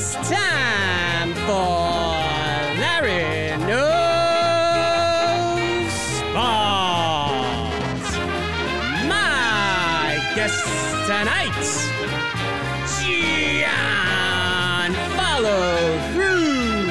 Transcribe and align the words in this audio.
It's 0.00 0.14
time 0.14 1.34
for 1.34 1.42
Larry 2.78 3.50
Knows 3.66 3.90
Sports. 5.90 8.10
My 9.08 10.22
guest 10.36 10.62
tonight, 11.08 11.66
John 12.94 14.94
Follow 15.16 15.68
Through 16.12 16.86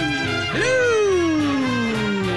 Blue. 0.51 2.27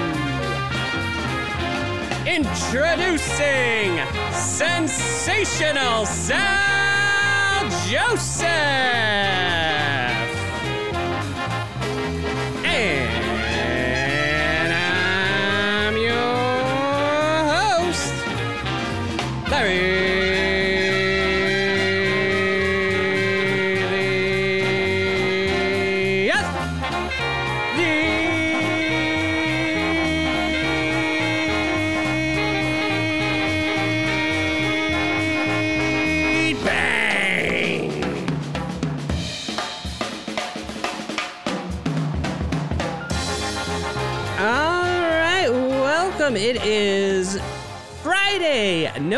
Introducing 2.25 3.89
sensational 4.31 6.05
Sal 6.05 7.67
Joseph. 7.89 9.60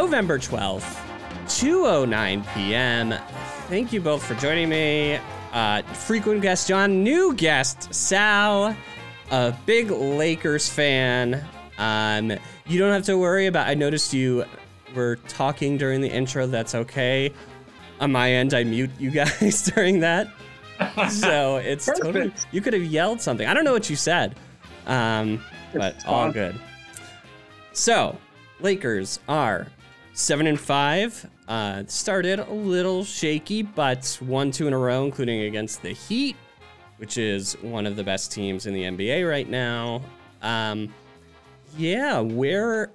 November 0.03 0.37
12th, 0.37 0.99
2:09 1.45 2.53
p.m. 2.53 3.13
Thank 3.69 3.93
you 3.93 4.01
both 4.01 4.21
for 4.21 4.35
joining 4.35 4.67
me. 4.67 5.17
Uh, 5.53 5.81
frequent 5.93 6.41
guest 6.41 6.67
John, 6.67 7.03
new 7.03 7.33
guest 7.33 7.93
Sal, 7.93 8.75
a 9.31 9.53
big 9.65 9.89
Lakers 9.89 10.67
fan. 10.67 11.41
Um, 11.77 12.33
you 12.67 12.79
don't 12.79 12.91
have 12.91 13.03
to 13.03 13.17
worry 13.17 13.47
about. 13.47 13.67
I 13.69 13.75
noticed 13.75 14.13
you 14.13 14.43
were 14.93 15.15
talking 15.29 15.77
during 15.77 16.01
the 16.01 16.09
intro. 16.09 16.47
That's 16.47 16.75
okay. 16.75 17.31
On 18.01 18.11
my 18.11 18.29
end, 18.29 18.53
I 18.53 18.65
mute 18.65 18.91
you 18.99 19.09
guys 19.21 19.63
during 19.63 20.01
that 20.01 20.27
so 21.09 21.57
it's 21.63 21.85
totally 21.85 22.33
you 22.51 22.59
could 22.59 22.73
have 22.73 22.83
yelled 22.83 23.21
something. 23.21 23.47
I 23.47 23.53
don't 23.53 23.63
know 23.63 23.71
what 23.73 23.89
you 23.89 23.95
said, 23.95 24.35
um, 24.85 25.41
but 25.73 26.05
all 26.05 26.29
good. 26.29 26.59
So 27.71 28.17
Lakers 28.59 29.19
are 29.29 29.67
seven 30.13 30.47
and 30.47 30.59
five. 30.59 31.29
Uh, 31.47 31.83
started 31.87 32.39
a 32.39 32.53
little 32.53 33.03
shaky, 33.03 33.63
but 33.63 34.17
won 34.21 34.51
two 34.51 34.67
in 34.67 34.73
a 34.73 34.77
row, 34.77 35.03
including 35.03 35.41
against 35.41 35.81
the 35.81 35.91
Heat, 35.91 36.35
which 36.97 37.17
is 37.17 37.53
one 37.61 37.85
of 37.85 37.95
the 37.95 38.03
best 38.03 38.31
teams 38.31 38.65
in 38.65 38.73
the 38.73 38.83
NBA 38.83 39.29
right 39.29 39.49
now. 39.49 40.01
Um, 40.41 40.93
yeah, 41.77 42.19
where 42.19 42.91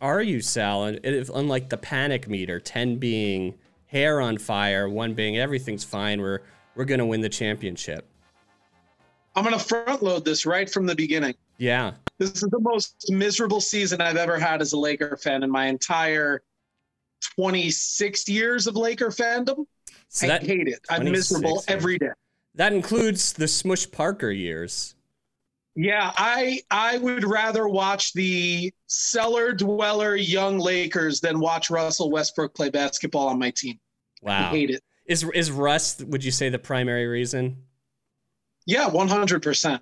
are 0.00 0.22
you, 0.22 0.40
Sal? 0.40 0.84
And 0.84 1.00
if, 1.04 1.30
unlike 1.30 1.68
the 1.68 1.76
panic 1.76 2.28
meter, 2.28 2.58
ten 2.58 2.96
being 2.96 3.54
hair 3.86 4.20
on 4.20 4.38
fire, 4.38 4.88
one 4.88 5.14
being 5.14 5.38
everything's 5.38 5.84
fine, 5.84 6.20
we're 6.20 6.40
we're 6.74 6.86
gonna 6.86 7.06
win 7.06 7.20
the 7.20 7.28
championship. 7.28 8.08
I'm 9.34 9.44
going 9.44 9.58
to 9.58 9.64
front 9.64 10.02
load 10.02 10.26
this 10.26 10.44
right 10.44 10.68
from 10.68 10.84
the 10.84 10.94
beginning. 10.94 11.34
Yeah, 11.56 11.92
This 12.18 12.42
is 12.42 12.50
the 12.50 12.60
most 12.60 13.06
miserable 13.08 13.60
season 13.60 14.00
I've 14.00 14.16
ever 14.16 14.38
had 14.38 14.60
as 14.60 14.74
a 14.74 14.78
Laker 14.78 15.16
fan 15.16 15.42
in 15.42 15.50
my 15.50 15.66
entire 15.66 16.42
26 17.22 18.28
years 18.28 18.66
of 18.66 18.76
Laker 18.76 19.08
fandom. 19.08 19.66
so 20.08 20.28
I 20.28 20.38
hate 20.38 20.68
it. 20.68 20.80
I'm 20.90 21.02
26 21.02 21.30
miserable 21.32 21.50
years. 21.56 21.64
every 21.68 21.98
day. 21.98 22.10
that 22.54 22.72
includes 22.72 23.32
the 23.32 23.48
Smush 23.48 23.90
Parker 23.90 24.30
years. 24.30 24.94
Yeah, 25.74 26.12
I 26.16 26.60
I 26.70 26.98
would 26.98 27.24
rather 27.24 27.66
watch 27.66 28.12
the 28.12 28.72
cellar 28.88 29.52
dweller 29.52 30.16
young 30.16 30.58
Lakers 30.58 31.20
than 31.20 31.40
watch 31.40 31.70
Russell 31.70 32.10
Westbrook 32.10 32.54
play 32.54 32.68
basketball 32.68 33.28
on 33.28 33.38
my 33.38 33.50
team. 33.50 33.78
I 34.24 34.28
Wow, 34.28 34.50
hate 34.50 34.68
it. 34.70 34.82
is 35.06 35.24
is 35.34 35.50
Russ? 35.50 35.98
Would 36.04 36.22
you 36.22 36.30
say 36.30 36.50
the 36.50 36.58
primary 36.58 37.06
reason? 37.06 37.56
Yeah, 38.66 38.88
100%. 38.90 39.80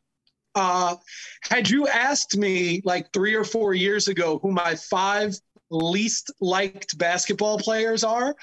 Uh, 0.55 0.97
had 1.43 1.69
you 1.69 1.87
asked 1.89 2.37
me 2.37 2.81
like 2.85 3.13
three 3.13 3.35
or 3.35 3.45
four 3.45 3.75
years 3.75 4.09
ago 4.09 4.39
who 4.39 4.51
my 4.53 4.75
five 4.77 5.35
least 5.71 6.33
liked 6.41 6.99
basketball 6.99 7.59
players 7.59 8.05
are, 8.05 8.35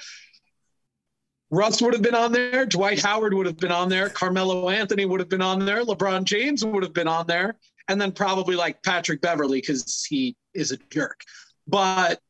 Russ 1.50 1.80
would 1.80 1.94
have 1.94 2.02
been 2.02 2.14
on 2.14 2.32
there, 2.32 2.66
Dwight 2.66 3.00
Howard 3.00 3.32
would 3.32 3.46
have 3.46 3.56
been 3.56 3.72
on 3.72 3.88
there, 3.88 4.10
Carmelo 4.10 4.68
Anthony 4.68 5.06
would 5.06 5.20
have 5.20 5.30
been 5.30 5.42
on 5.42 5.64
there, 5.64 5.82
LeBron 5.82 6.24
James 6.24 6.64
would 6.64 6.82
have 6.82 6.92
been 6.92 7.08
on 7.08 7.26
there, 7.26 7.56
and 7.88 8.00
then 8.00 8.12
probably 8.12 8.54
like 8.54 8.82
Patrick 8.82 9.22
Beverley 9.22 9.60
because 9.60 10.04
he 10.04 10.36
is 10.52 10.72
a 10.72 10.76
jerk. 10.90 11.20
But 11.66 12.20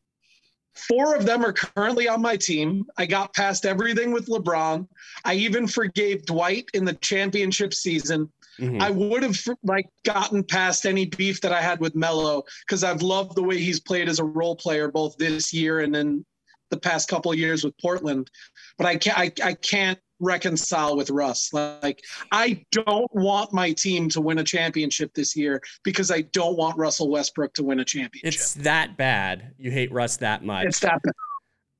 four 0.75 1.17
of 1.17 1.27
them 1.27 1.45
are 1.45 1.53
currently 1.53 2.09
on 2.09 2.23
my 2.23 2.37
team. 2.37 2.87
I 2.97 3.07
got 3.07 3.35
past 3.35 3.67
everything 3.67 4.13
with 4.13 4.27
LeBron. 4.27 4.87
I 5.25 5.35
even 5.35 5.67
forgave 5.67 6.25
Dwight 6.25 6.69
in 6.75 6.85
the 6.85 6.95
championship 6.95 7.75
season. 7.75 8.31
Mhm. 8.59 8.81
I 8.81 8.91
would 8.91 9.23
have 9.23 9.39
like 9.63 9.87
gotten 10.05 10.43
past 10.43 10.87
any 10.87 11.07
beef 11.07 11.41
that 11.43 11.53
I 11.53 11.61
had 11.61 11.81
with 11.81 11.95
Melo 11.95 12.43
because 12.67 12.85
I've 12.85 13.03
loved 13.03 13.37
the 13.37 13.43
way 13.43 13.59
he's 13.59 13.81
played 13.81 14.09
as 14.09 14.19
a 14.19 14.25
role 14.25 14.57
player 14.57 14.91
both 14.91 15.17
this 15.17 15.53
year 15.53 15.81
and 15.81 15.95
then 15.95 16.25
the 16.71 16.79
past 16.79 17.09
couple 17.09 17.33
of 17.33 17.39
years 17.39 17.65
with 17.65 17.77
Portland. 17.79 18.31
But 18.77 18.87
I 18.87 18.97
can't 18.97 19.19
I, 19.19 19.33
I 19.43 19.55
can't 19.55 19.99
reconcile 20.21 20.97
with 20.97 21.11
Russ. 21.11 21.53
Like 21.53 22.01
I 22.33 22.65
don't 22.73 23.13
want 23.15 23.53
my 23.53 23.73
team 23.73 24.09
to 24.11 24.21
win 24.21 24.39
a 24.39 24.45
championship 24.45 25.15
this 25.15 25.37
year 25.37 25.63
because 25.85 26.11
I 26.11 26.23
don't 26.23 26.57
want 26.57 26.77
Russell 26.77 27.09
Westbrook 27.09 27.55
to 27.55 27.63
win 27.63 27.81
a 27.81 27.85
championship. 27.85 28.41
It's 28.41 28.55
that 28.55 28.97
bad. 28.97 29.53
You 29.59 29.71
hate 29.71 29.93
Russ 29.93 30.17
that 30.19 30.45
much. 30.45 30.67
it's 30.67 30.81
that 30.81 31.01
bad. 31.03 31.13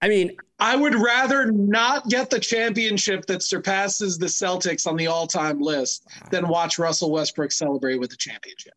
I 0.01 0.09
mean, 0.09 0.37
I 0.59 0.77
would 0.77 0.95
rather 0.95 1.51
not 1.51 2.09
get 2.09 2.31
the 2.31 2.39
championship 2.39 3.27
that 3.27 3.43
surpasses 3.43 4.17
the 4.17 4.27
Celtics 4.27 4.87
on 4.87 4.97
the 4.97 5.09
all-time 5.09 5.61
list 5.61 6.07
than 6.31 6.47
watch 6.49 6.79
Russell 6.79 7.11
Westbrook 7.11 7.51
celebrate 7.51 7.99
with 7.99 8.11
the 8.11 8.17
championship. 8.17 8.75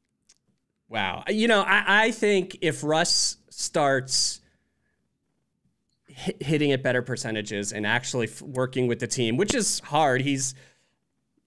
Wow. 0.89 1.23
You 1.27 1.47
know, 1.47 1.61
I, 1.61 2.05
I 2.05 2.11
think 2.11 2.57
if 2.61 2.83
Russ 2.83 3.37
starts 3.49 4.41
hit, 6.07 6.41
hitting 6.43 6.71
at 6.71 6.83
better 6.83 7.01
percentages 7.01 7.71
and 7.71 7.85
actually 7.85 8.27
f- 8.27 8.41
working 8.41 8.87
with 8.87 8.99
the 8.99 9.07
team, 9.07 9.37
which 9.37 9.55
is 9.55 9.79
hard, 9.79 10.21
he's, 10.21 10.53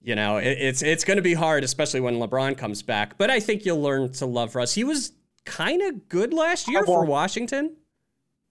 you 0.00 0.14
know, 0.14 0.38
it, 0.38 0.56
it's 0.58 0.82
it's 0.82 1.04
going 1.04 1.16
to 1.16 1.22
be 1.22 1.34
hard, 1.34 1.64
especially 1.64 2.00
when 2.00 2.14
LeBron 2.14 2.56
comes 2.56 2.82
back. 2.82 3.18
But 3.18 3.30
I 3.30 3.40
think 3.40 3.66
you'll 3.66 3.82
learn 3.82 4.12
to 4.12 4.26
love 4.26 4.54
Russ. 4.54 4.72
He 4.72 4.84
was 4.84 5.12
kind 5.44 5.82
of 5.82 6.08
good 6.08 6.32
last 6.32 6.68
year 6.68 6.84
for. 6.84 7.04
Washington, 7.04 7.76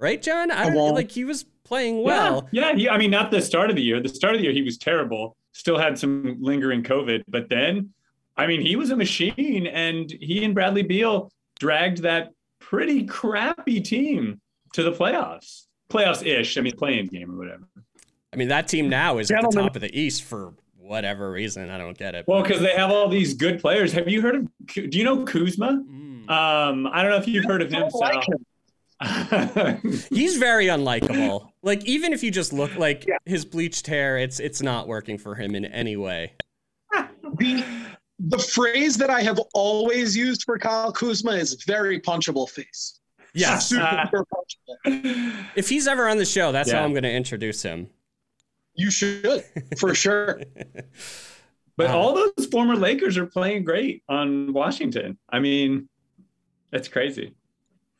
right, 0.03 0.21
John? 0.21 0.51
I 0.51 0.63
I 0.63 0.65
don't 0.65 0.75
won't. 0.75 0.95
like 0.95 1.09
he 1.11 1.23
was 1.25 1.45
playing 1.63 2.03
well. 2.03 2.47
Yeah, 2.51 2.69
yeah. 2.71 2.75
He, 2.75 2.89
I 2.89 2.97
mean, 2.97 3.09
not 3.11 3.31
the 3.31 3.41
start 3.41 3.69
of 3.69 3.75
the 3.75 3.81
year. 3.81 3.99
The 4.01 4.09
start 4.09 4.35
of 4.35 4.39
the 4.39 4.43
year, 4.45 4.53
he 4.53 4.61
was 4.61 4.77
terrible. 4.77 5.35
Still 5.53 5.77
had 5.77 5.97
some 5.97 6.37
lingering 6.39 6.83
COVID, 6.83 7.23
but 7.27 7.47
then, 7.49 7.93
I 8.37 8.47
mean, 8.47 8.61
he 8.61 8.75
was 8.75 8.89
a 8.91 8.95
machine, 8.95 9.67
and 9.67 10.11
he 10.11 10.43
and 10.43 10.53
Bradley 10.53 10.83
Beal 10.83 11.31
dragged 11.59 11.99
that 12.03 12.31
pretty 12.59 13.05
crappy 13.05 13.79
team 13.81 14.41
to 14.73 14.83
the 14.83 14.91
playoffs, 14.91 15.67
playoffs 15.89 16.25
ish. 16.25 16.57
I 16.57 16.61
mean, 16.61 16.75
playing 16.75 17.07
game 17.07 17.31
or 17.31 17.37
whatever. 17.37 17.67
I 18.31 18.35
mean, 18.35 18.47
that 18.47 18.67
team 18.67 18.89
now 18.89 19.19
is 19.19 19.29
at 19.29 19.41
the 19.43 19.49
top 19.49 19.75
of 19.75 19.81
the 19.81 19.95
East 19.97 20.23
for 20.23 20.53
whatever 20.75 21.31
reason. 21.31 21.69
I 21.69 21.77
don't 21.77 21.95
get 21.97 22.15
it. 22.15 22.25
Well, 22.27 22.41
because 22.41 22.61
they 22.61 22.71
have 22.71 22.89
all 22.89 23.07
these 23.07 23.35
good 23.35 23.61
players. 23.61 23.91
Have 23.93 24.09
you 24.09 24.21
heard 24.21 24.35
of? 24.35 24.47
Do 24.73 24.97
you 24.97 25.03
know 25.03 25.23
Kuzma? 25.23 25.83
Mm. 25.87 26.29
Um, 26.29 26.87
I 26.87 27.03
don't 27.03 27.11
know 27.11 27.17
if 27.17 27.27
you've 27.27 27.45
heard 27.45 27.61
of 27.61 27.71
him. 27.71 27.81
don't 27.81 27.93
like 27.93 28.23
Sal. 28.23 28.33
him. 28.35 28.45
He's 30.09 30.37
very 30.37 30.67
unlikable. 30.67 31.49
Like 31.61 31.83
even 31.85 32.13
if 32.13 32.23
you 32.23 32.31
just 32.31 32.53
look 32.53 32.75
like 32.77 33.05
Yeah. 33.07 33.17
his 33.25 33.43
bleached 33.45 33.87
hair, 33.87 34.17
it's 34.17 34.39
it's 34.39 34.61
not 34.61 34.87
working 34.87 35.17
for 35.17 35.35
him 35.35 35.55
in 35.55 35.65
any 35.65 35.97
way. 35.97 36.33
The 37.39 37.63
the 38.19 38.37
phrase 38.37 38.95
that 38.97 39.09
I 39.09 39.21
have 39.21 39.39
always 39.53 40.15
used 40.15 40.43
for 40.43 40.57
Kyle 40.59 40.91
Kuzma 40.91 41.31
is 41.31 41.63
very 41.65 41.99
punchable 41.99 42.47
face. 42.49 42.99
Yes. 43.33 43.69
Super 43.69 43.81
Uh, 43.83 44.23
punchable. 44.85 45.45
If 45.55 45.67
he's 45.67 45.87
ever 45.87 46.07
on 46.07 46.17
the 46.17 46.25
show, 46.25 46.51
that's 46.51 46.71
how 46.71 46.83
I'm 46.83 46.91
going 46.91 47.03
to 47.03 47.11
introduce 47.11 47.63
him. 47.63 47.89
You 48.75 48.91
should, 48.91 49.43
for 49.79 49.93
sure. 49.95 50.41
But 51.75 51.89
Uh, 51.89 51.97
all 51.97 52.13
those 52.13 52.45
former 52.51 52.75
Lakers 52.75 53.17
are 53.17 53.25
playing 53.25 53.63
great 53.65 54.03
on 54.07 54.53
Washington. 54.53 55.17
I 55.29 55.39
mean, 55.39 55.89
that's 56.71 56.87
crazy. 56.87 57.33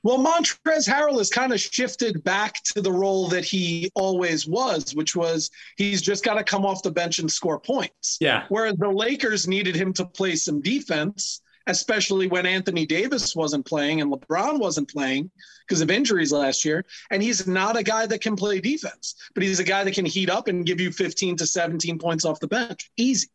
Well, 0.03 0.19
Montrezl 0.19 0.89
Harrell 0.89 1.17
has 1.17 1.29
kind 1.29 1.53
of 1.53 1.61
shifted 1.61 2.21
back 2.25 2.61
to 2.75 2.81
the 2.81 2.91
role 2.91 3.29
that 3.29 3.45
he 3.45 3.89
always 3.95 4.45
was, 4.45 4.93
which 4.93 5.15
was 5.15 5.49
he's 5.77 6.01
just 6.01 6.25
got 6.25 6.33
to 6.33 6.43
come 6.43 6.65
off 6.65 6.83
the 6.83 6.91
bench 6.91 7.19
and 7.19 7.31
score 7.31 7.57
points. 7.57 8.17
Yeah. 8.19 8.43
Whereas 8.49 8.75
the 8.75 8.89
Lakers 8.89 9.47
needed 9.47 9.75
him 9.75 9.93
to 9.93 10.05
play 10.05 10.35
some 10.35 10.61
defense, 10.61 11.41
especially 11.67 12.27
when 12.27 12.45
Anthony 12.45 12.85
Davis 12.85 13.33
wasn't 13.33 13.65
playing 13.65 14.01
and 14.01 14.11
LeBron 14.11 14.59
wasn't 14.59 14.91
playing 14.91 15.31
because 15.65 15.79
of 15.79 15.89
injuries 15.89 16.33
last 16.33 16.65
year. 16.65 16.83
And 17.09 17.23
he's 17.23 17.47
not 17.47 17.77
a 17.77 17.83
guy 17.83 18.05
that 18.05 18.19
can 18.19 18.35
play 18.35 18.59
defense, 18.59 19.15
but 19.33 19.41
he's 19.41 19.61
a 19.61 19.63
guy 19.63 19.85
that 19.85 19.93
can 19.93 20.05
heat 20.05 20.29
up 20.29 20.49
and 20.49 20.65
give 20.65 20.81
you 20.81 20.91
15 20.91 21.37
to 21.37 21.47
17 21.47 21.97
points 21.97 22.25
off 22.25 22.41
the 22.41 22.47
bench. 22.47 22.91
Easy. 22.97 23.29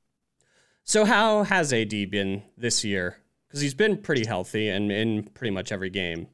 So, 0.85 1.07
how 1.07 1.45
has 1.45 1.73
AD 1.73 2.11
been 2.11 2.43
this 2.59 2.85
year? 2.85 3.17
Because 3.47 3.63
he's 3.63 3.75
been 3.75 3.97
pretty 3.97 4.27
healthy 4.27 4.69
and 4.69 4.93
in 4.93 5.23
pretty 5.23 5.51
much 5.51 5.73
every 5.73 5.89
game 5.89 6.29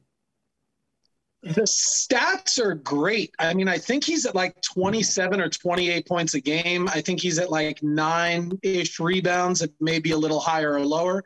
the 1.45 1.61
stats 1.61 2.59
are 2.59 2.73
great. 2.73 3.35
I 3.37 3.53
mean, 3.53 3.67
I 3.67 3.77
think 3.77 4.03
he's 4.03 4.25
at 4.25 4.33
like 4.33 4.59
27 4.63 5.39
or 5.39 5.47
28 5.47 6.07
points 6.07 6.33
a 6.33 6.41
game. 6.41 6.89
I 6.89 7.01
think 7.01 7.21
he's 7.21 7.37
at 7.37 7.51
like 7.51 7.83
nine 7.83 8.57
ish 8.63 8.99
rebounds, 8.99 9.61
it 9.61 9.71
may 9.79 9.99
be 9.99 10.11
a 10.11 10.17
little 10.17 10.39
higher 10.39 10.73
or 10.73 10.85
lower. 10.85 11.23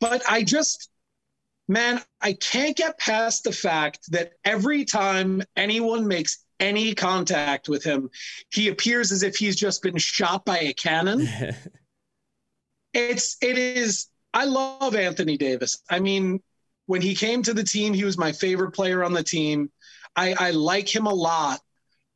But 0.00 0.22
I 0.28 0.42
just, 0.42 0.88
man, 1.68 2.00
I 2.20 2.32
can't 2.32 2.76
get 2.76 2.98
past 2.98 3.44
the 3.44 3.52
fact 3.52 4.10
that 4.12 4.32
every 4.42 4.86
time 4.86 5.42
anyone 5.54 6.08
makes 6.08 6.44
any 6.58 6.94
contact 6.94 7.68
with 7.68 7.84
him, 7.84 8.08
he 8.50 8.68
appears 8.68 9.12
as 9.12 9.22
if 9.22 9.36
he's 9.36 9.56
just 9.56 9.82
been 9.82 9.98
shot 9.98 10.46
by 10.46 10.60
a 10.60 10.72
cannon. 10.72 11.28
it's, 12.94 13.36
it 13.42 13.58
is, 13.58 14.06
I 14.32 14.46
love 14.46 14.96
Anthony 14.96 15.36
Davis. 15.36 15.82
I 15.90 16.00
mean, 16.00 16.40
when 16.88 17.02
he 17.02 17.14
came 17.14 17.42
to 17.42 17.52
the 17.52 17.62
team, 17.62 17.92
he 17.92 18.04
was 18.04 18.16
my 18.16 18.32
favorite 18.32 18.70
player 18.70 19.04
on 19.04 19.12
the 19.12 19.22
team. 19.22 19.70
I, 20.16 20.34
I 20.38 20.50
like 20.52 20.92
him 20.92 21.06
a 21.06 21.12
lot. 21.12 21.60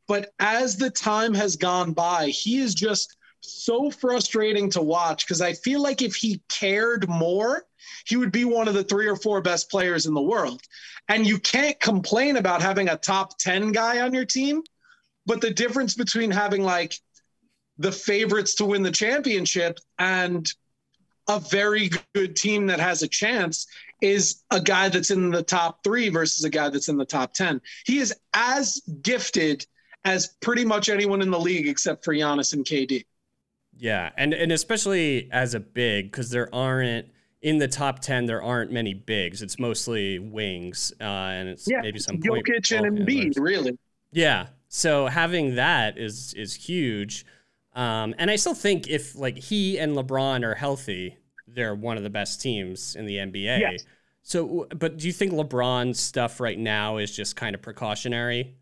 But 0.09 0.31
as 0.39 0.79
the 0.79 0.89
time 0.89 1.35
has 1.35 1.57
gone 1.57 1.93
by, 1.93 2.29
he 2.29 2.59
is 2.59 2.75
just 2.75 3.15
so 3.41 3.91
frustrating 3.91 4.71
to 4.71 4.81
watch 4.81 5.27
because 5.27 5.43
I 5.43 5.53
feel 5.53 5.83
like 5.83 6.01
if 6.01 6.15
he 6.15 6.41
cared 6.49 7.07
more, 7.07 7.67
he 8.07 8.17
would 8.17 8.33
be 8.33 8.47
one 8.47 8.67
of 8.67 8.73
the 8.73 8.83
three 8.83 9.07
or 9.07 9.17
four 9.17 9.43
best 9.43 9.71
players 9.71 10.07
in 10.07 10.15
the 10.15 10.23
world. 10.23 10.63
And 11.07 11.27
you 11.27 11.39
can't 11.39 11.79
complain 11.79 12.39
about 12.39 12.63
having 12.63 12.89
a 12.89 12.97
top 12.97 13.39
10 13.41 13.73
guy 13.73 14.01
on 14.01 14.15
your 14.15 14.25
team. 14.25 14.63
But 15.27 15.43
the 15.43 15.51
difference 15.51 15.95
between 15.95 16.31
having 16.31 16.65
like 16.65 16.95
the 17.77 17.93
favorites 17.93 18.55
to 18.55 18.65
win 18.65 18.83
the 18.83 18.91
championship 18.91 19.79
and 19.99 20.51
a 21.29 21.41
very 21.41 21.91
good 22.15 22.37
team 22.37 22.67
that 22.67 22.81
has 22.81 23.03
a 23.03 23.09
chance 23.09 23.67
is 24.01 24.43
a 24.51 24.61
guy 24.61 24.89
that's 24.89 25.11
in 25.11 25.31
the 25.31 25.43
top 25.43 25.85
three 25.85 26.09
versus 26.09 26.45
a 26.45 26.51
guy 26.51 26.69
that's 26.69 26.89
in 26.89 26.97
the 26.97 27.05
top 27.05 27.33
10. 27.33 27.61
He 27.87 27.99
is 27.99 28.13
as 28.35 28.83
gifted 29.03 29.67
as 30.05 30.35
pretty 30.41 30.65
much 30.65 30.89
anyone 30.89 31.23
in 31.23 31.31
the 31.31 31.39
league 31.39 31.69
except 31.69 32.05
for 32.05 32.13
Giannis 32.13 32.53
and 32.53 32.65
KD. 32.65 33.05
Yeah, 33.79 34.11
and 34.17 34.35
and 34.35 34.53
especially 34.53 35.29
as 35.33 35.55
a 35.55 35.61
big, 35.61 36.11
because 36.11 36.31
there 36.31 36.55
aren't 36.55 37.07
in 37.41 37.59
the 37.59 37.69
top 37.69 38.01
ten, 38.01 38.27
there 38.27 38.43
aren't 38.43 38.71
many 38.71 38.95
bigs. 38.95 39.43
It's 39.43 39.59
mostly 39.59 40.19
wings, 40.19 40.93
uh, 41.01 41.05
and 41.05 41.49
it's 41.49 41.69
yeah, 41.69 41.81
maybe 41.81 41.99
some 41.99 42.19
Jokic 42.19 42.77
and 42.77 42.99
Embiid, 42.99 43.41
really. 43.41 43.79
Yeah, 44.13 44.49
so 44.69 45.07
having 45.07 45.55
that 45.55 45.99
is 45.99 46.35
is 46.35 46.55
huge, 46.55 47.25
um, 47.75 48.15
and 48.19 48.31
I 48.31 48.37
still 48.37 48.55
think 48.55 48.89
if 48.89 49.15
like 49.17 49.39
he 49.39 49.79
and 49.79 49.97
LeBron 49.97 50.45
are 50.45 50.55
healthy, 50.55 51.17
they're 51.47 51.75
one 51.75 51.97
of 51.97 52.03
the 52.03 52.11
best 52.11 52.41
teams 52.41 52.97
in 52.97 53.07
the 53.07 53.17
NBA. 53.17 53.61
Yes. 53.61 53.85
So, 54.23 54.67
but 54.77 54.99
do 54.99 55.07
you 55.07 55.13
think 55.13 55.33
LeBron's 55.33 55.99
stuff 55.99 56.39
right 56.39 56.59
now 56.59 56.99
is 56.99 57.15
just 57.15 57.35
kind 57.35 57.55
of 57.55 57.63
precautionary? 57.63 58.57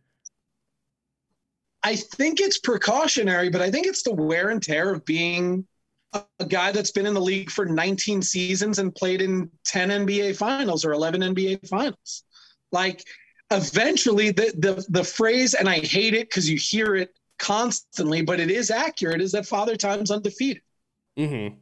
I 1.83 1.97
think 1.97 2.41
it's 2.41 2.59
precautionary, 2.59 3.51
but 3.51 3.61
I 3.61 3.71
think 3.71 3.87
it's 3.87 4.03
the 4.03 4.15
wear 4.15 4.51
and 4.51 4.63
tear 4.63 4.93
of 4.93 5.05
being 5.05 5.67
a, 6.13 6.23
a, 6.39 6.45
guy 6.45 6.73
that's 6.73 6.91
been 6.91 7.07
in 7.07 7.15
the 7.15 7.21
league 7.21 7.51
for 7.51 7.65
19 7.65 8.21
seasons 8.23 8.79
and 8.79 8.95
played 8.95 9.23
in 9.23 9.51
10 9.65 10.07
NBA 10.07 10.37
finals 10.37 10.85
or 10.85 10.93
11 10.93 11.23
NBA 11.23 11.69
finals. 11.69 12.25
Like 12.71 13.05
eventually 13.51 14.31
the 14.31 14.53
the 14.59 14.85
the 14.91 15.03
phrase 15.03 15.55
and 15.55 15.69
I 15.69 15.79
hate 15.81 16.15
it 16.15 16.31
cuz 16.31 16.49
you 16.49 16.57
hear 16.57 16.95
it 16.95 17.13
constantly, 17.41 18.23
but 18.23 18.39
it 18.39 18.51
is 18.51 18.71
accurate 18.71 19.21
is 19.21 19.33
that 19.33 19.47
father 19.47 19.75
time's 19.75 20.11
undefeated. 20.13 20.63
Mhm. 21.19 21.57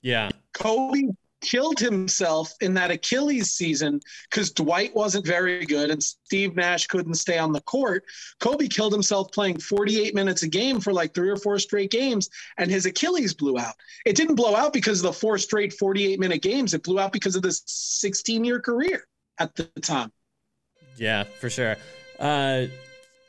Yeah. 0.00 0.30
Kobe 0.54 1.10
killed 1.42 1.78
himself 1.78 2.54
in 2.60 2.72
that 2.74 2.90
Achilles 2.90 3.52
season 3.52 4.00
because 4.30 4.52
Dwight 4.52 4.94
wasn't 4.94 5.26
very 5.26 5.66
good 5.66 5.90
and 5.90 6.02
Steve 6.02 6.54
Nash 6.56 6.86
couldn't 6.86 7.14
stay 7.14 7.36
on 7.36 7.52
the 7.52 7.60
court. 7.62 8.04
Kobe 8.40 8.68
killed 8.68 8.92
himself 8.92 9.30
playing 9.32 9.58
48 9.58 10.14
minutes 10.14 10.44
a 10.44 10.48
game 10.48 10.80
for 10.80 10.92
like 10.92 11.14
three 11.14 11.28
or 11.28 11.36
four 11.36 11.58
straight 11.58 11.90
games, 11.90 12.30
and 12.58 12.70
his 12.70 12.86
Achilles 12.86 13.34
blew 13.34 13.58
out. 13.58 13.74
It 14.06 14.16
didn't 14.16 14.36
blow 14.36 14.54
out 14.54 14.72
because 14.72 15.00
of 15.00 15.04
the 15.04 15.12
four 15.12 15.36
straight 15.36 15.72
48 15.72 16.18
minute 16.20 16.42
games, 16.42 16.74
it 16.74 16.84
blew 16.84 16.98
out 16.98 17.12
because 17.12 17.36
of 17.36 17.42
this 17.42 17.62
16 17.66 18.44
year 18.44 18.60
career 18.60 19.06
at 19.38 19.54
the 19.56 19.64
time. 19.80 20.12
Yeah, 20.96 21.24
for 21.24 21.50
sure. 21.50 21.76
Uh, 22.18 22.66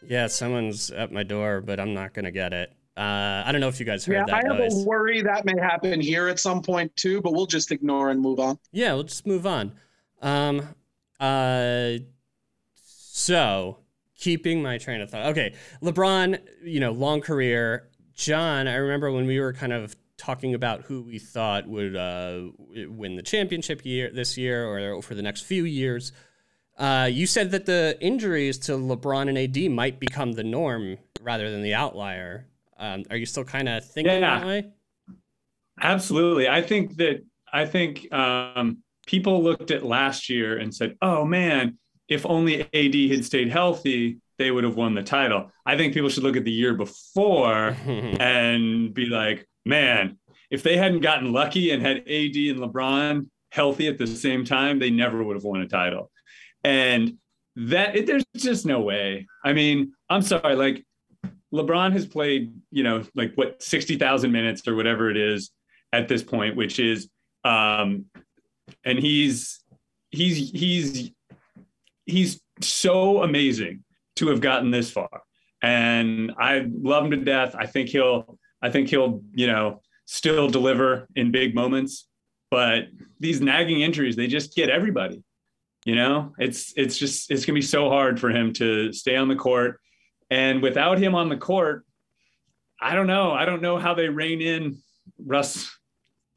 yeah, 0.08 0.28
someone's 0.28 0.92
at 0.92 1.12
my 1.12 1.24
door, 1.24 1.62
but 1.62 1.80
I'm 1.80 1.94
not 1.94 2.14
going 2.14 2.26
to 2.26 2.32
get 2.32 2.54
it. 2.54 2.72
Uh, 2.96 3.44
I 3.46 3.52
don't 3.52 3.60
know 3.60 3.70
if 3.70 3.80
you 3.80 3.86
guys 3.86 4.06
heard 4.06 4.14
yeah, 4.14 4.26
that. 4.28 4.46
I 4.46 4.48
have 4.48 4.60
noise. 4.60 4.84
a 4.84 4.88
worry 4.88 5.22
that 5.24 5.46
may 5.46 5.60
happen 5.60 6.00
here 6.00 6.28
at 6.28 6.40
some 6.40 6.62
point 6.62 6.96
too, 6.96 7.22
but 7.22 7.34
we'll 7.34 7.48
just 7.48 7.72
ignore 7.72 8.12
and 8.12 8.22
move 8.22 8.40
on. 8.40 8.60
Yeah, 8.72 8.94
we'll 8.94 9.04
just 9.04 9.26
move 9.26 9.48
on. 9.48 9.74
Um, 10.22 10.68
uh, 11.20 11.94
so 12.76 13.80
keeping 14.16 14.62
my 14.62 14.78
train 14.78 15.02
of 15.02 15.10
thought. 15.10 15.26
Okay, 15.28 15.56
LeBron, 15.82 16.40
you 16.64 16.80
know, 16.80 16.92
long 16.92 17.22
career. 17.22 17.90
John, 18.14 18.68
I 18.68 18.76
remember 18.76 19.12
when 19.12 19.26
we 19.26 19.40
were 19.40 19.54
kind 19.54 19.74
of 19.74 19.96
talking 20.18 20.54
about 20.54 20.84
who 20.84 21.02
we 21.02 21.20
thought 21.20 21.68
would 21.68 21.96
uh, 21.96 22.44
win 22.88 23.16
the 23.16 23.24
championship 23.24 23.84
year 23.84 24.12
this 24.14 24.38
year 24.38 24.66
or 24.66 25.02
for 25.02 25.16
the 25.16 25.22
next 25.22 25.42
few 25.42 25.66
years. 25.66 26.12
Uh, 26.78 27.08
you 27.12 27.28
said 27.28 27.52
that 27.52 27.66
the 27.66 27.98
injuries 28.02 28.58
to 28.58 28.74
LeBron 28.74 29.30
and 29.30 29.38
AD 29.38 29.72
might 29.72 30.00
become 30.00 30.34
the 30.34 30.44
norm 30.44 30.98
rather 31.22 31.52
than 31.52 31.62
the 31.62 31.74
outlier. 31.74 32.48
Um, 32.78 33.04
are 33.10 33.16
you 33.16 33.26
still 33.26 33.44
kind 33.44 33.70
of 33.70 33.86
thinking 33.86 34.22
yeah, 34.22 34.40
that 34.40 34.48
way? 34.48 34.72
Absolutely. 35.82 36.48
I 36.50 36.62
think 36.62 36.98
that 36.98 37.24
I 37.52 37.66
think 37.66 38.12
um, 38.12 38.80
people 39.06 39.44
looked 39.44 39.72
at 39.72 39.84
last 39.86 40.30
year 40.30 40.58
and 40.58 40.74
said, 40.74 40.98
"Oh 41.02 41.26
man, 41.26 41.78
if 42.08 42.26
only 42.26 42.62
AD 42.62 43.12
had 43.12 43.26
stayed 43.26 43.50
healthy, 43.50 44.18
they 44.38 44.52
would 44.52 44.64
have 44.64 44.76
won 44.76 44.96
the 44.96 45.04
title." 45.04 45.52
I 45.66 45.78
think 45.78 45.94
people 45.94 46.10
should 46.10 46.24
look 46.24 46.38
at 46.38 46.44
the 46.44 46.52
year 46.52 46.74
before 46.74 47.68
and 47.86 48.94
be 48.94 49.06
like, 49.06 49.48
"Man, 49.66 50.18
if 50.50 50.64
they 50.64 50.78
hadn't 50.78 51.02
gotten 51.02 51.32
lucky 51.32 51.72
and 51.72 51.82
had 51.82 51.98
AD 51.98 52.36
and 52.36 52.60
LeBron 52.60 53.28
healthy 53.52 53.88
at 53.88 54.00
the 54.00 54.08
same 54.08 54.44
time, 54.44 54.80
they 54.80 54.90
never 54.90 55.24
would 55.24 55.36
have 55.36 55.44
won 55.44 55.62
a 55.62 55.68
title." 55.68 56.12
And 56.64 57.18
that 57.56 57.96
it, 57.96 58.08
there's 58.08 58.26
just 58.36 58.66
no 58.66 58.82
way. 58.82 59.28
I 59.44 59.54
mean, 59.54 59.94
I'm 60.10 60.22
sorry, 60.22 60.56
like 60.56 60.86
LeBron 61.54 61.94
has 61.94 62.06
played, 62.06 62.54
you 62.72 62.84
know, 62.84 63.04
like 63.16 63.34
what 63.36 63.62
60,000 63.62 64.32
minutes 64.32 64.68
or 64.68 64.76
whatever 64.76 65.10
it 65.10 65.18
is 65.18 65.52
at 65.92 66.08
this 66.08 66.24
point, 66.24 66.56
which 66.56 66.80
is, 66.80 67.10
um, 67.44 68.06
and 68.84 68.98
he's, 68.98 69.64
he's, 70.10 70.52
he's, 70.52 71.12
he's 72.06 72.42
so 72.62 73.24
amazing 73.24 73.84
to 74.16 74.28
have 74.30 74.42
gotten 74.42 74.72
this 74.72 74.90
far. 74.90 75.10
And 75.62 76.34
I 76.38 76.66
love 76.72 77.06
him 77.06 77.12
to 77.12 77.18
death. 77.18 77.56
I 77.58 77.68
think 77.68 77.90
he'll, 77.90 78.38
I 78.62 78.70
think 78.70 78.90
he'll, 78.90 79.22
you 79.34 79.48
know, 79.48 79.82
still 80.06 80.50
deliver 80.50 81.08
in 81.16 81.32
big 81.32 81.56
moments. 81.56 82.08
But 82.50 82.86
these 83.20 83.42
nagging 83.42 83.82
injuries, 83.82 84.16
they 84.16 84.28
just 84.28 84.56
get 84.56 84.70
everybody. 84.70 85.24
You 85.86 85.96
know, 85.96 86.34
it's 86.38 86.74
it's 86.78 86.98
just 86.98 87.30
it's 87.30 87.46
gonna 87.46 87.56
be 87.56 87.62
so 87.62 87.90
hard 87.90 88.20
for 88.20 88.30
him 88.30 88.54
to 88.54 88.94
stay 88.94 89.16
on 89.16 89.28
the 89.28 89.36
court 89.36 89.80
and 90.34 90.64
without 90.64 90.98
him 90.98 91.14
on 91.14 91.30
the 91.30 91.38
court, 91.38 91.86
I 92.82 92.96
don't 92.96 93.06
know. 93.06 93.32
I 93.32 93.46
don't 93.46 93.62
know 93.62 93.78
how 93.78 93.94
they 93.94 94.10
rein 94.10 94.42
in 94.42 94.78
Russ 95.24 95.70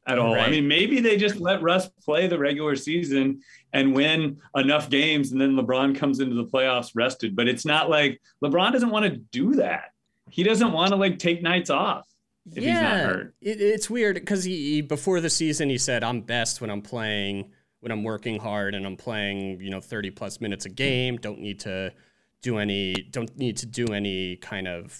at 0.05 0.19
all. 0.19 0.35
Right. 0.35 0.47
I 0.47 0.51
mean, 0.51 0.67
maybe 0.67 0.99
they 1.01 1.17
just 1.17 1.37
let 1.37 1.63
Russ 1.63 1.89
play 2.05 2.27
the 2.27 2.37
regular 2.37 2.75
season 2.75 3.41
and 3.73 3.95
win 3.95 4.37
enough 4.55 4.91
games, 4.91 5.31
and 5.31 5.41
then 5.41 5.55
LeBron 5.55 5.95
comes 5.95 6.19
into 6.19 6.35
the 6.35 6.45
playoffs 6.45 6.91
rested. 6.93 7.35
But 7.35 7.47
it's 7.47 7.65
not 7.65 7.89
like 7.89 8.21
LeBron 8.43 8.71
doesn't 8.71 8.91
want 8.91 9.05
to 9.05 9.17
do 9.17 9.55
that. 9.55 9.91
He 10.29 10.43
doesn't 10.43 10.71
want 10.71 10.91
to 10.91 10.95
like 10.95 11.17
take 11.17 11.41
nights 11.41 11.71
off. 11.71 12.07
If 12.51 12.63
he's 12.63 12.73
not 12.73 12.97
hurt. 12.99 13.33
Yeah, 13.41 13.53
it, 13.53 13.61
it's 13.61 13.89
weird 13.89 14.15
because 14.15 14.43
he 14.43 14.81
before 14.81 15.21
the 15.21 15.29
season 15.31 15.69
he 15.69 15.79
said, 15.79 16.03
"I'm 16.03 16.21
best 16.21 16.61
when 16.61 16.69
I'm 16.69 16.83
playing, 16.83 17.51
when 17.79 17.91
I'm 17.91 18.03
working 18.03 18.39
hard, 18.39 18.75
and 18.75 18.85
I'm 18.85 18.97
playing, 18.97 19.61
you 19.61 19.69
know, 19.69 19.81
30 19.81 20.11
plus 20.11 20.41
minutes 20.41 20.65
a 20.65 20.69
game. 20.69 21.17
Don't 21.17 21.39
need 21.39 21.59
to." 21.61 21.93
do 22.41 22.57
any 22.57 22.93
don't 22.93 23.37
need 23.37 23.57
to 23.57 23.65
do 23.65 23.87
any 23.87 24.35
kind 24.37 24.67
of 24.67 24.97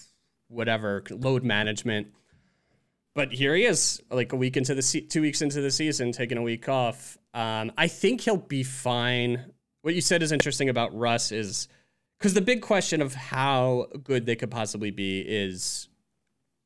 whatever 0.48 1.02
load 1.10 1.44
management. 1.44 2.08
But 3.14 3.32
here 3.32 3.54
he 3.54 3.64
is, 3.64 4.00
like 4.10 4.32
a 4.32 4.36
week 4.36 4.56
into 4.56 4.74
the 4.74 4.82
se- 4.82 5.06
two 5.08 5.22
weeks 5.22 5.42
into 5.42 5.60
the 5.60 5.70
season, 5.70 6.12
taking 6.12 6.38
a 6.38 6.42
week 6.42 6.68
off. 6.68 7.18
Um, 7.34 7.72
I 7.76 7.88
think 7.88 8.20
he'll 8.20 8.36
be 8.36 8.62
fine. 8.62 9.52
what 9.82 9.94
you 9.94 10.00
said 10.00 10.22
is 10.22 10.32
interesting 10.32 10.68
about 10.68 10.96
Russ 10.96 11.32
is 11.32 11.68
because 12.18 12.34
the 12.34 12.40
big 12.40 12.62
question 12.62 13.00
of 13.02 13.14
how 13.14 13.86
good 14.02 14.26
they 14.26 14.36
could 14.36 14.50
possibly 14.50 14.90
be 14.90 15.20
is 15.20 15.88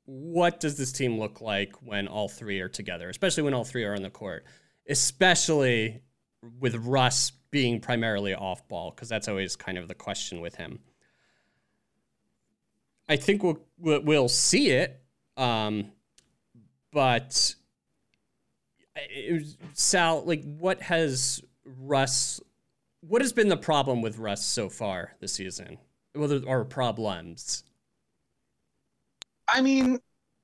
what 0.04 0.60
does 0.60 0.76
this 0.76 0.92
team 0.92 1.18
look 1.18 1.40
like 1.40 1.74
when 1.82 2.08
all 2.08 2.28
three 2.28 2.60
are 2.60 2.68
together, 2.68 3.08
especially 3.08 3.44
when 3.44 3.54
all 3.54 3.64
three 3.64 3.84
are 3.84 3.94
on 3.94 4.02
the 4.02 4.10
court, 4.10 4.44
especially 4.88 6.02
with 6.60 6.74
Russ 6.76 7.32
being 7.50 7.80
primarily 7.80 8.34
off 8.34 8.66
ball, 8.68 8.90
because 8.90 9.08
that's 9.08 9.28
always 9.28 9.56
kind 9.56 9.78
of 9.78 9.88
the 9.88 9.94
question 9.94 10.40
with 10.40 10.56
him. 10.56 10.80
I 13.08 13.16
think 13.16 13.42
we'll 13.42 13.60
we'll 13.78 14.28
see 14.28 14.70
it, 14.70 15.02
um, 15.36 15.92
but 16.92 17.54
it, 18.94 19.34
was, 19.34 19.56
Sal, 19.74 20.24
like, 20.24 20.42
what 20.44 20.80
has 20.82 21.42
Russ? 21.64 22.40
What 23.00 23.20
has 23.20 23.32
been 23.32 23.48
the 23.48 23.56
problem 23.56 24.00
with 24.02 24.18
Russ 24.18 24.44
so 24.44 24.68
far 24.68 25.12
this 25.20 25.32
season? 25.32 25.78
Well, 26.14 26.42
or 26.46 26.64
problems? 26.64 27.64
I 29.48 29.60
mean, 29.60 29.98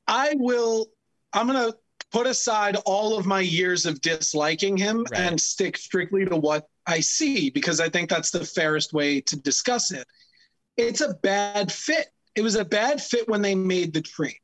I 0.06 0.34
will. 0.36 0.86
I'm 1.32 1.46
gonna 1.46 1.72
put 2.10 2.26
aside 2.26 2.76
all 2.86 3.18
of 3.18 3.26
my 3.26 3.40
years 3.40 3.86
of 3.86 4.00
disliking 4.00 4.76
him 4.76 5.04
right. 5.10 5.20
and 5.20 5.40
stick 5.40 5.76
strictly 5.76 6.24
to 6.24 6.36
what 6.36 6.68
I 6.86 7.00
see 7.00 7.50
because 7.50 7.80
I 7.80 7.88
think 7.88 8.08
that's 8.08 8.30
the 8.30 8.44
fairest 8.44 8.92
way 8.92 9.20
to 9.22 9.36
discuss 9.36 9.92
it. 9.92 10.06
It's 10.76 11.00
a 11.00 11.14
bad 11.14 11.70
fit. 11.70 12.08
It 12.34 12.42
was 12.42 12.54
a 12.54 12.64
bad 12.64 13.02
fit 13.02 13.28
when 13.28 13.42
they 13.42 13.54
made 13.54 13.92
the 13.92 14.00
trade. 14.00 14.36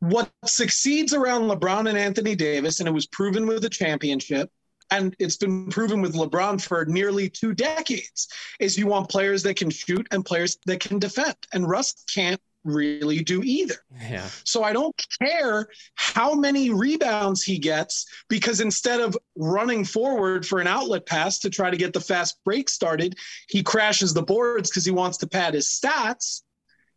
What 0.00 0.30
succeeds 0.44 1.14
around 1.14 1.42
LeBron 1.48 1.88
and 1.88 1.96
Anthony 1.96 2.34
Davis, 2.34 2.80
and 2.80 2.88
it 2.88 2.92
was 2.92 3.06
proven 3.06 3.46
with 3.46 3.62
the 3.62 3.70
championship, 3.70 4.50
and 4.90 5.16
it's 5.18 5.36
been 5.36 5.68
proven 5.70 6.02
with 6.02 6.14
LeBron 6.14 6.60
for 6.60 6.84
nearly 6.84 7.30
two 7.30 7.54
decades, 7.54 8.28
is 8.60 8.76
you 8.76 8.86
want 8.86 9.08
players 9.08 9.42
that 9.44 9.56
can 9.56 9.70
shoot 9.70 10.06
and 10.10 10.24
players 10.24 10.58
that 10.66 10.80
can 10.80 10.98
defend. 10.98 11.36
And 11.52 11.68
Russ 11.68 12.04
can't 12.14 12.40
really 12.66 13.22
do 13.22 13.42
either. 13.42 13.76
Yeah. 13.98 14.28
So 14.44 14.62
I 14.62 14.72
don't 14.72 14.94
care 15.22 15.68
how 15.94 16.34
many 16.34 16.70
rebounds 16.70 17.42
he 17.42 17.58
gets 17.58 18.06
because 18.28 18.60
instead 18.60 19.00
of 19.00 19.16
running 19.36 19.84
forward 19.84 20.44
for 20.44 20.60
an 20.60 20.66
outlet 20.66 21.06
pass 21.06 21.38
to 21.40 21.50
try 21.50 21.70
to 21.70 21.76
get 21.76 21.92
the 21.92 22.00
fast 22.00 22.38
break 22.44 22.68
started, 22.68 23.16
he 23.48 23.62
crashes 23.62 24.12
the 24.12 24.22
boards 24.22 24.68
because 24.68 24.84
he 24.84 24.90
wants 24.90 25.18
to 25.18 25.26
pad 25.26 25.54
his 25.54 25.68
stats. 25.68 26.42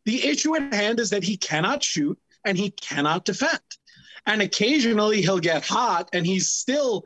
The 0.05 0.25
issue 0.25 0.55
at 0.55 0.73
hand 0.73 0.99
is 0.99 1.11
that 1.11 1.23
he 1.23 1.38
cannot 1.38 1.83
shoot 1.83 2.17
and 2.43 2.57
he 2.57 2.71
cannot 2.71 3.25
defend. 3.25 3.59
And 4.25 4.41
occasionally 4.41 5.21
he'll 5.21 5.39
get 5.39 5.65
hot 5.65 6.09
and 6.13 6.25
he's 6.25 6.49
still 6.49 7.05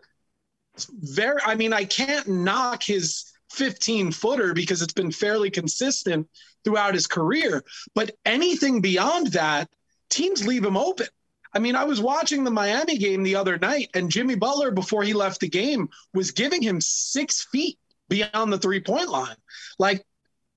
very 0.90 1.40
I 1.46 1.56
mean 1.56 1.74
I 1.74 1.86
can't 1.86 2.28
knock 2.28 2.82
his 2.84 3.32
15 3.52 4.12
footer 4.12 4.54
because 4.54 4.82
it's 4.82 4.94
been 4.94 5.12
fairly 5.12 5.52
consistent 5.52 6.28
throughout 6.64 6.94
his 6.94 7.08
career. 7.08 7.64
But 7.96 8.12
anything 8.26 8.82
beyond 8.82 9.28
that, 9.34 9.70
teams 10.10 10.46
leave 10.46 10.66
him 10.66 10.78
open. 10.78 11.08
I 11.54 11.60
mean, 11.60 11.76
I 11.76 11.84
was 11.84 12.02
watching 12.02 12.44
the 12.44 12.52
Miami 12.52 12.98
game 12.98 13.22
the 13.22 13.36
other 13.36 13.58
night, 13.60 13.90
and 13.94 14.10
Jimmy 14.10 14.36
Butler, 14.36 14.72
before 14.72 15.04
he 15.04 15.14
left 15.14 15.40
the 15.40 15.50
game, 15.50 15.90
was 16.14 16.32
giving 16.32 16.62
him 16.62 16.82
six 16.82 17.44
feet 17.52 17.78
beyond 18.10 18.52
the 18.52 18.58
three 18.58 18.80
point 18.80 19.10
line. 19.10 19.36
Like, 19.78 20.04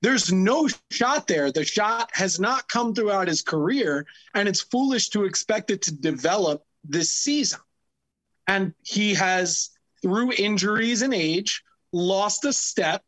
there's 0.03 0.33
no 0.33 0.69
shot 0.91 1.27
there. 1.27 1.51
The 1.51 1.65
shot 1.65 2.11
has 2.13 2.39
not 2.39 2.69
come 2.69 2.95
throughout 2.95 3.29
his 3.29 3.43
career, 3.43 4.07
and 4.35 4.49
it's 4.49 4.61
foolish 4.61 5.11
to 5.11 5.25
expect 5.25 5.71
it 5.71 5.83
to 5.83 5.95
develop 5.95 6.65
this 6.85 7.11
season. 7.11 7.61
And 8.47 8.75
he 8.83 9.15
has, 9.15 9.71
through 10.03 10.33
injuries 10.33 11.03
and 11.03 11.13
age, 11.13 11.63
lost 11.93 12.45
a 12.45 12.53
step 12.53 13.03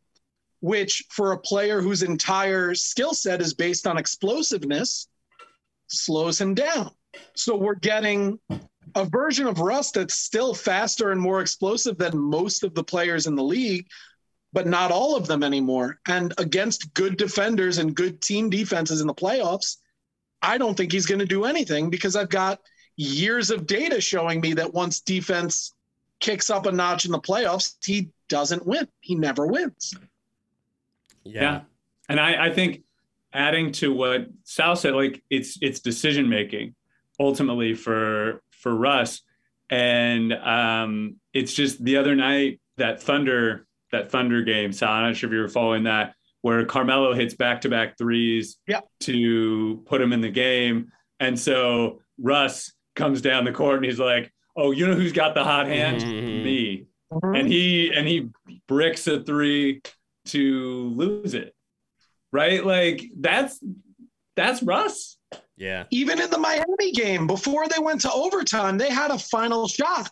which 0.61 1.05
for 1.11 1.33
a 1.33 1.39
player 1.39 1.81
whose 1.81 2.03
entire 2.03 2.75
skill 2.75 3.15
set 3.15 3.41
is 3.41 3.55
based 3.55 3.87
on 3.87 3.99
explosiveness 3.99 5.09
slows 5.87 6.41
him 6.41 6.55
down. 6.55 6.91
So 7.35 7.57
we're 7.57 7.75
getting 7.75 8.39
a 8.95 9.05
version 9.05 9.47
of 9.47 9.61
Russ 9.61 9.91
that's 9.91 10.15
still 10.15 10.55
faster 10.55 11.13
and 11.13 11.21
more 11.21 11.41
explosive 11.41 11.99
than 11.99 12.19
most 12.19 12.65
of 12.65 12.75
the 12.75 12.85
players 12.85 13.27
in 13.27 13.35
the 13.35 13.43
league, 13.43 13.87
but 14.53 14.67
not 14.67 14.91
all 14.91 15.17
of 15.17 15.27
them 15.27 15.43
anymore. 15.43 16.01
And 16.07 16.35
against 16.39 16.93
good 16.95 17.17
defenders 17.17 17.79
and 17.79 17.95
good 17.95 18.21
team 18.21 18.51
defenses 18.51 19.01
in 19.01 19.07
the 19.07 19.15
playoffs, 19.15 19.77
I 20.43 20.59
don't 20.59 20.77
think 20.77 20.93
he's 20.93 21.07
going 21.07 21.19
to 21.19 21.27
do 21.27 21.45
anything 21.45 21.91
because 21.91 22.17
I've 22.17 22.29
got 22.29 22.61
years 22.97 23.51
of 23.51 23.67
data 23.67 24.01
showing 24.01 24.41
me 24.41 24.55
that 24.55 24.75
once 24.75 25.01
defense 25.01 25.75
kicks 26.21 26.51
up 26.51 26.67
a 26.67 26.73
notch 26.73 27.05
in 27.05 27.13
the 27.13 27.21
playoffs, 27.21 27.77
he 27.85 28.11
doesn't 28.29 28.67
win. 28.67 28.89
He 29.01 29.15
never 29.15 29.47
wins. 29.47 29.95
Yeah. 31.29 31.41
yeah. 31.41 31.61
And 32.09 32.19
I, 32.19 32.47
I 32.47 32.53
think 32.53 32.83
adding 33.33 33.73
to 33.73 33.93
what 33.93 34.27
Sal 34.45 34.77
said, 34.77 34.95
like 34.95 35.23
it's 35.31 35.59
it's 35.61 35.81
decision 35.81 36.29
making 36.29 36.75
ultimately 37.21 37.75
for 37.75 38.43
for 38.51 38.75
Russ. 38.75 39.23
And 39.71 40.33
um, 40.33 41.17
it's 41.35 41.53
just 41.53 41.85
the 41.85 41.99
other 41.99 42.15
night 42.15 42.61
that 42.79 43.03
Thunder 43.03 43.67
that 43.93 44.11
Thunder 44.11 44.43
game. 44.43 44.73
Sal, 44.73 44.91
I'm 44.91 45.09
not 45.09 45.17
sure 45.17 45.29
if 45.29 45.35
you 45.35 45.41
were 45.41 45.49
following 45.49 45.85
that, 45.85 46.15
where 46.41 46.65
Carmelo 46.65 47.13
hits 47.15 47.35
back 47.35 47.63
to 47.63 47.69
back 47.69 47.99
threes 47.99 48.57
to 49.01 49.83
put 49.87 50.01
him 50.01 50.13
in 50.13 50.21
the 50.21 50.31
game, 50.31 50.91
and 51.21 51.39
so 51.39 52.01
Russ 52.19 52.73
comes 52.97 53.21
down 53.21 53.45
the 53.45 53.53
court 53.53 53.77
and 53.77 53.85
he's 53.85 53.99
like, 53.99 54.33
"Oh, 54.57 54.71
you 54.71 54.87
know 54.87 54.95
who's 54.95 55.13
got 55.13 55.35
the 55.35 55.45
hot 55.45 55.67
hand? 55.67 56.01
Mm-hmm. 56.01 56.45
Me." 56.45 56.87
Mm-hmm. 57.13 57.35
And 57.35 57.49
he 57.49 57.93
and 57.95 58.07
he 58.09 58.31
bricks 58.67 59.07
a 59.07 59.23
three 59.23 59.83
to 60.29 60.89
lose 60.95 61.35
it. 61.35 61.55
Right? 62.33 62.65
Like 62.65 63.05
that's 63.19 63.59
that's 64.37 64.63
Russ. 64.63 65.17
Yeah. 65.57 65.85
Even 65.91 66.21
in 66.21 66.31
the 66.31 66.39
Miami 66.39 66.93
game, 66.93 67.27
before 67.27 67.67
they 67.69 67.83
went 67.83 68.03
to 68.03 68.13
overtime, 68.13 68.79
they 68.79 68.91
had 68.91 69.11
a 69.11 69.19
final 69.19 69.67
shot. 69.67 70.11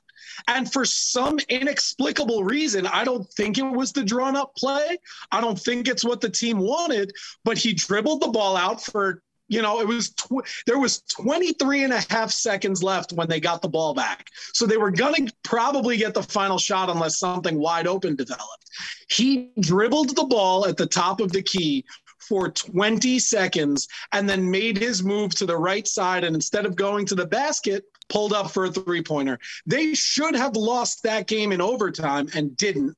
And 0.49 0.71
for 0.71 0.85
some 0.85 1.39
inexplicable 1.49 2.43
reason, 2.43 2.87
I 2.87 3.05
don't 3.05 3.27
think 3.35 3.59
it 3.59 3.63
was 3.63 3.93
the 3.93 4.03
drawn 4.03 4.37
up 4.37 4.55
play. 4.57 4.99
I 5.31 5.41
don't 5.41 5.59
think 5.59 5.87
it's 5.87 6.05
what 6.05 6.21
the 6.21 6.29
team 6.29 6.59
wanted, 6.59 7.13
but 7.45 7.59
he 7.59 7.73
dribbled 7.73 8.23
the 8.23 8.29
ball 8.29 8.57
out 8.57 8.83
for 8.83 9.23
you 9.49 9.63
know, 9.63 9.81
it 9.81 9.87
was 9.87 10.11
tw- 10.11 10.47
there 10.67 10.79
was 10.79 11.03
23 11.03 11.85
and 11.85 11.93
a 11.93 12.05
half 12.11 12.31
seconds 12.31 12.83
left 12.83 13.13
when 13.13 13.29
they 13.29 13.41
got 13.41 13.63
the 13.63 13.69
ball 13.69 13.95
back. 13.95 14.29
So 14.53 14.67
they 14.67 14.77
were 14.77 14.91
going 14.91 15.27
to 15.27 15.35
probably 15.45 15.97
get 15.97 16.15
the 16.15 16.23
final 16.23 16.59
shot 16.59 16.91
unless 16.91 17.19
something 17.19 17.59
wide 17.59 17.87
open 17.87 18.17
developed. 18.17 18.67
He 19.09 19.51
dribbled 19.61 20.17
the 20.17 20.25
ball 20.25 20.67
at 20.67 20.77
the 20.77 20.87
top 20.87 21.21
of 21.21 21.33
the 21.33 21.43
key 21.43 21.85
for 22.19 22.51
20 22.51 23.19
seconds 23.19 23.87
and 24.13 24.29
then 24.29 24.51
made 24.51 24.77
his 24.77 25.05
move 25.05 25.35
to 25.37 25.47
the 25.47 25.57
right 25.57 25.87
side 25.87 26.25
and 26.25 26.35
instead 26.35 26.67
of 26.67 26.75
going 26.75 27.07
to 27.07 27.15
the 27.15 27.27
basket, 27.27 27.85
pulled 28.09 28.33
up 28.33 28.51
for 28.51 28.65
a 28.65 28.71
three 28.71 29.03
pointer. 29.03 29.39
They 29.65 29.95
should 29.95 30.35
have 30.35 30.57
lost 30.57 31.03
that 31.05 31.27
game 31.27 31.53
in 31.53 31.61
overtime 31.61 32.29
and 32.35 32.57
didn't. 32.57 32.97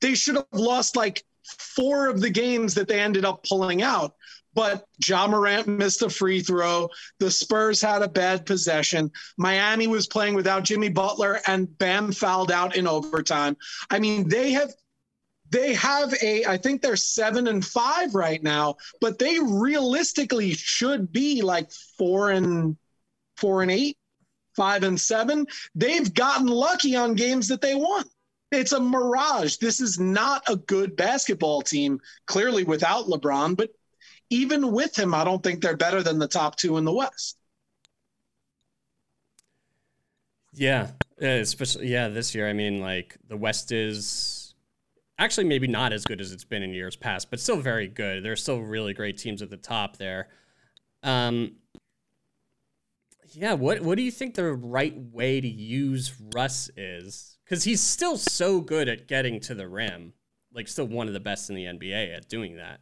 They 0.00 0.14
should 0.14 0.36
have 0.36 0.46
lost 0.52 0.96
like 0.96 1.24
four 1.44 2.08
of 2.08 2.20
the 2.20 2.30
games 2.30 2.74
that 2.74 2.88
they 2.88 3.00
ended 3.00 3.24
up 3.24 3.44
pulling 3.48 3.82
out 3.82 4.14
but 4.58 4.86
Ja 5.06 5.28
Morant 5.28 5.68
missed 5.68 6.02
a 6.02 6.10
free 6.10 6.40
throw. 6.40 6.90
The 7.20 7.30
Spurs 7.30 7.80
had 7.80 8.02
a 8.02 8.08
bad 8.08 8.44
possession. 8.44 9.12
Miami 9.36 9.86
was 9.86 10.08
playing 10.08 10.34
without 10.34 10.64
Jimmy 10.64 10.88
Butler, 10.88 11.38
and 11.46 11.78
Bam 11.78 12.10
fouled 12.10 12.50
out 12.50 12.74
in 12.74 12.88
overtime. 12.88 13.56
I 13.88 14.00
mean, 14.00 14.28
they 14.28 14.50
have 14.52 14.74
they 15.50 15.72
have 15.72 16.12
a 16.22 16.44
i 16.44 16.58
think 16.58 16.82
they're 16.82 16.94
seven 16.94 17.48
and 17.48 17.64
five 17.64 18.14
right 18.14 18.42
now 18.42 18.76
but 19.00 19.18
they 19.18 19.38
realistically 19.38 20.52
should 20.52 21.10
be 21.10 21.40
like 21.40 21.70
four 21.96 22.32
and 22.32 22.76
four 23.38 23.62
and 23.62 23.70
eight 23.70 23.96
five 24.54 24.82
and 24.82 25.00
seven 25.00 25.46
they've 25.74 26.12
gotten 26.12 26.48
lucky 26.48 26.94
on 26.96 27.14
games 27.14 27.48
that 27.48 27.62
they 27.62 27.74
won 27.74 28.04
it's 28.52 28.72
a 28.72 28.80
mirage 28.80 29.56
this 29.56 29.80
is 29.80 29.98
not 29.98 30.42
a 30.48 30.56
good 30.56 30.94
basketball 30.96 31.62
team 31.62 31.98
clearly 32.26 32.64
without 32.64 33.06
lebron 33.06 33.56
but 33.56 33.70
even 34.30 34.72
with 34.72 34.98
him, 34.98 35.14
I 35.14 35.24
don't 35.24 35.42
think 35.42 35.62
they're 35.62 35.76
better 35.76 36.02
than 36.02 36.18
the 36.18 36.28
top 36.28 36.56
two 36.56 36.76
in 36.76 36.84
the 36.84 36.92
West. 36.92 37.36
Yeah, 40.52 40.88
especially 41.20 41.88
yeah 41.88 42.08
this 42.08 42.34
year. 42.34 42.48
I 42.48 42.52
mean, 42.52 42.80
like 42.80 43.16
the 43.28 43.36
West 43.36 43.70
is 43.70 44.54
actually 45.18 45.44
maybe 45.44 45.66
not 45.66 45.92
as 45.92 46.04
good 46.04 46.20
as 46.20 46.32
it's 46.32 46.44
been 46.44 46.62
in 46.62 46.72
years 46.72 46.96
past, 46.96 47.30
but 47.30 47.40
still 47.40 47.60
very 47.60 47.88
good. 47.88 48.24
There's 48.24 48.42
still 48.42 48.60
really 48.60 48.94
great 48.94 49.18
teams 49.18 49.42
at 49.42 49.50
the 49.50 49.56
top 49.56 49.96
there. 49.96 50.28
Um, 51.02 51.56
yeah, 53.32 53.52
what 53.52 53.80
what 53.82 53.96
do 53.96 54.02
you 54.02 54.10
think 54.10 54.34
the 54.34 54.52
right 54.52 54.96
way 54.96 55.40
to 55.40 55.48
use 55.48 56.14
Russ 56.34 56.70
is? 56.76 57.38
Because 57.44 57.64
he's 57.64 57.80
still 57.80 58.16
so 58.16 58.60
good 58.60 58.88
at 58.88 59.08
getting 59.08 59.40
to 59.40 59.54
the 59.54 59.68
rim, 59.68 60.12
like 60.52 60.68
still 60.68 60.86
one 60.86 61.08
of 61.08 61.14
the 61.14 61.20
best 61.20 61.50
in 61.50 61.56
the 61.56 61.64
NBA 61.64 62.16
at 62.16 62.28
doing 62.28 62.56
that. 62.56 62.80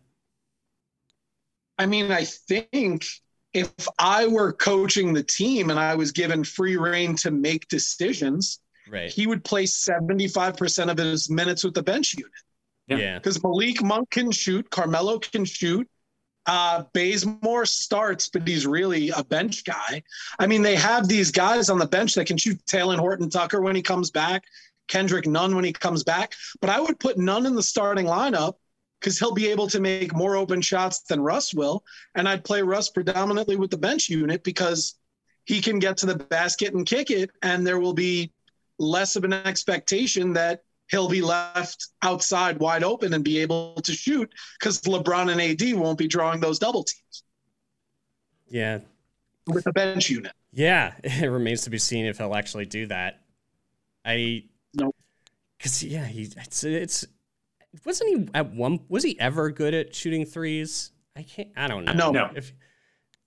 I 1.79 1.87
mean, 1.87 2.11
I 2.11 2.25
think 2.25 3.07
if 3.53 3.73
I 3.99 4.27
were 4.27 4.53
coaching 4.53 5.13
the 5.13 5.23
team 5.23 5.71
and 5.71 5.79
I 5.79 5.95
was 5.95 6.13
given 6.13 6.45
free 6.45 6.77
reign 6.77 7.17
to 7.17 7.31
make 7.31 7.69
decisions, 7.69 8.61
right. 8.89 9.11
he 9.11 9.27
would 9.27 9.45
play 9.45 9.65
75% 9.65 10.91
of 10.91 10.99
his 10.99 11.31
minutes 11.31 11.65
with 11.65 11.75
the 11.75 11.83
bench 11.83 12.15
unit. 12.15 12.33
Yeah. 12.87 12.97
Yeah. 12.99 13.19
because 13.19 13.43
Malik 13.43 13.83
Monk 13.83 14.11
can 14.11 14.31
shoot, 14.31 14.71
Carmelo 14.71 15.19
can 15.19 15.45
shoot. 15.45 15.89
Uh, 16.47 16.85
Bazemore 16.93 17.67
starts, 17.67 18.29
but 18.29 18.47
he's 18.47 18.69
really 18.69 19.11
a 19.11 19.25
bench 19.25 19.65
guy. 19.65 20.03
I 20.39 20.47
mean, 20.47 20.63
they 20.63 20.77
have 20.77 21.09
these 21.09 21.33
guys 21.33 21.69
on 21.69 21.79
the 21.79 21.89
bench 21.89 22.15
that 22.15 22.27
can 22.27 22.37
shoot 22.37 22.65
Talen 22.67 22.99
Horton 22.99 23.29
Tucker 23.29 23.61
when 23.61 23.75
he 23.75 23.83
comes 23.83 24.13
back, 24.13 24.45
Kendrick 24.87 25.27
Nunn 25.27 25.57
when 25.57 25.65
he 25.65 25.73
comes 25.73 26.05
back. 26.05 26.35
But 26.61 26.71
I 26.71 26.79
would 26.79 27.01
put 27.01 27.19
Nunn 27.19 27.47
in 27.47 27.57
the 27.57 27.65
starting 27.65 28.07
lineup 28.07 28.55
because 29.01 29.19
he'll 29.19 29.35
be 29.35 29.49
able 29.49 29.67
to 29.69 29.81
make 29.81 30.15
more 30.15 30.37
open 30.37 30.61
shots 30.61 31.01
than 31.03 31.21
Russ 31.21 31.53
will. 31.55 31.85
And 32.15 32.29
I'd 32.29 32.45
play 32.45 32.63
Russ 32.63 32.89
predominantly 32.91 33.57
with 33.57 33.71
the 33.71 33.79
bench 33.79 34.09
unit 34.09 34.43
because 34.45 34.95
he 35.45 35.61
can 35.61 35.79
get 35.79 35.97
to 35.99 36.07
the 36.07 36.17
basket 36.17 36.75
and 36.75 36.87
kick 36.87 37.11
it, 37.11 37.31
and 37.43 37.67
there 37.67 37.79
will 37.79 37.95
be 37.95 38.33
less 38.79 39.17
of 39.17 39.25
an 39.25 39.33
expectation 39.33 40.33
that 40.35 40.63
he'll 40.89 41.09
be 41.09 41.23
left 41.23 41.89
outside 42.03 42.59
wide 42.59 42.85
open 42.85 43.13
and 43.15 43.25
be 43.25 43.39
able 43.39 43.75
to 43.83 43.93
shoot 43.93 44.31
because 44.59 44.81
LeBron 44.83 45.31
and 45.33 45.41
AD 45.41 45.79
won't 45.79 45.99
be 45.99 46.07
drawing 46.07 46.41
those 46.41 46.59
double 46.59 46.85
teams 46.85 47.23
Yeah. 48.49 48.79
with 49.47 49.65
the 49.65 49.73
bench 49.73 50.11
unit. 50.11 50.33
Yeah. 50.53 50.95
It 51.05 51.27
remains 51.29 51.63
to 51.63 51.71
be 51.71 51.79
seen 51.79 52.07
if 52.07 52.19
he'll 52.19 52.35
actually 52.35 52.67
do 52.67 52.87
that. 52.87 53.21
I 54.05 54.45
Nope. 54.75 54.95
Cause 55.61 55.83
yeah, 55.83 56.05
he 56.05 56.29
it's 56.37 56.65
it's 56.65 57.07
wasn't 57.85 58.11
he 58.11 58.29
at 58.35 58.53
one 58.55 58.81
was 58.89 59.03
he 59.03 59.19
ever 59.21 59.51
good 59.51 59.75
at 59.75 59.95
shooting 59.95 60.25
threes? 60.25 60.93
I 61.17 61.23
can't 61.23 61.49
I 61.57 61.69
don't 61.69 61.85
know. 61.85 61.93
No. 61.93 62.11
No. 62.13 62.31
If, 62.35 62.53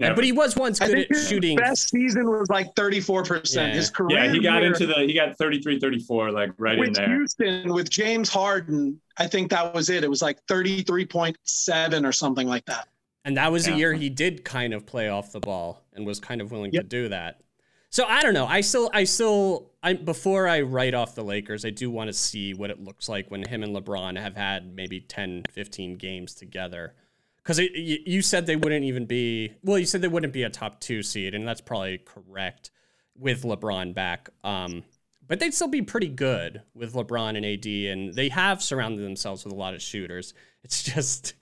Never. 0.01 0.15
but 0.15 0.23
he 0.23 0.31
was 0.31 0.55
once 0.55 0.79
I 0.79 0.87
good 0.87 0.93
think 0.95 1.11
at 1.11 1.17
his 1.17 1.27
shooting 1.27 1.57
best 1.57 1.89
season 1.89 2.25
was 2.29 2.47
like 2.49 2.73
34%. 2.75 3.53
Yeah. 3.53 3.73
His 3.73 3.89
career 3.89 4.17
Yeah, 4.23 4.31
he 4.31 4.39
got 4.39 4.61
year 4.61 4.71
into 4.71 4.85
the 4.87 4.93
he 4.95 5.13
got 5.13 5.37
33, 5.37 5.77
34, 5.77 6.31
like 6.31 6.51
right 6.57 6.75
in 6.75 6.79
with 6.79 6.93
there. 6.93 7.07
Houston 7.09 7.73
with 7.73 7.89
James 7.89 8.29
Harden. 8.29 9.01
I 9.17 9.27
think 9.27 9.49
that 9.49 9.73
was 9.73 9.89
it. 9.89 10.05
It 10.05 10.09
was 10.09 10.21
like 10.21 10.39
33.7 10.47 12.07
or 12.07 12.11
something 12.11 12.47
like 12.47 12.65
that. 12.65 12.87
And 13.25 13.35
that 13.37 13.51
was 13.51 13.65
the 13.65 13.71
Yeah. 13.71 13.77
year 13.77 13.93
he 13.93 14.09
did 14.09 14.45
kind 14.45 14.73
of 14.73 14.85
play 14.85 15.09
off 15.09 15.31
the 15.33 15.41
ball 15.41 15.83
and 15.93 16.05
was 16.05 16.19
kind 16.21 16.39
of 16.39 16.51
willing 16.51 16.71
to 16.71 16.83
do 16.83 17.09
that. 17.09 17.41
So 17.89 18.05
I 18.05 18.21
don't 18.21 18.33
know. 18.33 18.45
I 18.45 18.61
still, 18.61 18.89
I 18.93 19.03
still, 19.03 19.71
I 19.81 19.93
before 19.93 20.47
I 20.47 20.61
write 20.61 20.93
off 20.93 21.15
the 21.15 21.23
Lakers, 21.23 21.65
I 21.65 21.71
do 21.71 21.89
want 21.89 22.07
to 22.07 22.13
see 22.13 22.53
what 22.53 22.69
it 22.69 22.79
looks 22.83 23.09
like 23.09 23.31
when 23.31 23.47
him 23.47 23.63
and 23.63 23.75
LeBron 23.75 24.19
have 24.19 24.35
had 24.35 24.75
maybe 24.75 24.99
10, 24.99 25.43
15 25.51 25.97
games 25.97 26.35
together. 26.35 26.93
Because 27.37 27.59
you 27.59 28.21
said 28.21 28.45
they 28.45 28.55
wouldn't 28.55 28.85
even 28.85 29.05
be, 29.05 29.53
well, 29.63 29.79
you 29.79 29.85
said 29.85 30.01
they 30.01 30.07
wouldn't 30.07 30.33
be 30.33 30.43
a 30.43 30.49
top 30.51 30.79
two 30.79 31.01
seed, 31.01 31.33
and 31.33 31.47
that's 31.47 31.61
probably 31.61 31.97
correct 31.97 32.69
with 33.17 33.41
LeBron 33.41 33.95
back. 33.95 34.29
Um, 34.43 34.83
but 35.27 35.39
they'd 35.39 35.53
still 35.53 35.67
be 35.67 35.81
pretty 35.81 36.09
good 36.09 36.61
with 36.75 36.93
LeBron 36.93 37.37
and 37.37 37.45
AD, 37.45 37.65
and 37.65 38.13
they 38.13 38.29
have 38.29 38.61
surrounded 38.61 39.03
themselves 39.03 39.45
with 39.45 39.53
a 39.53 39.57
lot 39.57 39.73
of 39.73 39.81
shooters. 39.81 40.33
It's 40.61 40.83
just 40.83 41.35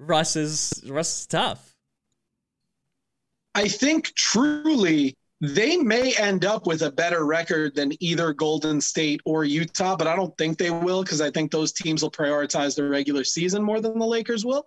Russ 0.00 0.34
is 0.34 0.82
Russ 0.88 1.20
is 1.20 1.26
tough. 1.28 1.76
I 3.54 3.68
think 3.68 4.12
truly 4.16 5.16
they 5.40 5.76
may 5.76 6.14
end 6.14 6.46
up 6.46 6.66
with 6.66 6.82
a 6.82 6.90
better 6.90 7.26
record 7.26 7.74
than 7.74 7.92
either 8.02 8.32
Golden 8.32 8.80
State 8.80 9.20
or 9.26 9.44
Utah, 9.44 9.94
but 9.94 10.06
I 10.06 10.16
don't 10.16 10.36
think 10.38 10.56
they 10.56 10.70
will 10.70 11.02
because 11.02 11.20
I 11.20 11.30
think 11.30 11.50
those 11.50 11.72
teams 11.72 12.02
will 12.02 12.10
prioritize 12.10 12.74
the 12.74 12.88
regular 12.88 13.22
season 13.22 13.62
more 13.62 13.80
than 13.80 13.98
the 13.98 14.06
Lakers 14.06 14.46
will. 14.46 14.66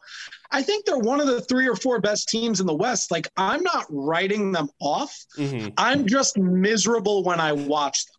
I 0.51 0.61
think 0.61 0.85
they're 0.85 0.99
one 0.99 1.19
of 1.19 1.27
the 1.27 1.41
three 1.41 1.67
or 1.67 1.75
four 1.75 1.99
best 1.99 2.29
teams 2.29 2.59
in 2.59 2.67
the 2.67 2.75
West. 2.75 3.09
Like, 3.09 3.27
I'm 3.35 3.63
not 3.63 3.85
writing 3.89 4.51
them 4.51 4.69
off. 4.79 5.17
Mm-hmm. 5.37 5.69
I'm 5.77 6.05
just 6.05 6.37
miserable 6.37 7.23
when 7.23 7.39
I 7.39 7.53
watch 7.53 8.05
them. 8.05 8.15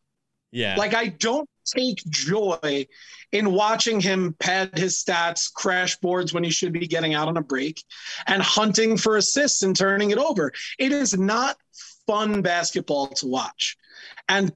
Yeah. 0.50 0.74
Like, 0.76 0.94
I 0.94 1.06
don't 1.06 1.48
take 1.64 1.98
joy 2.08 2.86
in 3.30 3.52
watching 3.52 4.00
him 4.00 4.34
pad 4.40 4.76
his 4.76 5.02
stats, 5.02 5.52
crash 5.52 5.96
boards 5.98 6.34
when 6.34 6.42
he 6.42 6.50
should 6.50 6.72
be 6.72 6.88
getting 6.88 7.14
out 7.14 7.28
on 7.28 7.36
a 7.36 7.42
break, 7.42 7.80
and 8.26 8.42
hunting 8.42 8.96
for 8.96 9.16
assists 9.16 9.62
and 9.62 9.76
turning 9.76 10.10
it 10.10 10.18
over. 10.18 10.52
It 10.80 10.90
is 10.90 11.16
not 11.16 11.56
fun 12.10 12.42
basketball 12.42 13.06
to 13.06 13.26
watch. 13.28 13.76
And 14.28 14.52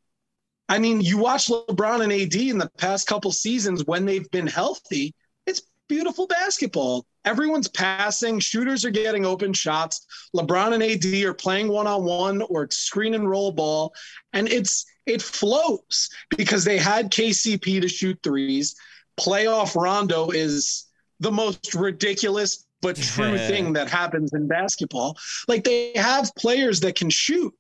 I 0.69 0.81
mean, 0.81 1.01
you 1.01 1.19
watch 1.19 1.47
LeBron 1.47 2.03
and 2.03 2.13
AD 2.13 2.35
in 2.35 2.59
the 2.59 2.71
past 2.79 3.07
couple 3.07 3.31
seasons 3.31 3.85
when 3.85 4.07
they've 4.07 4.29
been 4.33 4.49
healthy, 4.49 5.15
it's 5.47 5.63
beautiful 5.89 6.27
basketball. 6.27 7.07
Everyone's 7.25 7.69
passing, 7.69 8.41
shooters 8.41 8.85
are 8.85 8.91
getting 8.91 9.25
open 9.25 9.53
shots. 9.53 10.05
LeBron 10.35 10.75
and 10.75 10.83
AD 10.83 11.25
are 11.25 11.35
playing 11.35 11.69
one 11.69 11.87
on 11.87 12.05
one 12.05 12.43
or 12.43 12.69
screen 12.71 13.15
and 13.15 13.31
roll 13.31 13.53
ball. 13.53 13.95
And 14.33 14.49
it's 14.49 14.85
it 15.07 15.23
flows 15.23 16.11
because 16.37 16.65
they 16.65 16.79
had 16.79 17.13
KCP 17.13 17.83
to 17.83 17.89
shoot 17.89 18.19
threes. 18.25 18.75
Playoff 19.21 19.81
Rondo 19.81 20.31
is 20.31 20.87
the 21.21 21.31
most 21.31 21.75
ridiculous 21.75 22.64
but 22.85 22.97
true 23.01 23.39
thing 23.39 23.73
that 23.73 23.89
happens 23.89 24.35
in 24.35 24.47
basketball. 24.47 25.17
Like 25.49 25.65
they 25.65 25.93
have 25.97 26.31
players 26.37 26.81
that 26.81 26.95
can 26.95 27.09
shoot, 27.09 27.53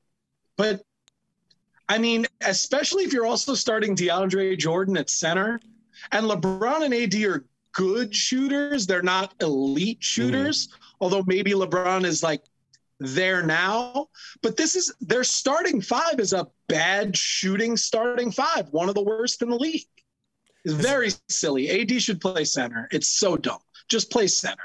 but 0.56 0.82
I 1.88 1.98
mean, 1.98 2.26
especially 2.42 3.04
if 3.04 3.12
you're 3.12 3.26
also 3.26 3.54
starting 3.54 3.96
DeAndre 3.96 4.56
Jordan 4.58 4.96
at 4.96 5.10
center, 5.10 5.60
and 6.12 6.26
LeBron 6.26 6.84
and 6.84 6.94
AD 6.94 7.14
are 7.24 7.44
good 7.72 8.14
shooters. 8.14 8.86
They're 8.86 9.02
not 9.02 9.34
elite 9.40 9.98
mm-hmm. 9.98 10.02
shooters, 10.02 10.68
although 11.00 11.24
maybe 11.26 11.52
LeBron 11.52 12.04
is 12.04 12.22
like 12.22 12.42
there 13.00 13.42
now. 13.42 14.08
But 14.42 14.58
this 14.58 14.76
is 14.76 14.94
their 15.00 15.24
starting 15.24 15.80
five 15.80 16.20
is 16.20 16.34
a 16.34 16.48
bad 16.68 17.16
shooting 17.16 17.78
starting 17.78 18.30
five, 18.30 18.68
one 18.70 18.90
of 18.90 18.94
the 18.94 19.02
worst 19.02 19.40
in 19.40 19.48
the 19.48 19.56
league. 19.56 19.86
It's 20.66 20.74
very 20.74 21.10
silly. 21.28 21.80
AD 21.80 22.02
should 22.02 22.20
play 22.20 22.44
center. 22.44 22.88
It's 22.90 23.08
so 23.08 23.36
dumb. 23.36 23.60
Just 23.88 24.10
play 24.10 24.26
center. 24.26 24.64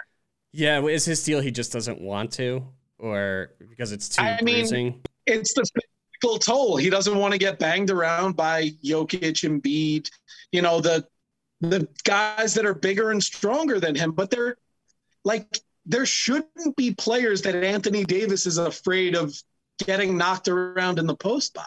Yeah. 0.51 0.81
Is 0.85 1.05
his 1.05 1.23
deal 1.23 1.39
he 1.39 1.51
just 1.51 1.71
doesn't 1.71 2.01
want 2.01 2.31
to, 2.33 2.65
or 2.97 3.51
because 3.69 3.91
it's 3.91 4.09
too 4.09 4.21
I 4.21 4.41
mean- 4.41 5.01
it's 5.25 5.53
the 5.53 5.63
physical 5.73 6.39
toll. 6.39 6.77
He 6.77 6.89
doesn't 6.89 7.17
want 7.17 7.33
to 7.33 7.37
get 7.37 7.59
banged 7.59 7.91
around 7.91 8.35
by 8.35 8.69
Jokic, 8.83 9.43
Embiid, 9.43 10.09
you 10.51 10.61
know, 10.61 10.81
the 10.81 11.05
the 11.61 11.87
guys 12.03 12.53
that 12.53 12.65
are 12.65 12.73
bigger 12.73 13.11
and 13.11 13.23
stronger 13.23 13.79
than 13.79 13.95
him. 13.95 14.11
But 14.11 14.31
they're 14.31 14.57
like 15.23 15.59
there 15.85 16.05
shouldn't 16.05 16.75
be 16.75 16.93
players 16.93 17.41
that 17.41 17.55
Anthony 17.55 18.03
Davis 18.03 18.45
is 18.45 18.57
afraid 18.57 19.15
of 19.15 19.35
getting 19.85 20.17
knocked 20.17 20.47
around 20.47 20.99
in 20.99 21.07
the 21.07 21.15
post 21.15 21.53
by. 21.53 21.65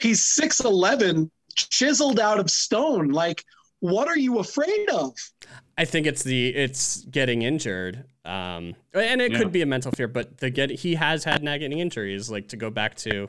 He's 0.00 0.20
6'11, 0.40 1.30
chiseled 1.54 2.18
out 2.18 2.40
of 2.40 2.50
stone. 2.50 3.08
Like, 3.08 3.44
what 3.80 4.08
are 4.08 4.18
you 4.18 4.38
afraid 4.38 4.88
of? 4.90 5.12
I 5.76 5.84
think 5.84 6.06
it's 6.06 6.22
the 6.22 6.48
it's 6.48 7.04
getting 7.04 7.42
injured, 7.42 8.04
um, 8.24 8.74
and 8.94 9.20
it 9.20 9.32
Yeah. 9.32 9.38
could 9.38 9.52
be 9.52 9.62
a 9.62 9.66
mental 9.66 9.92
fear. 9.92 10.08
But 10.08 10.38
the 10.38 10.50
get 10.50 10.70
he 10.70 10.94
has 10.96 11.24
had 11.24 11.42
nagging 11.42 11.72
injuries. 11.72 12.30
Like 12.30 12.48
to 12.48 12.56
go 12.56 12.70
back 12.70 12.94
to 12.96 13.28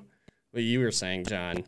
what 0.51 0.63
you 0.63 0.79
were 0.79 0.91
saying, 0.91 1.25
John. 1.25 1.63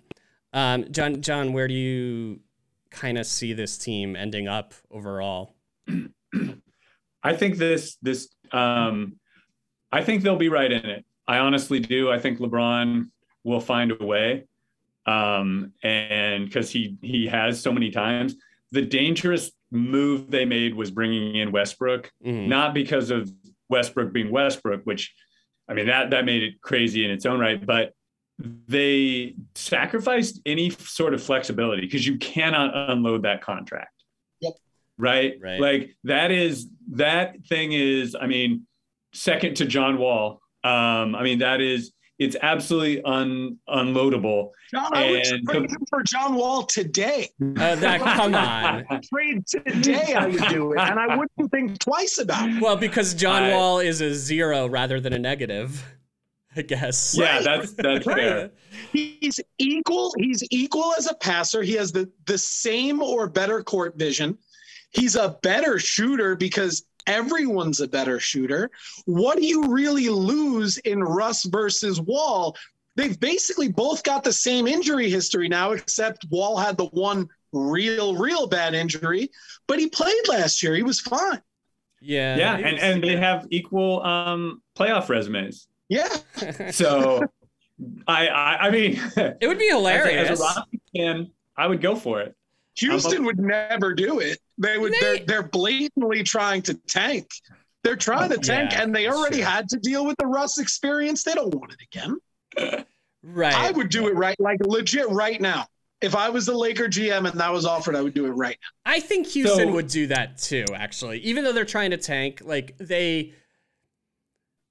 Um, 0.54 0.92
John, 0.92 1.22
John, 1.22 1.54
where 1.54 1.68
do 1.68 1.74
you 1.74 2.42
kind 2.90 3.18
of 3.18 3.26
see 3.26 3.54
this 3.54 3.78
team 3.78 4.16
ending 4.16 4.48
up 4.48 4.74
overall? 4.90 5.56
I 7.24 7.36
think 7.36 7.58
this 7.58 7.98
this 8.02 8.30
um 8.52 9.16
I 9.92 10.04
think 10.04 10.24
they'll 10.24 10.38
be 10.38 10.50
right 10.50 10.72
in 10.72 10.86
it. 10.86 11.06
I 11.28 11.38
honestly 11.38 11.80
do. 11.80 12.12
I 12.12 12.20
think 12.20 12.40
LeBron 12.40 13.10
will 13.44 13.60
find 13.62 13.92
a 13.92 14.04
way. 14.06 14.46
Um 15.06 15.74
and 15.84 16.52
cuz 16.52 16.70
he 16.70 16.98
he 17.02 17.28
has 17.28 17.62
so 17.62 17.72
many 17.72 17.92
times. 17.92 18.36
The 18.72 18.82
dangerous 18.82 19.52
move 19.72 20.30
they 20.30 20.46
made 20.46 20.76
was 20.76 20.92
bringing 20.92 21.36
in 21.36 21.52
Westbrook, 21.52 22.12
Mhm. 22.26 22.48
not 22.48 22.74
because 22.74 23.10
of 23.10 23.32
Westbrook 23.70 24.12
being 24.12 24.30
Westbrook, 24.32 24.84
which 24.84 25.14
I 25.68 25.74
mean 25.74 25.88
that 25.88 26.10
that 26.10 26.26
made 26.26 26.44
it 26.44 26.62
crazy 26.62 27.06
in 27.06 27.12
its 27.12 27.26
own 27.26 27.40
right, 27.40 27.64
but 27.66 27.94
they 28.68 29.36
sacrificed 29.56 30.42
any 30.46 30.72
sort 30.72 31.14
of 31.14 31.22
flexibility 31.24 31.82
because 31.82 32.06
you 32.06 32.18
cannot 32.18 32.90
unload 32.90 33.24
that 33.24 33.42
contract. 33.42 34.04
Yep. 34.42 34.54
Right? 34.98 35.36
Right. 35.42 35.60
Like 35.62 35.96
that 36.04 36.32
is 36.32 36.68
that 36.92 37.46
thing 37.46 37.72
is, 37.72 38.16
I 38.20 38.28
mean, 38.28 38.68
second 39.14 39.56
to 39.58 39.66
John 39.66 39.98
Wall. 39.98 40.42
Um, 40.64 41.16
I 41.16 41.24
mean, 41.24 41.40
that 41.40 41.62
is 41.62 41.94
it's 42.22 42.36
absolutely 42.44 43.02
un 43.04 43.58
unloadable. 43.68 44.52
John, 44.72 44.96
I 44.96 45.10
would 45.12 45.26
And- 45.26 45.48
trade 45.50 45.72
him 45.72 45.84
for 45.90 46.04
John 46.04 46.36
Wall 46.36 46.64
today. 46.64 47.30
Uh, 47.42 47.76
that, 47.76 48.00
come 48.02 48.36
on. 48.36 48.86
Trade 49.14 49.44
today, 49.48 50.14
I 50.14 50.28
would 50.28 50.48
do 50.50 50.74
it, 50.74 50.80
and 50.80 51.00
I 51.00 51.16
wouldn't 51.18 51.52
think 51.52 51.80
twice 51.80 52.20
about 52.20 52.50
it. 52.50 52.62
Well, 52.62 52.78
because 52.78 53.14
John 53.16 53.44
I- 53.44 53.52
Wall 53.54 53.80
is 53.80 54.02
a 54.02 54.14
zero 54.14 54.68
rather 54.70 55.00
than 55.00 55.14
a 55.14 55.20
negative, 55.20 55.84
I 56.56 56.62
guess. 56.62 57.16
Yeah, 57.18 57.36
Right. 57.38 57.44
that's 57.44 57.74
that's 57.74 58.06
Right. 58.06 58.18
fair. 58.18 58.52
He's 58.94 59.40
equal. 59.58 60.14
He's 60.18 60.44
equal 60.52 60.94
as 60.98 61.10
a 61.10 61.16
passer. 61.16 61.64
He 61.64 61.74
has 61.74 61.92
the 61.92 62.10
the 62.28 62.38
same 62.38 63.02
or 63.02 63.28
better 63.28 63.64
court 63.64 63.98
vision. 63.98 64.38
He's 64.94 65.16
a 65.16 65.38
better 65.42 65.80
shooter 65.80 66.36
because 66.36 66.84
everyone's 67.08 67.80
a 67.80 67.88
better 67.88 68.20
shooter. 68.20 68.70
What 69.06 69.38
do 69.38 69.46
you 69.46 69.68
really 69.68 70.10
lose 70.10 70.78
in 70.80 71.04
Russ 71.04 71.44
versus 71.46 72.00
Wall? 72.02 72.56
They've 72.96 73.20
basically 73.20 73.70
both 73.70 74.04
got 74.04 74.24
the 74.24 74.34
same 74.34 74.68
injury 74.68 75.10
history 75.10 75.48
now, 75.48 75.72
except 75.72 76.26
Wall 76.30 76.58
had 76.58 76.78
the 76.78 76.88
one 76.88 77.28
real, 77.54 78.16
real 78.16 78.48
bad 78.48 78.74
injury, 78.74 79.30
but 79.68 79.80
he 79.80 79.88
played 79.88 80.28
last 80.28 80.62
year. 80.62 80.76
He 80.76 80.84
was 80.84 81.00
fine. 81.00 81.42
Yeah. 82.02 82.36
Yeah, 82.36 82.58
and, 82.58 82.80
and 82.80 83.04
they 83.04 83.16
have 83.16 83.48
equal 83.50 84.04
um, 84.04 84.62
playoff 84.78 85.10
resumes. 85.10 85.68
Yeah. 85.90 86.10
So 86.72 87.22
I, 88.08 88.28
I 88.28 88.68
I 88.68 88.72
mean, 88.72 89.02
it 89.18 89.48
would 89.48 89.58
be 89.58 89.70
as 89.70 89.74
a, 89.74 89.78
hilarious. 89.78 90.30
as 90.30 90.40
a 90.40 90.44
Rocky 90.44 90.82
fan, 90.96 91.32
I 91.58 91.68
would 91.68 91.82
go 91.82 91.96
for 91.96 92.22
it. 92.22 92.36
Houston 92.76 93.26
would 93.26 93.40
never 93.40 93.94
do 93.94 94.20
it. 94.20 94.40
They 94.62 94.78
would. 94.78 94.94
They're 95.02 95.20
they're 95.20 95.44
blatantly 95.44 96.24
trying 96.24 96.62
to 96.64 96.74
tank. 96.88 97.28
They're 97.84 97.96
trying 97.96 98.30
to 98.30 98.38
tank, 98.38 98.72
Yeah, 98.74 98.84
and 98.84 98.94
they 98.96 99.08
already 99.08 99.38
true. 99.38 99.46
had 99.46 99.68
to 99.70 99.78
deal 99.78 100.06
with 100.06 100.16
the 100.18 100.28
Russ 100.28 100.60
experience. 100.60 101.24
They 101.24 101.34
don't 101.34 101.54
want 101.54 101.74
it 101.74 101.80
again. 101.92 102.86
right. 103.24 103.54
I 103.56 103.72
would 103.72 103.90
do 103.90 104.08
it 104.08 104.16
right, 104.16 104.40
like 104.40 104.60
legit 104.66 105.10
right 105.10 105.42
now. 105.42 105.66
If 106.02 106.16
I 106.16 106.30
was 106.30 106.46
the 106.46 106.56
Laker 106.56 106.88
GM 106.88 107.28
and 107.30 107.40
that 107.40 107.52
was 107.52 107.66
offered, 107.66 107.96
I 107.96 108.02
would 108.02 108.14
do 108.14 108.26
it 108.28 108.32
right 108.32 108.58
now. 108.86 108.92
I 108.92 109.00
think 109.00 109.28
Houston 109.28 109.68
So- 109.70 109.74
would 109.74 109.88
do 109.88 110.08
that 110.08 110.38
too, 110.38 110.66
actually. 110.76 111.20
Even 111.20 111.44
though 111.44 111.54
they're 111.54 111.66
trying 111.66 111.92
to 111.92 111.98
tank, 111.98 112.42
like 112.44 112.78
they 112.78 113.34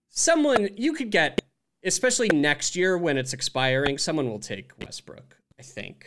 someone 0.09 0.69
you 0.77 0.93
could 0.93 1.11
get 1.11 1.41
especially 1.85 2.29
next 2.29 2.77
year 2.77 2.99
when 2.99 3.17
it's 3.17 3.33
expiring, 3.33 3.97
someone 3.99 4.29
will 4.29 4.39
take 4.41 4.71
Westbrook, 4.85 5.37
I 5.59 5.63
think. 5.63 6.05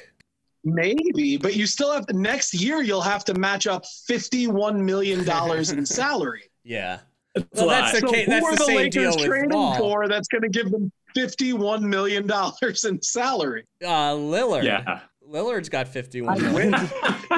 Maybe, 0.63 1.37
but 1.37 1.55
you 1.55 1.65
still 1.67 1.91
have 1.91 2.05
to. 2.07 2.13
Next 2.13 2.53
year, 2.53 2.81
you'll 2.81 3.01
have 3.01 3.25
to 3.25 3.33
match 3.33 3.67
up 3.67 3.85
fifty-one 4.07 4.83
million 4.85 5.25
dollars 5.25 5.71
in 5.71 5.85
salary. 6.01 6.43
Yeah. 6.63 6.99
It's 7.35 7.47
Well, 7.59 7.67
that's 7.67 7.99
the 7.99 8.07
so 8.07 8.13
ca- 8.13 8.23
who 8.25 8.29
that's 8.31 8.45
are 8.45 8.51
the 8.51 8.57
the 8.57 8.63
same 8.65 8.75
Lakers 8.77 8.93
deal 8.93 9.15
with 9.17 9.25
trading 9.25 9.57
Wall. 9.57 9.75
for? 9.77 10.07
That's 10.07 10.27
going 10.27 10.43
to 10.43 10.49
give 10.49 10.71
them 10.71 10.91
fifty-one 11.15 11.89
million 11.89 12.27
dollars 12.27 12.85
in 12.85 13.01
salary. 13.01 13.65
Uh 13.83 14.13
Lillard. 14.13 14.63
yeah. 14.63 15.01
Lillard's 15.27 15.69
got 15.69 15.87
51 15.87 16.37
I 16.37 16.39
million. 16.51 16.71
win. 16.71 16.89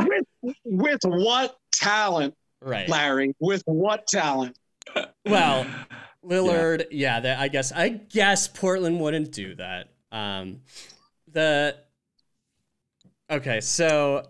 with, 0.42 0.58
with 0.66 1.00
what 1.06 1.56
talent, 1.72 2.34
Right. 2.62 2.90
Larry? 2.90 3.36
With 3.40 3.64
what 3.68 4.06
talent? 4.08 4.58
Well, 5.26 5.66
Lillard, 6.26 6.86
yeah, 6.92 7.20
that, 7.22 7.40
I 7.40 7.48
guess 7.48 7.72
I 7.72 7.90
guess 7.90 8.48
Portland 8.48 9.00
wouldn't 9.00 9.32
do 9.32 9.56
that. 9.56 9.90
Um 10.12 10.62
the 11.32 11.78
Okay, 13.30 13.60
so 13.62 14.24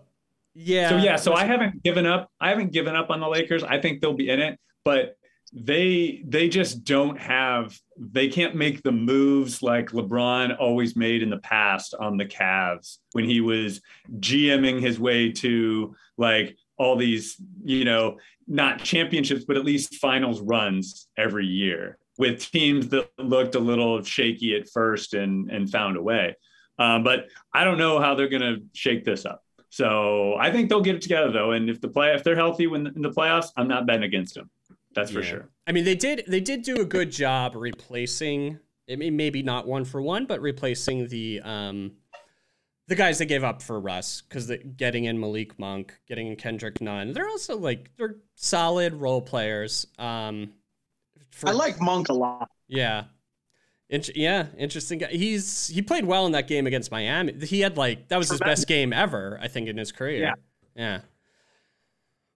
yeah. 0.54 0.88
So 0.88 0.96
yeah, 0.96 1.16
so 1.16 1.34
I 1.34 1.44
haven't 1.44 1.82
given 1.82 2.06
up. 2.06 2.30
I 2.40 2.48
haven't 2.48 2.72
given 2.72 2.96
up 2.96 3.10
on 3.10 3.20
the 3.20 3.28
Lakers. 3.28 3.62
I 3.62 3.80
think 3.80 4.00
they'll 4.00 4.14
be 4.14 4.30
in 4.30 4.40
it, 4.40 4.58
but 4.84 5.16
they 5.52 6.22
they 6.26 6.48
just 6.48 6.84
don't 6.84 7.18
have 7.18 7.78
they 7.98 8.28
can't 8.28 8.54
make 8.54 8.82
the 8.82 8.92
moves 8.92 9.62
like 9.62 9.90
LeBron 9.90 10.58
always 10.58 10.96
made 10.96 11.22
in 11.22 11.30
the 11.30 11.38
past 11.38 11.94
on 12.00 12.16
the 12.16 12.24
Cavs 12.24 12.98
when 13.12 13.24
he 13.24 13.40
was 13.40 13.80
GMing 14.18 14.80
his 14.80 14.98
way 14.98 15.30
to 15.32 15.94
like 16.18 16.56
all 16.78 16.96
these, 16.96 17.40
you 17.64 17.84
know, 17.84 18.18
not 18.48 18.82
championships 18.82 19.44
but 19.44 19.56
at 19.56 19.64
least 19.64 19.96
finals 19.96 20.40
runs 20.40 21.08
every 21.16 21.46
year 21.46 21.98
with 22.18 22.50
teams 22.50 22.88
that 22.88 23.08
looked 23.18 23.54
a 23.54 23.60
little 23.60 24.02
shaky 24.02 24.56
at 24.56 24.68
first 24.70 25.14
and 25.14 25.50
and 25.50 25.70
found 25.70 25.96
a 25.96 26.02
way. 26.02 26.34
Um, 26.78 27.02
but 27.04 27.26
I 27.54 27.64
don't 27.64 27.78
know 27.78 28.00
how 28.00 28.14
they're 28.14 28.28
going 28.28 28.42
to 28.42 28.62
shake 28.74 29.04
this 29.04 29.24
up. 29.24 29.42
So 29.70 30.34
I 30.38 30.50
think 30.50 30.68
they'll 30.68 30.80
get 30.82 30.94
it 30.96 31.02
together 31.02 31.30
though. 31.30 31.52
And 31.52 31.68
if 31.68 31.80
the 31.80 31.88
play 31.88 32.14
if 32.14 32.22
they're 32.24 32.36
healthy 32.36 32.66
when 32.66 32.86
in 32.86 33.02
the 33.02 33.10
playoffs, 33.10 33.48
I'm 33.56 33.68
not 33.68 33.86
betting 33.86 34.04
against 34.04 34.34
them. 34.34 34.48
That's 34.94 35.10
for 35.10 35.20
Yeah. 35.20 35.26
sure. 35.26 35.48
I 35.66 35.72
mean, 35.72 35.84
they 35.84 35.94
did 35.96 36.24
they 36.26 36.40
did 36.40 36.62
do 36.62 36.76
a 36.76 36.84
good 36.84 37.10
job 37.10 37.54
replacing. 37.56 38.58
I 38.90 38.96
mean, 38.96 39.16
maybe 39.16 39.42
not 39.42 39.66
one 39.66 39.84
for 39.84 40.00
one, 40.00 40.26
but 40.26 40.40
replacing 40.40 41.08
the 41.08 41.40
um, 41.42 41.92
the 42.88 42.94
guys 42.94 43.18
that 43.18 43.26
gave 43.26 43.42
up 43.42 43.60
for 43.60 43.80
Russ 43.80 44.22
because 44.22 44.50
getting 44.76 45.04
in 45.04 45.18
Malik 45.18 45.58
Monk, 45.58 45.92
getting 46.08 46.28
in 46.28 46.36
Kendrick 46.36 46.80
Nunn, 46.80 47.12
they're 47.12 47.28
also 47.28 47.58
like 47.58 47.90
they're 47.96 48.16
solid 48.36 48.94
role 48.94 49.20
players. 49.20 49.86
Um, 49.98 50.52
for- 51.32 51.48
I 51.50 51.52
like 51.52 51.80
Monk 51.80 52.08
a 52.08 52.14
lot. 52.14 52.48
yeah. 52.68 53.04
Int- 53.88 54.16
yeah, 54.16 54.46
interesting 54.58 54.98
guy. 54.98 55.08
He's 55.08 55.68
he 55.68 55.80
played 55.80 56.04
well 56.04 56.26
in 56.26 56.32
that 56.32 56.48
game 56.48 56.66
against 56.66 56.90
Miami. 56.90 57.32
He 57.46 57.60
had 57.60 57.76
like 57.76 58.08
that 58.08 58.16
was 58.18 58.28
his 58.30 58.40
best 58.40 58.66
game 58.66 58.92
ever, 58.92 59.38
I 59.40 59.46
think, 59.48 59.68
in 59.68 59.76
his 59.76 59.92
career. 59.92 60.22
Yeah. 60.22 60.34
Yeah. 60.74 61.00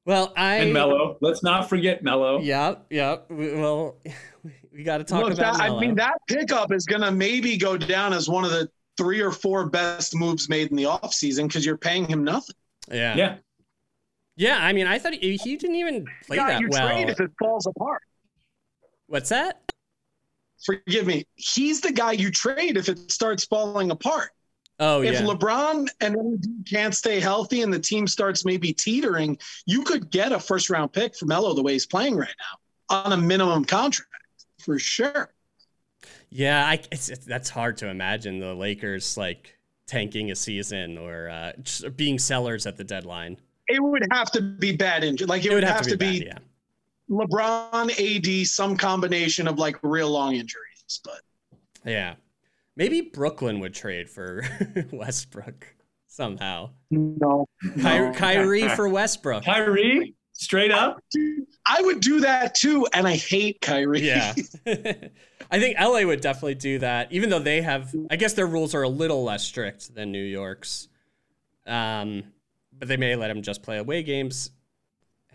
Well, 0.06 0.32
I 0.36 0.56
And 0.56 0.72
Melo, 0.72 1.18
let's 1.20 1.42
not 1.42 1.68
forget 1.68 2.02
Melo. 2.02 2.40
Yep, 2.40 2.86
yep. 2.90 3.26
We, 3.30 3.54
well, 3.54 3.96
we 4.72 4.82
got 4.82 4.98
to 4.98 5.04
talk 5.04 5.24
Look, 5.24 5.34
about. 5.34 5.58
that, 5.58 5.70
I 5.70 5.78
mean, 5.78 5.94
that 5.96 6.14
pickup 6.26 6.72
is 6.72 6.86
going 6.86 7.02
to 7.02 7.10
maybe 7.12 7.56
go 7.56 7.76
down 7.76 8.12
as 8.12 8.28
one 8.28 8.44
of 8.44 8.50
the 8.50 8.68
three 8.96 9.20
or 9.20 9.30
four 9.30 9.68
best 9.68 10.14
moves 10.16 10.48
made 10.48 10.70
in 10.70 10.76
the 10.76 10.84
offseason 10.84 11.48
because 11.48 11.66
you're 11.66 11.76
paying 11.76 12.06
him 12.06 12.24
nothing. 12.24 12.56
yeah. 12.90 13.14
yeah, 13.14 13.36
Yeah. 14.36 14.58
I 14.64 14.72
mean, 14.72 14.86
I 14.86 14.98
thought 14.98 15.12
he, 15.14 15.36
he 15.36 15.56
didn't 15.56 15.76
even 15.76 16.06
play 16.26 16.38
Guy 16.38 16.52
that 16.52 16.60
you 16.60 16.68
well. 16.70 16.88
trade 16.88 17.10
if 17.10 17.20
it 17.20 17.30
falls 17.38 17.66
apart. 17.66 18.02
What's 19.06 19.28
that? 19.28 19.60
Forgive 20.64 21.06
me. 21.06 21.26
He's 21.36 21.80
the 21.80 21.92
guy 21.92 22.12
you 22.12 22.30
trade 22.30 22.76
if 22.76 22.88
it 22.88 23.10
starts 23.10 23.44
falling 23.44 23.90
apart. 23.90 24.30
Oh 24.78 25.02
yeah 25.02 25.10
if 25.10 25.20
yeah, 25.20 25.26
LeBron 25.26 25.88
and 26.00 26.16
AD 26.16 26.66
can't 26.68 26.94
stay 26.94 27.20
healthy 27.20 27.60
and 27.60 27.72
the 27.72 27.78
team 27.78 28.06
starts 28.06 28.46
maybe 28.46 28.72
teetering, 28.72 29.38
you 29.66 29.82
could 29.82 30.10
get 30.10 30.32
a 30.32 30.40
first 30.40 30.70
round 30.70 30.92
pick 30.92 31.14
for 31.14 31.26
Melo 31.26 31.54
the 31.54 31.62
way 31.62 31.74
he's 31.74 31.86
playing 31.86 32.16
right 32.16 32.34
now 32.38 32.96
on 33.04 33.12
a 33.12 33.16
minimum 33.16 33.64
contract 33.64 34.08
for 34.58 34.78
sure. 34.78 35.32
yeah. 36.30 36.66
I 36.66 36.80
it's, 36.90 37.10
it's, 37.10 37.26
that's 37.26 37.50
hard 37.50 37.76
to 37.78 37.88
imagine 37.88 38.40
the 38.40 38.54
Lakers 38.54 39.16
like 39.16 39.54
tanking 39.86 40.30
a 40.30 40.34
season 40.34 40.96
or 40.96 41.28
uh, 41.28 41.52
being 41.96 42.18
sellers 42.18 42.66
at 42.66 42.76
the 42.76 42.84
deadline. 42.84 43.38
It 43.68 43.82
would 43.82 44.06
have 44.12 44.30
to 44.32 44.40
be 44.40 44.74
bad 44.74 45.04
injury. 45.04 45.26
Like 45.26 45.44
it, 45.44 45.52
would, 45.52 45.62
have, 45.62 45.82
to 45.82 45.96
be, 45.96 46.24
bad, 46.24 46.40
LeBron, 47.10 47.90
AD, 48.42 48.46
some 48.46 48.76
combination 48.76 49.48
of 49.48 49.58
like 49.58 49.76
real 49.82 50.10
long 50.10 50.34
injuries. 50.34 51.00
But 51.04 51.20
yeah, 51.84 51.90
yeah. 51.90 52.14
Maybe 52.76 53.00
Brooklyn 53.02 53.60
would 53.60 53.74
trade 53.74 54.08
for 54.08 54.44
Westbrook 54.92 55.66
somehow. 56.06 56.70
no, 56.90 57.46
Ky- 57.62 58.12
Kyrie 58.14 58.68
for 58.70 58.88
Westbrook. 58.88 59.44
Kyrie, 59.44 60.14
straight 60.32 60.70
up. 60.70 61.00
I 61.66 61.82
would 61.82 62.00
do 62.00 62.20
that 62.20 62.54
too, 62.54 62.86
and 62.92 63.06
I 63.06 63.16
hate 63.16 63.60
Kyrie. 63.60 64.00
Yeah. 64.00 64.34
I 64.66 65.58
think 65.58 65.78
LA 65.78 66.02
would 66.04 66.20
definitely 66.20 66.54
do 66.54 66.78
that, 66.78 67.12
even 67.12 67.28
though 67.28 67.38
they 67.38 67.60
have, 67.60 67.94
I 68.10 68.16
guess 68.16 68.32
their 68.34 68.46
rules 68.46 68.74
are 68.74 68.82
a 68.82 68.88
little 68.88 69.24
less 69.24 69.44
strict 69.44 69.94
than 69.94 70.12
New 70.12 70.22
York's. 70.22 70.88
Um, 71.66 72.24
but 72.72 72.88
they 72.88 72.96
may 72.96 73.14
let 73.16 73.30
him 73.30 73.42
just 73.42 73.62
play 73.62 73.78
away 73.78 74.02
games. 74.02 74.50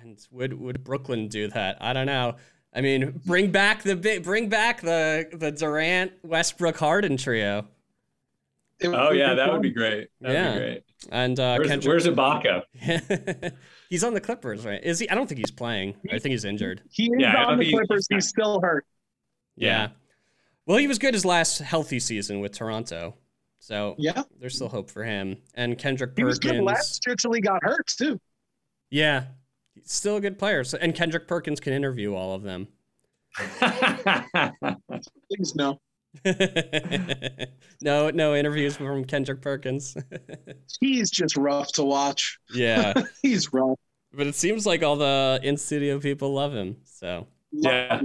And 0.05 0.19
would 0.31 0.53
would 0.53 0.83
Brooklyn 0.83 1.27
do 1.27 1.47
that? 1.49 1.77
I 1.81 1.91
don't 1.93 2.05
know. 2.05 2.35
I 2.73 2.81
mean, 2.81 3.19
bring 3.25 3.51
back 3.51 3.81
the 3.83 3.95
bring 4.23 4.49
back 4.49 4.81
the 4.81 5.27
the 5.33 5.51
Durant 5.51 6.11
Westbrook 6.23 6.77
Harden 6.77 7.17
trio, 7.17 7.67
Oh 8.83 9.11
yeah, 9.11 9.33
that 9.33 9.51
would 9.51 9.61
be 9.63 9.71
great. 9.71 10.09
That 10.21 10.27
would 10.29 10.33
Yeah. 10.33 10.53
be 10.53 10.59
great. 10.59 10.83
and 11.11 11.39
uh, 11.39 11.55
Where's, 11.57 11.69
Kendrick. 11.69 11.87
where's 11.89 12.05
Ibaka? 12.07 13.51
he's 13.89 14.03
on 14.03 14.13
the 14.13 14.21
Clippers, 14.21 14.65
right? 14.65 14.83
Is 14.83 14.99
he? 14.99 15.09
I 15.09 15.15
don't 15.15 15.27
think 15.27 15.39
he's 15.39 15.51
playing. 15.51 15.95
I 16.11 16.19
think 16.19 16.31
he's 16.33 16.45
injured. 16.45 16.81
He 16.91 17.05
is 17.05 17.11
Yeah, 17.17 17.45
on 17.45 17.57
the 17.57 17.63
think 17.63 17.69
he's- 17.71 17.79
Clippers. 17.87 18.07
He's 18.09 18.27
still 18.27 18.61
hurt. 18.61 18.85
Yeah. 19.55 19.67
Yeah. 19.69 19.87
Well, 20.67 20.77
he 20.77 20.87
was 20.87 20.99
good 20.99 21.13
his 21.13 21.25
last 21.25 21.59
healthy 21.59 21.99
season 21.99 22.39
with 22.41 22.51
Toronto. 22.51 23.15
So 23.59 23.95
Yeah, 23.97 24.23
there's 24.39 24.55
still 24.55 24.69
hope 24.69 24.91
for 24.91 25.03
him. 25.03 25.37
And 25.55 25.77
Kendrick 25.77 26.11
he 26.15 26.23
was 26.23 26.37
good 26.39 26.61
last 26.61 27.03
year 27.07 27.15
till 27.15 27.31
he 27.33 27.41
got 27.41 27.63
hurt 27.63 27.87
too. 27.87 28.19
Yeah. 28.91 29.25
He's 29.75 29.91
still 29.91 30.17
a 30.17 30.21
good 30.21 30.39
player. 30.39 30.63
So, 30.63 30.77
and 30.79 30.95
Kendrick 30.95 31.27
Perkins 31.27 31.59
can 31.59 31.73
interview 31.73 32.15
all 32.15 32.33
of 32.33 32.43
them. 32.43 32.67
Please 35.29 35.55
no. 35.55 35.79
no, 37.81 38.09
no 38.09 38.35
interviews 38.35 38.77
from 38.77 39.03
Kendrick 39.05 39.41
Perkins. 39.41 39.97
He's 40.79 41.09
just 41.09 41.35
rough 41.35 41.71
to 41.73 41.83
watch. 41.83 42.39
yeah. 42.53 42.93
He's 43.21 43.51
rough. 43.51 43.77
But 44.13 44.27
it 44.27 44.35
seems 44.35 44.65
like 44.65 44.81
all 44.81 44.95
the 44.95 45.41
in 45.43 45.57
studio 45.57 45.99
people 45.99 46.33
love 46.33 46.53
him. 46.53 46.77
So 46.85 47.27
yeah. 47.51 48.01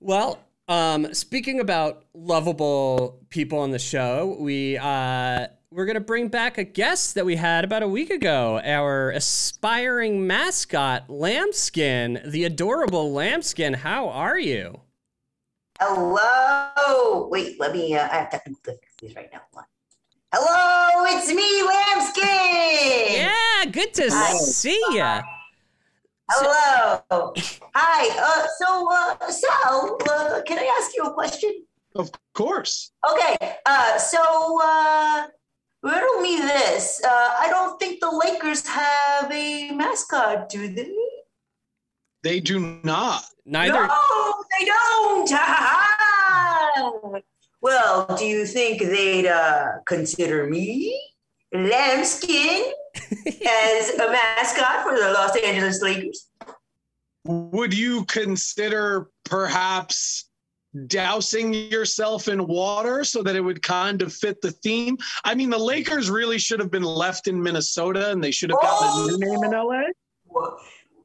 Well, 0.00 0.40
um, 0.68 1.12
speaking 1.12 1.60
about 1.60 2.04
lovable 2.14 3.20
people 3.28 3.58
on 3.58 3.70
the 3.70 3.78
show, 3.78 4.36
we 4.40 4.78
uh, 4.78 5.48
we're 5.72 5.86
gonna 5.86 6.00
bring 6.00 6.26
back 6.28 6.58
a 6.58 6.64
guest 6.64 7.14
that 7.14 7.24
we 7.24 7.36
had 7.36 7.64
about 7.64 7.82
a 7.82 7.88
week 7.88 8.10
ago. 8.10 8.60
Our 8.64 9.10
aspiring 9.10 10.26
mascot, 10.26 11.08
Lambskin, 11.08 12.20
the 12.24 12.44
adorable 12.44 13.12
Lambskin. 13.12 13.74
How 13.74 14.08
are 14.08 14.38
you? 14.38 14.80
Hello. 15.78 17.28
Wait, 17.30 17.60
let 17.60 17.72
me. 17.72 17.94
Uh, 17.94 18.08
I 18.10 18.16
have 18.16 18.30
technical 18.30 18.60
difficulties 18.64 19.14
right 19.14 19.30
now. 19.32 19.42
Hello, 20.32 21.04
it's 21.06 21.28
me, 21.32 21.62
Lambskin. 21.62 23.28
Yeah, 23.28 23.70
good 23.70 23.94
to 23.94 24.08
Hi. 24.10 24.36
see 24.38 24.80
you. 24.90 25.04
Hello. 26.30 27.32
Hi. 27.74 28.08
Uh, 28.18 28.46
so, 28.58 28.88
uh, 28.92 29.30
Sal, 29.30 29.98
uh, 30.10 30.42
can 30.46 30.58
I 30.58 30.78
ask 30.80 30.96
you 30.96 31.04
a 31.04 31.12
question? 31.14 31.64
Of 31.94 32.10
course. 32.34 32.92
Okay. 33.10 33.36
Uh, 33.66 33.98
so, 33.98 34.60
uh, 34.62 35.26
riddle 35.82 36.20
me 36.20 36.36
this. 36.36 37.00
Uh, 37.04 37.08
I 37.08 37.46
don't 37.48 37.78
think 37.78 38.00
the 38.00 38.10
Lakers 38.10 38.66
have 38.66 39.30
a 39.32 39.70
mascot, 39.72 40.48
do 40.48 40.68
they? 40.68 40.94
They 42.22 42.40
do 42.40 42.80
not. 42.82 43.24
Neither. 43.46 43.86
No, 43.86 44.44
they 44.58 44.66
don't. 44.66 45.30
well, 47.62 48.06
do 48.16 48.24
you 48.24 48.46
think 48.46 48.80
they'd 48.80 49.26
uh, 49.26 49.78
consider 49.86 50.46
me, 50.46 51.00
Lambskin, 51.52 52.72
as 52.94 53.90
a 53.94 54.10
mascot 54.12 54.82
for 54.82 54.96
the 54.98 55.12
Los 55.12 55.36
Angeles 55.36 55.82
Lakers? 55.82 56.28
Would 57.24 57.74
you 57.74 58.04
consider 58.04 59.10
perhaps 59.24 60.29
dousing 60.86 61.52
yourself 61.52 62.28
in 62.28 62.46
water 62.46 63.04
so 63.04 63.22
that 63.22 63.36
it 63.36 63.40
would 63.40 63.62
kind 63.62 64.02
of 64.02 64.12
fit 64.12 64.40
the 64.40 64.50
theme? 64.50 64.96
I 65.24 65.34
mean, 65.34 65.50
the 65.50 65.58
Lakers 65.58 66.10
really 66.10 66.38
should 66.38 66.60
have 66.60 66.70
been 66.70 66.82
left 66.84 67.26
in 67.28 67.42
Minnesota 67.42 68.10
and 68.10 68.22
they 68.22 68.30
should 68.30 68.50
have 68.50 68.60
gotten 68.60 69.02
a 69.02 69.06
new 69.06 69.18
name 69.18 69.44
in 69.44 69.50
LA. 69.50 69.82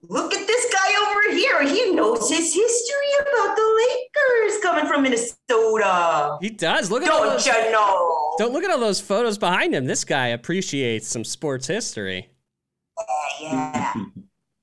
Look 0.07 0.33
at 0.35 0.45
this 0.45 0.71
guy 0.71 1.09
over 1.09 1.35
here. 1.35 1.63
He 1.63 1.91
knows 1.91 2.29
his 2.29 2.53
history 2.53 3.11
about 3.21 3.55
the 3.55 3.87
Lakers 4.43 4.61
coming 4.61 4.85
from 4.85 5.01
Minnesota. 5.01 6.37
He 6.41 6.49
does. 6.51 6.91
Look 6.91 7.03
at 7.03 7.09
all 7.09 7.23
Don't 7.23 7.33
those, 7.33 7.47
you 7.47 7.71
know? 7.71 8.35
don't 8.37 8.53
look 8.53 8.63
at 8.63 8.69
all 8.69 8.79
those 8.79 9.01
photos 9.01 9.37
behind 9.39 9.73
him. 9.73 9.85
This 9.85 10.03
guy 10.03 10.27
appreciates 10.27 11.07
some 11.07 11.23
sports 11.23 11.65
history. 11.67 12.29
Yeah, 13.41 13.93
yeah, 13.95 14.05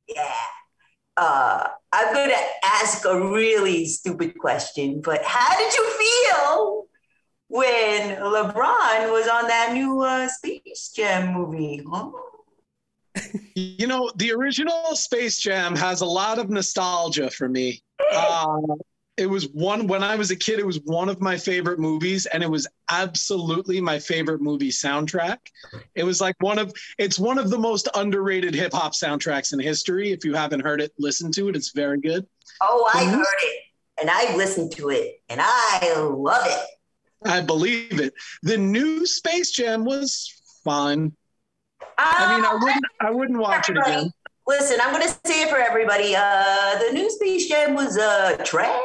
yeah. 0.08 0.34
Uh, 1.16 1.68
I'm 1.92 2.14
gonna 2.14 2.34
ask 2.64 3.04
a 3.04 3.20
really 3.30 3.86
stupid 3.86 4.38
question, 4.38 5.00
but 5.02 5.22
how 5.24 5.56
did 5.58 5.72
you 5.74 5.90
feel 5.90 6.86
when 7.48 8.16
LeBron 8.16 9.12
was 9.12 9.28
on 9.28 9.46
that 9.48 9.72
new 9.74 10.00
uh, 10.00 10.28
Space 10.28 10.92
Jam 10.94 11.34
movie? 11.34 11.84
Huh? 11.86 12.10
You 13.54 13.86
know, 13.86 14.10
the 14.16 14.32
original 14.32 14.96
Space 14.96 15.38
Jam 15.38 15.76
has 15.76 16.00
a 16.00 16.06
lot 16.06 16.38
of 16.38 16.48
nostalgia 16.48 17.30
for 17.30 17.48
me. 17.48 17.82
Uh, 18.12 18.56
it 19.22 19.30
was 19.30 19.48
one 19.50 19.86
when 19.86 20.02
I 20.02 20.16
was 20.16 20.32
a 20.32 20.36
kid. 20.36 20.58
It 20.58 20.66
was 20.66 20.80
one 20.84 21.08
of 21.08 21.20
my 21.20 21.36
favorite 21.36 21.78
movies, 21.78 22.26
and 22.26 22.42
it 22.42 22.50
was 22.50 22.66
absolutely 22.90 23.80
my 23.80 24.00
favorite 24.00 24.42
movie 24.42 24.70
soundtrack. 24.70 25.38
It 25.94 26.02
was 26.02 26.20
like 26.20 26.34
one 26.40 26.58
of 26.58 26.72
it's 26.98 27.20
one 27.20 27.38
of 27.38 27.48
the 27.48 27.58
most 27.58 27.88
underrated 27.94 28.52
hip 28.52 28.72
hop 28.72 28.94
soundtracks 28.94 29.52
in 29.52 29.60
history. 29.60 30.10
If 30.10 30.24
you 30.24 30.34
haven't 30.34 30.60
heard 30.60 30.80
it, 30.80 30.92
listen 30.98 31.30
to 31.32 31.48
it. 31.48 31.54
It's 31.54 31.70
very 31.70 32.00
good. 32.00 32.26
Oh, 32.60 32.90
I 32.92 33.04
heard 33.04 33.24
it, 33.44 33.62
and 34.00 34.10
I 34.10 34.34
listened 34.36 34.72
to 34.72 34.90
it, 34.90 35.20
and 35.28 35.40
I 35.40 35.94
love 36.00 36.44
it. 36.44 36.66
I 37.24 37.42
believe 37.42 38.00
it. 38.00 38.14
The 38.42 38.56
new 38.56 39.06
Space 39.06 39.52
Jam 39.52 39.84
was 39.84 40.34
fine. 40.64 41.12
I 41.96 42.34
mean, 42.34 42.44
I 42.44 42.54
wouldn't 42.54 42.84
I 43.00 43.10
wouldn't 43.12 43.38
watch 43.38 43.70
it 43.70 43.78
again. 43.78 44.10
Listen, 44.48 44.78
I'm 44.82 44.90
gonna 44.90 45.14
say 45.24 45.42
it 45.42 45.48
for 45.48 45.58
everybody. 45.58 46.16
Uh, 46.16 46.78
the 46.84 46.92
new 46.92 47.08
Space 47.08 47.46
Jam 47.48 47.74
was 47.74 47.96
uh 47.96 48.36
trash. 48.44 48.82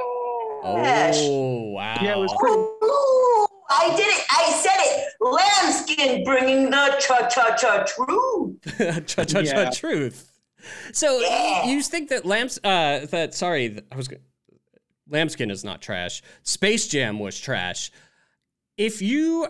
Oh 0.76 1.62
wow. 1.72 1.96
Yeah, 2.02 2.16
it 2.16 2.20
was 2.20 2.34
pretty. 2.40 2.56
Ooh, 2.58 3.48
I 3.70 3.96
did 3.96 4.08
it. 4.08 4.26
I 4.30 4.52
said 4.52 4.78
it. 4.80 5.14
Lambskin 5.22 6.24
bringing 6.24 6.70
the 6.70 6.96
cha 7.00 7.28
cha 7.28 7.56
cha 7.56 7.84
truth. 7.84 9.06
cha 9.08 9.24
cha 9.24 9.42
cha 9.42 9.62
Yeah. 9.62 9.70
truth. 9.72 10.32
So 10.94 11.20
Yeah. 11.20 11.66
you 11.68 11.82
think 11.82 12.10
that 12.10 12.26
lamps 12.26 12.58
uh 12.64 13.06
that 13.12 13.34
sorry 13.34 13.80
I 13.92 13.96
was 13.96 14.10
lambskin 15.10 15.50
is 15.52 15.64
not 15.64 15.82
trash. 15.82 16.22
Space 16.44 16.88
Jam 16.88 17.20
was 17.20 17.40
trash. 17.40 17.92
If 18.78 19.02
you 19.02 19.48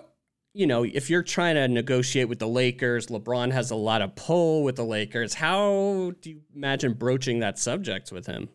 you 0.53 0.65
know, 0.65 0.83
if 0.83 1.09
you're 1.11 1.21
trying 1.21 1.53
to 1.53 1.67
negotiate 1.67 2.27
with 2.29 2.39
the 2.39 2.47
Lakers, 2.47 3.07
LeBron 3.07 3.51
has 3.51 3.69
a 3.69 3.75
lot 3.75 4.01
of 4.01 4.15
pull 4.15 4.63
with 4.63 4.75
the 4.75 4.83
Lakers. 4.85 5.35
How 5.35 6.13
do 6.21 6.31
you 6.31 6.41
imagine 6.55 6.93
broaching 6.93 7.39
that 7.41 7.59
subject 7.59 8.11
with 8.11 8.25
him? 8.25 8.49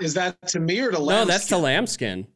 Is 0.00 0.14
that 0.14 0.36
to 0.48 0.60
me 0.60 0.80
or 0.80 0.90
to 0.90 0.98
No, 0.98 1.04
Lambskin? 1.04 1.28
that's 1.28 1.46
to 1.48 1.56
lambskin. 1.58 2.26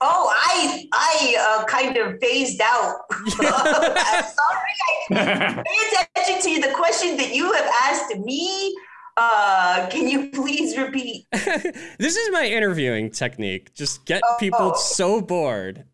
Oh, 0.00 0.30
I 0.34 0.86
I 0.92 1.36
uh, 1.60 1.64
kind 1.64 1.96
of 1.96 2.18
phased 2.20 2.60
out. 2.60 2.96
I'm 3.10 4.24
sorry, 4.24 4.74
I 5.10 5.62
pay 5.64 6.20
attention 6.22 6.54
to 6.62 6.68
the 6.68 6.74
question 6.74 7.16
that 7.16 7.34
you 7.34 7.50
have 7.52 7.66
asked 7.84 8.16
me. 8.18 8.76
Uh, 9.16 9.88
can 9.88 10.06
you 10.06 10.28
please 10.30 10.76
repeat? 10.76 11.24
this 11.32 12.16
is 12.16 12.30
my 12.32 12.44
interviewing 12.46 13.10
technique. 13.10 13.72
Just 13.72 14.04
get 14.04 14.22
people 14.38 14.72
Oh. 14.74 14.76
so 14.76 15.22
bored 15.22 15.84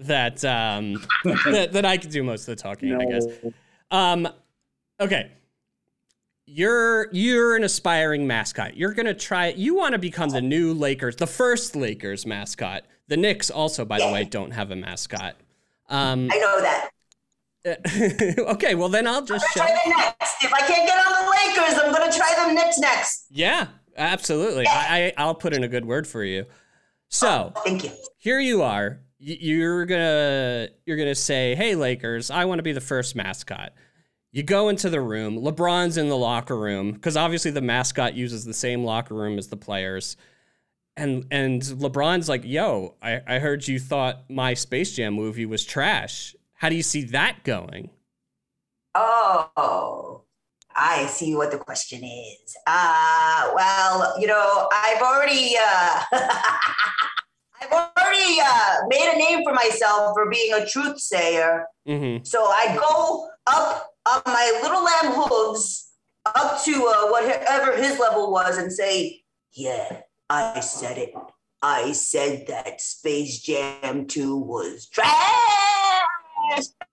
that 0.00 0.44
um 0.44 0.94
that, 1.24 1.68
that 1.72 1.84
I 1.84 1.96
can 1.98 2.10
do 2.10 2.24
most 2.24 2.48
of 2.48 2.56
the 2.56 2.62
talking, 2.62 2.92
I 3.00 3.04
guess. 3.04 3.26
Um 3.92 4.26
okay. 4.98 5.30
You're 6.46 7.08
you're 7.12 7.56
an 7.56 7.64
aspiring 7.64 8.26
mascot. 8.26 8.76
You're 8.76 8.92
gonna 8.92 9.14
try 9.14 9.48
you 9.48 9.76
want 9.76 9.92
to 9.92 9.98
become 9.98 10.30
the 10.30 10.40
new 10.40 10.74
Lakers, 10.74 11.16
the 11.16 11.26
first 11.26 11.76
Lakers 11.76 12.26
mascot. 12.26 12.84
The 13.08 13.16
Knicks 13.16 13.50
also, 13.50 13.84
by 13.84 13.98
the 13.98 14.10
way, 14.10 14.24
don't 14.24 14.50
have 14.52 14.70
a 14.70 14.76
mascot. 14.76 15.36
Um 15.88 16.28
I 16.32 16.38
know 16.38 16.60
that. 16.60 16.88
okay, 18.54 18.74
well 18.74 18.88
then 18.88 19.06
I'll 19.06 19.24
just 19.24 19.46
Try 19.52 19.68
them 19.68 19.94
next. 19.96 20.42
If 20.42 20.52
I 20.52 20.60
can't 20.60 20.86
get 20.86 20.98
on 20.98 21.24
the 21.24 21.30
Lakers, 21.30 21.78
I'm 21.80 21.92
gonna 21.92 22.12
try 22.12 22.34
them 22.36 22.54
next. 22.54 22.78
Next. 22.78 23.26
Yeah, 23.30 23.68
absolutely. 23.96 24.66
I, 24.66 25.06
I 25.06 25.12
I'll 25.16 25.36
put 25.36 25.54
in 25.54 25.62
a 25.62 25.68
good 25.68 25.84
word 25.84 26.08
for 26.08 26.24
you. 26.24 26.46
So 27.08 27.52
Thank 27.64 27.84
you. 27.84 27.92
here 28.18 28.40
you 28.40 28.62
are. 28.62 29.00
You're 29.18 29.86
gonna 29.86 30.70
you're 30.84 30.96
gonna 30.96 31.14
say, 31.14 31.54
"Hey 31.54 31.76
Lakers, 31.76 32.30
I 32.30 32.46
want 32.46 32.58
to 32.58 32.64
be 32.64 32.72
the 32.72 32.80
first 32.80 33.14
mascot." 33.14 33.72
You 34.32 34.42
go 34.42 34.70
into 34.70 34.88
the 34.88 35.00
room. 35.00 35.38
LeBron's 35.38 35.98
in 35.98 36.08
the 36.08 36.16
locker 36.16 36.56
room 36.56 36.92
because 36.92 37.18
obviously 37.18 37.50
the 37.50 37.60
mascot 37.60 38.14
uses 38.14 38.44
the 38.44 38.54
same 38.54 38.82
locker 38.82 39.14
room 39.14 39.38
as 39.38 39.48
the 39.48 39.58
players. 39.58 40.16
And 40.96 41.26
and 41.30 41.62
LeBron's 41.62 42.28
like, 42.28 42.42
"Yo, 42.44 42.94
I, 43.02 43.20
I 43.26 43.38
heard 43.38 43.66
you 43.68 43.78
thought 43.78 44.28
my 44.30 44.54
Space 44.54 44.94
Jam 44.94 45.14
movie 45.14 45.46
was 45.46 45.64
trash. 45.64 46.34
How 46.54 46.68
do 46.68 46.76
you 46.76 46.82
see 46.82 47.04
that 47.04 47.44
going?" 47.44 47.90
Oh, 48.94 50.22
I 50.74 51.06
see 51.06 51.34
what 51.34 51.50
the 51.50 51.58
question 51.58 52.02
is. 52.04 52.56
Uh, 52.66 53.50
well, 53.54 54.14
you 54.20 54.26
know, 54.26 54.68
I've 54.72 55.00
already, 55.00 55.56
uh, 55.56 56.02
I've 57.62 57.72
already 57.72 58.40
uh, 58.42 58.76
made 58.88 59.12
a 59.14 59.18
name 59.18 59.44
for 59.44 59.54
myself 59.54 60.12
for 60.14 60.28
being 60.30 60.52
a 60.54 60.66
truth 60.66 61.00
sayer. 61.00 61.64
Mm-hmm. 61.88 62.24
So 62.24 62.44
I 62.44 62.76
go 62.76 63.28
up 63.46 63.91
on 64.06 64.22
my 64.26 64.60
little 64.62 64.84
lamb 64.84 65.12
hooves 65.14 65.92
up 66.26 66.62
to 66.64 66.72
uh, 66.72 67.10
whatever 67.10 67.76
his 67.76 67.98
level 67.98 68.30
was 68.32 68.58
and 68.58 68.72
say, 68.72 69.22
"Yeah, 69.52 70.02
I 70.28 70.60
said 70.60 70.98
it. 70.98 71.12
I 71.62 71.92
said 71.92 72.46
that 72.48 72.80
Space 72.80 73.40
Jam 73.40 74.06
2 74.06 74.36
was 74.36 74.88
trash." 74.88 75.08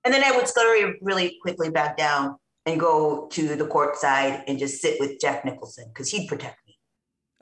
And 0.05 0.13
then 0.13 0.23
I 0.23 0.31
would 0.31 0.47
scurry 0.47 0.97
really 1.01 1.37
quickly 1.41 1.69
back 1.69 1.97
down 1.97 2.37
and 2.65 2.79
go 2.79 3.27
to 3.31 3.55
the 3.55 3.65
court 3.65 3.97
side 3.97 4.43
and 4.47 4.59
just 4.59 4.81
sit 4.81 4.99
with 4.99 5.19
Jack 5.19 5.43
Nicholson 5.43 5.85
because 5.89 6.09
he'd 6.09 6.27
protect 6.27 6.57
me. 6.67 6.77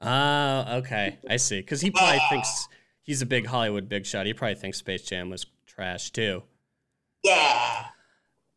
Oh, 0.02 0.78
okay. 0.78 1.20
I 1.30 1.38
see. 1.38 1.60
Because 1.60 1.82
he 1.82 1.92
probably 1.92 2.22
thinks 2.30 2.68
he's 3.04 3.22
a 3.22 3.26
big 3.26 3.46
Hollywood 3.46 3.90
big 3.90 4.06
shot. 4.06 4.26
He 4.26 4.34
probably 4.34 4.56
thinks 4.56 4.78
Space 4.78 5.04
Jam 5.04 5.30
was 5.30 5.46
trash 5.66 6.12
too. 6.12 6.44
Yeah. 7.24 7.86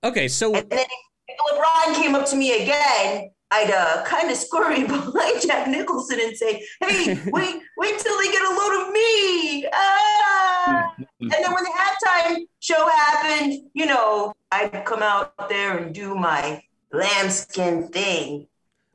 Okay, 0.02 0.28
so 0.28 0.54
And 0.54 0.68
then 0.70 0.86
if 1.28 1.36
LeBron 1.52 1.94
came 1.94 2.14
up 2.14 2.26
to 2.30 2.36
me 2.36 2.62
again, 2.62 3.30
I'd 3.50 3.70
uh, 3.70 4.04
kind 4.04 4.30
of 4.30 4.36
scurry 4.36 4.84
behind 4.86 5.42
Jack 5.42 5.66
Nicholson 5.68 6.18
and 6.20 6.36
say, 6.36 6.64
"Hey, 6.80 7.20
wait, 7.26 7.60
wait 7.76 7.98
till 7.98 8.18
they 8.18 8.26
get 8.32 8.42
a 8.42 8.54
load 8.54 8.86
of 8.86 8.92
me!" 8.92 9.66
Ah! 9.72 10.94
and 11.20 11.30
then 11.30 11.52
when 11.52 11.64
the 11.64 11.70
halftime 11.78 12.36
show 12.60 12.88
happened, 12.88 13.68
you 13.74 13.86
know, 13.86 14.32
I'd 14.52 14.84
come 14.84 15.02
out 15.02 15.48
there 15.48 15.78
and 15.78 15.94
do 15.94 16.14
my 16.14 16.62
lambskin 16.92 17.88
thing. 17.88 18.46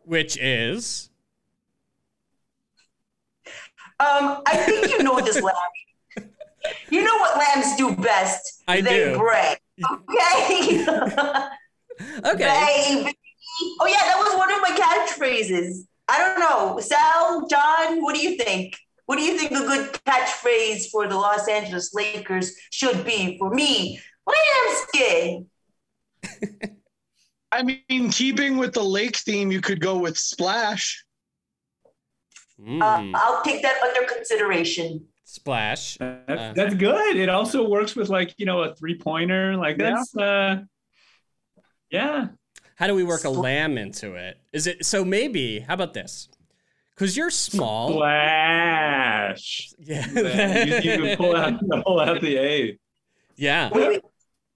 which 0.03 0.37
is 0.37 1.09
Um, 3.99 4.41
I 4.45 4.57
think 4.57 4.89
you 4.89 5.03
know 5.03 5.19
this 5.21 5.41
lamb. 5.49 6.29
You 6.89 7.03
know 7.03 7.17
what 7.19 7.37
lambs 7.37 7.75
do 7.77 7.95
best? 7.95 8.63
I 8.67 8.81
they 8.81 9.11
do. 9.11 9.17
bray. 9.17 9.55
Okay. 9.83 10.85
okay. 12.25 13.03
Baby. 13.03 13.17
Oh 13.81 13.87
yeah, 13.87 14.03
that 14.03 14.17
was 14.17 14.35
one 14.35 14.51
of 14.51 14.61
my 14.61 14.69
catchphrases. 14.75 15.85
I 16.07 16.19
don't 16.19 16.39
know, 16.39 16.79
Sal, 16.79 17.47
John, 17.47 18.01
what 18.01 18.15
do 18.15 18.21
you 18.21 18.37
think? 18.37 18.77
What 19.05 19.17
do 19.17 19.23
you 19.23 19.37
think 19.37 19.51
a 19.51 19.65
good 19.65 19.91
catchphrase 20.05 20.89
for 20.91 21.07
the 21.07 21.15
Los 21.15 21.47
Angeles 21.47 21.93
Lakers 21.93 22.55
should 22.71 23.05
be 23.05 23.37
for 23.37 23.49
me? 23.49 23.99
Lambskin. 24.27 25.47
I 27.51 27.63
mean, 27.63 28.09
keeping 28.11 28.57
with 28.57 28.73
the 28.73 28.83
lake 28.83 29.15
theme, 29.17 29.51
you 29.51 29.61
could 29.61 29.79
go 29.79 29.97
with 29.97 30.17
Splash. 30.17 31.03
Uh, 32.59 32.63
Mm. 32.65 33.11
I'll 33.13 33.43
take 33.43 33.61
that 33.63 33.81
under 33.81 34.07
consideration. 34.11 35.05
Splash. 35.25 35.97
That's, 35.97 36.29
Uh, 36.29 36.53
that's 36.55 36.73
good. 36.75 37.17
It 37.17 37.27
also 37.29 37.67
works 37.67 37.95
with 37.95 38.07
like 38.09 38.33
you 38.37 38.45
know 38.45 38.61
a 38.63 38.73
three 38.75 38.97
pointer. 38.97 39.57
Like 39.57 39.77
Yeah. 39.77 39.89
that's 39.89 40.15
uh, 40.15 40.61
yeah. 41.91 42.27
How 42.77 42.87
do 42.87 42.95
we 42.95 43.03
work 43.03 43.23
a 43.25 43.29
lamb 43.29 43.77
into 43.77 44.13
it? 44.15 44.37
Is 44.53 44.67
it 44.67 44.85
so? 44.85 45.03
Maybe. 45.05 45.59
How 45.59 45.73
about 45.73 45.93
this? 45.93 46.29
Because 46.95 47.15
you're 47.17 47.29
small. 47.29 47.91
Splash. 47.91 49.73
Yeah. 49.79 50.63
you, 50.65 50.75
you 50.75 50.81
can 50.81 51.17
pull 51.17 51.35
out 51.35 51.59
pull 51.85 51.99
out 51.99 52.21
the 52.21 52.37
A. 52.37 52.79
yeah. 53.35 53.69
Wait, 53.73 53.87
wait. 53.89 54.01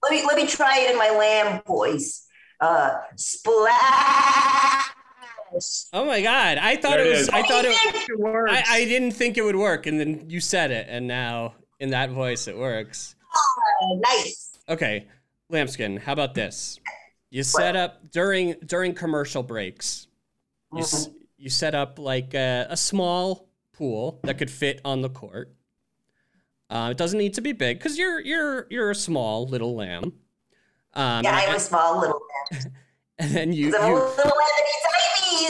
Let 0.04 0.12
me 0.12 0.24
let 0.26 0.38
me 0.38 0.48
try 0.48 0.80
it 0.80 0.92
in 0.92 0.98
my 0.98 1.10
lamb 1.10 1.62
voice. 1.68 2.26
Uh, 2.62 2.92
splash. 3.16 4.86
Oh 5.94 6.06
my 6.06 6.22
god! 6.22 6.58
I 6.58 6.76
thought 6.76 6.98
There 6.98 7.02
it 7.02 7.08
it 7.08 7.12
was. 7.12 7.20
is. 7.22 7.30
I 7.30 7.42
thought 7.44 7.66
it. 7.66 7.76
It 8.10 8.20
works. 8.20 8.52
I, 8.52 8.64
I 8.82 8.86
didn't 8.86 9.12
think 9.12 9.38
it 9.38 9.44
would 9.44 9.56
work, 9.56 9.86
and 9.86 10.00
then 10.00 10.26
you 10.30 10.40
said 10.40 10.72
it, 10.72 10.88
and 10.90 11.08
now 11.08 11.56
in 11.80 11.90
that 11.92 12.10
voice 12.12 12.48
it 12.48 12.58
works. 12.58 13.16
Oh, 13.82 14.02
nice. 14.04 14.58
Okay, 14.68 15.08
Lambskin. 15.50 15.98
How 15.98 16.14
about 16.14 16.34
this? 16.36 16.80
You 17.32 17.44
set 17.44 17.76
up 17.76 18.12
during 18.12 18.56
during 18.66 18.94
commercial 18.94 19.44
breaks. 19.44 20.08
You 20.74 20.82
s- 20.82 21.10
you 21.38 21.50
set 21.50 21.74
up 21.76 21.98
like 22.00 22.34
a, 22.34 22.68
a 22.70 22.78
small 22.78 23.48
pool 23.74 24.20
that 24.24 24.38
could 24.38 24.52
fit 24.52 24.82
on 24.84 25.02
the 25.02 25.10
court. 25.10 25.54
Uh, 26.70 26.90
it 26.92 26.98
doesn't 26.98 27.18
need 27.18 27.34
to 27.36 27.42
be 27.42 27.52
big 27.54 27.78
because 27.80 27.98
you're 27.98 28.20
you're 28.20 28.68
you're 28.70 28.92
a 28.92 28.96
small 28.96 29.48
little 29.48 29.76
lamb. 29.76 30.14
Um, 30.94 31.24
Yeah, 31.24 31.36
I'm 31.36 31.56
a 31.56 31.60
small 31.60 32.00
little 32.00 32.20
man. 32.52 32.74
and 33.20 33.32
then 33.32 33.54
you, 33.54 33.76
I'm 33.76 33.84
a 33.84 33.88
you 33.88 33.94
little 33.96 34.16
man 34.16 34.34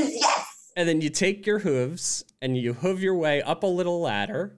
that. 0.03 0.12
Yes. 0.13 0.71
and 0.75 0.89
then 0.89 1.01
you 1.01 1.10
take 1.10 1.45
your 1.45 1.60
hooves 1.60 2.25
and 2.41 2.58
you 2.58 2.73
hoof 2.73 2.99
your 2.99 3.15
way 3.15 3.41
up 3.41 3.63
a 3.63 3.67
little 3.67 4.01
ladder 4.01 4.58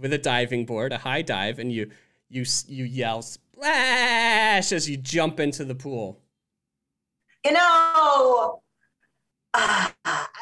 with 0.00 0.12
a 0.12 0.18
diving 0.18 0.66
board, 0.66 0.92
a 0.92 0.98
high 0.98 1.22
dive, 1.22 1.58
and 1.58 1.72
you 1.72 1.90
you 2.28 2.44
you 2.68 2.84
yell 2.84 3.22
splash 3.22 4.72
as 4.72 4.88
you 4.88 4.96
jump 4.96 5.40
into 5.40 5.64
the 5.64 5.74
pool. 5.74 6.20
You 7.44 7.52
know, 7.52 8.62
uh, 9.54 9.88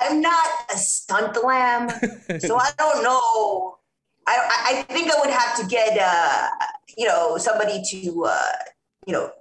I'm 0.00 0.20
not 0.20 0.46
a 0.72 0.76
stunt 0.76 1.42
lamb, 1.42 1.88
so 2.40 2.56
I 2.56 2.70
don't 2.78 3.02
know. 3.02 3.76
I, 4.26 4.36
I 4.36 4.78
I 4.78 4.82
think 4.92 5.10
I 5.10 5.18
would 5.20 5.30
have 5.30 5.56
to 5.58 5.66
get, 5.66 5.96
uh, 5.98 6.48
you 6.96 7.06
know, 7.06 7.38
somebody 7.38 7.82
to, 7.90 8.24
uh, 8.24 8.52
you 9.06 9.12
know, 9.14 9.32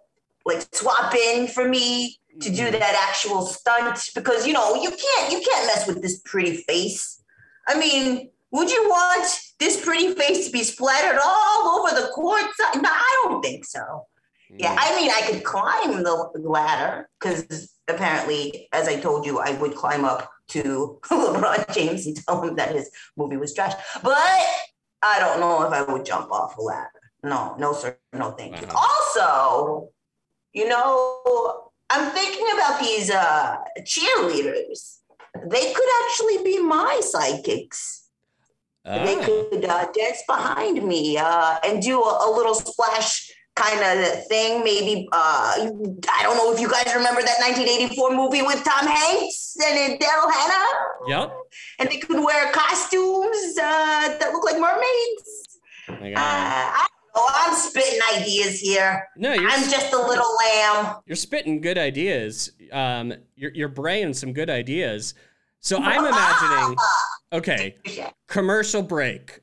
like 0.47 0.65
swap 0.73 1.13
in 1.13 1.47
for 1.47 1.67
me 1.67 2.17
to 2.39 2.49
do 2.49 2.63
mm-hmm. 2.63 2.79
that 2.79 3.07
actual 3.09 3.45
stunt 3.45 4.09
because 4.15 4.47
you 4.47 4.53
know 4.53 4.75
you 4.75 4.89
can't 4.89 5.31
you 5.31 5.41
can't 5.41 5.67
mess 5.67 5.87
with 5.87 6.01
this 6.01 6.21
pretty 6.25 6.57
face. 6.57 7.21
I 7.67 7.77
mean, 7.77 8.29
would 8.51 8.71
you 8.71 8.87
want 8.87 9.27
this 9.59 9.83
pretty 9.83 10.13
face 10.13 10.45
to 10.45 10.51
be 10.51 10.63
splattered 10.63 11.19
all 11.23 11.79
over 11.79 11.99
the 11.99 12.07
court? 12.13 12.45
No, 12.75 12.89
I 12.89 13.23
don't 13.23 13.41
think 13.41 13.65
so. 13.65 14.05
Yeah, 14.49 14.75
I 14.79 14.95
mean, 14.95 15.11
I 15.11 15.21
could 15.29 15.43
climb 15.43 16.03
the 16.03 16.31
ladder 16.39 17.09
because 17.19 17.73
apparently, 17.89 18.69
as 18.71 18.87
I 18.87 18.97
told 18.97 19.25
you, 19.25 19.39
I 19.39 19.51
would 19.51 19.75
climb 19.75 20.05
up 20.05 20.31
to 20.49 20.99
LeBron 21.05 21.73
James 21.73 22.07
and 22.07 22.15
tell 22.15 22.41
him 22.41 22.55
that 22.55 22.73
his 22.73 22.89
movie 23.17 23.35
was 23.35 23.53
trash. 23.53 23.73
But 24.01 24.15
I 25.01 25.19
don't 25.19 25.41
know 25.41 25.63
if 25.63 25.73
I 25.73 25.83
would 25.91 26.05
jump 26.05 26.31
off 26.31 26.57
a 26.57 26.61
ladder. 26.61 26.89
No, 27.23 27.55
no, 27.59 27.73
sir. 27.73 27.97
No, 28.13 28.31
thank 28.31 28.61
you. 28.61 28.67
Wow. 28.67 28.75
Also, 28.75 29.89
you 30.57 30.67
know, 30.67 31.71
I'm 31.93 32.05
thinking 32.17 32.47
about 32.55 32.75
these 32.81 33.07
uh, 33.11 33.57
cheerleaders. 33.91 34.79
They 35.53 35.65
could 35.75 35.89
actually 36.03 36.43
be 36.43 36.57
my 36.61 36.99
sidekicks. 37.13 37.81
They 39.05 39.15
Ah, 39.19 39.25
could 39.27 39.65
uh, 39.65 39.85
dance 39.91 40.21
behind 40.27 40.81
me 40.91 41.17
uh, 41.17 41.57
and 41.65 41.81
do 41.81 41.95
a, 42.01 42.13
a 42.27 42.29
little 42.37 42.55
splash 42.55 43.29
kind 43.55 43.81
of 43.89 44.25
thing. 44.31 44.63
Maybe 44.63 45.07
uh, 45.11 45.69
I 46.17 46.19
don't 46.23 46.37
know 46.39 46.53
if 46.53 46.59
you 46.63 46.69
guys 46.71 46.87
remember 46.95 47.21
that 47.21 47.37
1984 47.39 48.15
movie 48.15 48.41
with 48.49 48.63
Tom 48.63 48.87
Hanks 48.87 49.55
and 49.61 49.99
Daryl 49.99 50.31
Hannah, 50.37 50.69
Yep. 51.13 51.27
and 51.79 51.89
they 51.89 51.97
could 51.97 52.21
wear 52.23 52.49
costumes 52.53 53.57
uh, 53.61 54.17
that 54.19 54.29
look 54.33 54.45
like 54.49 54.59
mermaids. 54.67 55.59
Oh 55.89 55.95
my 55.99 56.13
Uh, 56.13 56.65
I 56.83 56.86
don't. 57.17 57.31
I'm 57.35 57.55
spitting 57.55 57.99
ideas 58.15 58.59
here. 58.59 59.07
No, 59.17 59.33
you're 59.33 59.49
I'm 59.49 59.69
just 59.69 59.93
a 59.93 59.97
little 59.97 60.35
lamb. 60.53 60.97
you're 61.05 61.15
spitting 61.15 61.61
good 61.61 61.77
ideas. 61.77 62.51
Um, 62.71 63.13
you're 63.35 63.51
you're 63.53 63.67
braying 63.69 64.13
some 64.13 64.33
good 64.33 64.49
ideas. 64.49 65.13
So 65.59 65.77
I'm 65.81 66.05
imagining. 66.05 66.77
Okay, 67.33 67.75
commercial 68.27 68.81
break. 68.81 69.41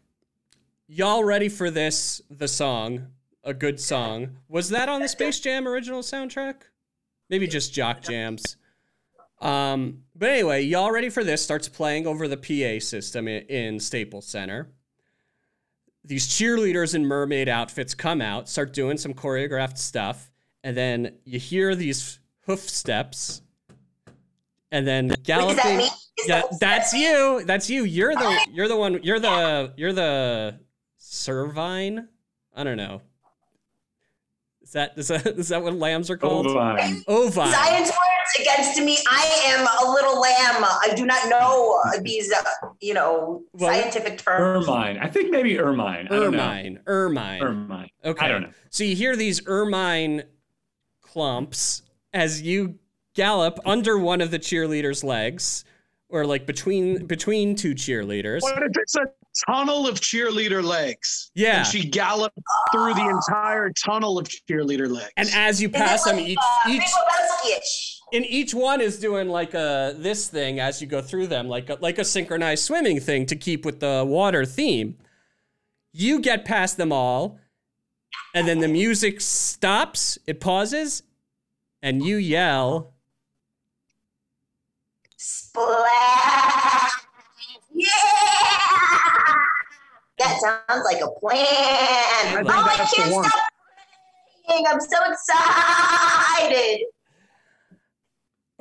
Y'all 0.87 1.23
ready 1.23 1.51
for 1.51 1.71
this? 1.71 2.23
The 2.31 2.49
song, 2.49 3.09
a 3.43 3.53
good 3.53 3.79
song. 3.79 4.39
Was 4.49 4.71
that 4.71 4.89
on 4.89 5.03
the 5.03 5.09
Space 5.09 5.39
Jam 5.39 5.69
original 5.69 6.01
soundtrack? 6.01 6.63
Maybe 7.29 7.47
just 7.47 7.75
Jock 7.75 8.01
Jams. 8.01 8.57
Um, 9.43 10.05
but 10.17 10.31
anyway, 10.31 10.63
y'all 10.63 10.91
ready 10.93 11.11
for 11.11 11.23
this? 11.25 11.43
Starts 11.43 11.69
playing 11.69 12.07
over 12.07 12.27
the 12.27 12.39
PA 12.39 12.83
system 12.83 13.29
in, 13.29 13.43
in 13.49 13.81
Staples 13.81 14.27
Center. 14.27 14.71
These 16.05 16.29
cheerleaders 16.29 16.95
in 16.95 17.07
mermaid 17.07 17.49
outfits 17.49 17.95
come 17.95 18.21
out, 18.21 18.49
start 18.49 18.73
doing 18.75 18.99
some 18.99 19.15
choreographed 19.15 19.79
stuff, 19.79 20.31
and 20.63 20.77
then 20.77 21.15
you 21.25 21.39
hear 21.39 21.75
these 21.75 22.19
hoof 22.47 22.61
steps, 22.61 23.41
and 24.71 24.87
then 24.87 25.09
Wait, 25.09 25.23
galloping. 25.23 25.57
is 25.57 25.57
that 25.63 25.77
me? 25.79 25.85
Is 25.85 26.29
Yeah, 26.29 26.41
that- 26.43 26.61
that's 26.61 26.93
you. 26.93 27.43
That's 27.47 27.71
you. 27.71 27.85
You're 27.85 28.15
the 28.15 28.39
you're 28.53 28.69
the 28.69 28.77
one. 28.77 29.03
You're 29.03 29.19
the 29.21 29.73
you're 29.77 29.93
the 29.93 30.61
Servine. 31.01 32.07
I 32.55 32.65
don't 32.65 32.77
know. 32.77 33.01
Is 34.63 34.73
that 34.73 34.93
is 34.97 35.09
that 35.09 35.27
is 35.27 35.49
that 35.49 35.63
what 35.63 35.75
lambs 35.75 36.11
are 36.11 36.17
called? 36.17 36.47
Ovine. 36.47 37.03
Ovine. 37.09 37.51
Science 37.53 37.89
words 37.89 38.14
against 38.45 38.81
me. 38.81 38.99
I 39.09 39.43
am 39.47 39.67
a 39.67 39.93
little 39.93 40.21
lamb. 40.21 40.65
I 40.65 40.93
do 40.95 41.07
not 41.07 41.29
know 41.29 41.81
uh, 41.87 42.01
these, 42.03 42.33
uh, 42.33 42.43
you 42.81 42.95
know, 42.95 43.43
Well, 43.53 43.73
scientific 43.73 44.19
terms. 44.19 44.67
Ermine. 44.69 44.99
I 44.99 45.09
think 45.09 45.31
maybe 45.31 45.59
Ermine. 45.59 46.07
I 46.11 46.17
don't 46.17 46.33
know. 46.33 46.39
Ermine. 46.39 46.81
Ermine. 46.87 47.43
Ermine. 47.43 47.89
Okay. 48.05 48.25
I 48.25 48.29
don't 48.29 48.43
know. 48.43 48.51
So 48.71 48.85
you 48.85 48.97
hear 48.97 49.17
these 49.17 49.47
ermine 49.47 50.25
clumps 51.01 51.83
as 52.13 52.43
you 52.43 52.79
gallop 53.15 53.59
under 53.65 53.99
one 53.99 54.21
of 54.21 54.31
the 54.31 54.39
cheerleaders' 54.39 55.05
legs, 55.05 55.65
or 56.09 56.27
like 56.27 56.47
between 56.47 57.07
between 57.07 57.57
two 57.57 57.75
cheerleaders. 57.75 58.43
What 58.43 58.63
if 58.63 58.73
it's 58.77 58.97
a 58.97 59.07
tunnel 59.49 59.89
of 59.89 60.01
cheerleader 60.01 60.63
legs? 60.63 61.31
Yeah. 61.35 61.59
And 61.59 61.67
she 61.67 61.89
galloped 61.89 62.39
through 62.73 62.95
the 62.95 63.09
entire 63.09 63.71
tunnel 63.71 64.19
of 64.19 64.29
cheerleader 64.29 64.89
legs. 64.91 65.13
And 65.17 65.29
as 65.35 65.63
you 65.63 65.69
pass 65.69 66.05
them, 66.05 66.17
like, 66.17 66.27
each 66.27 66.39
uh, 66.39 66.71
each 66.71 66.81
Big 66.81 66.89
Lebowski-ish? 66.89 67.94
And 68.15 68.25
each 68.27 68.55
one 68.55 68.81
is 68.81 69.01
doing 69.01 69.29
like 69.29 69.55
a 69.55 69.95
this 69.99 70.29
thing 70.29 70.61
as 70.61 70.81
you 70.81 70.87
go 70.87 71.03
through 71.03 71.27
them, 71.27 71.49
like 71.49 71.69
a, 71.69 71.77
like 71.81 71.99
a 71.99 72.05
synchronized 72.05 72.65
swimming 72.65 73.01
thing 73.01 73.27
to 73.27 73.35
keep 73.35 73.65
with 73.65 73.81
the 73.81 74.05
water 74.07 74.45
theme. 74.45 74.97
You 75.93 76.21
get 76.21 76.45
past 76.45 76.77
them 76.77 76.93
all, 76.93 77.39
and 78.33 78.47
then 78.47 78.61
the 78.61 78.69
music 78.69 79.21
stops. 79.21 80.17
It 80.27 80.41
pauses, 80.41 81.03
and 81.83 82.05
you 82.05 82.17
yell. 82.17 82.93
Splash! 85.17 86.93
Yeah! 87.73 87.89
That 90.19 90.39
sounds 90.41 90.85
like 90.85 91.03
a 91.03 91.11
plan. 91.19 91.37
I 91.41 92.43
oh, 92.47 92.49
I 92.49 92.77
can't 92.77 92.89
stop 92.89 93.51
praying. 94.47 94.65
I'm 94.71 94.81
so 94.81 94.99
excited. 95.11 96.85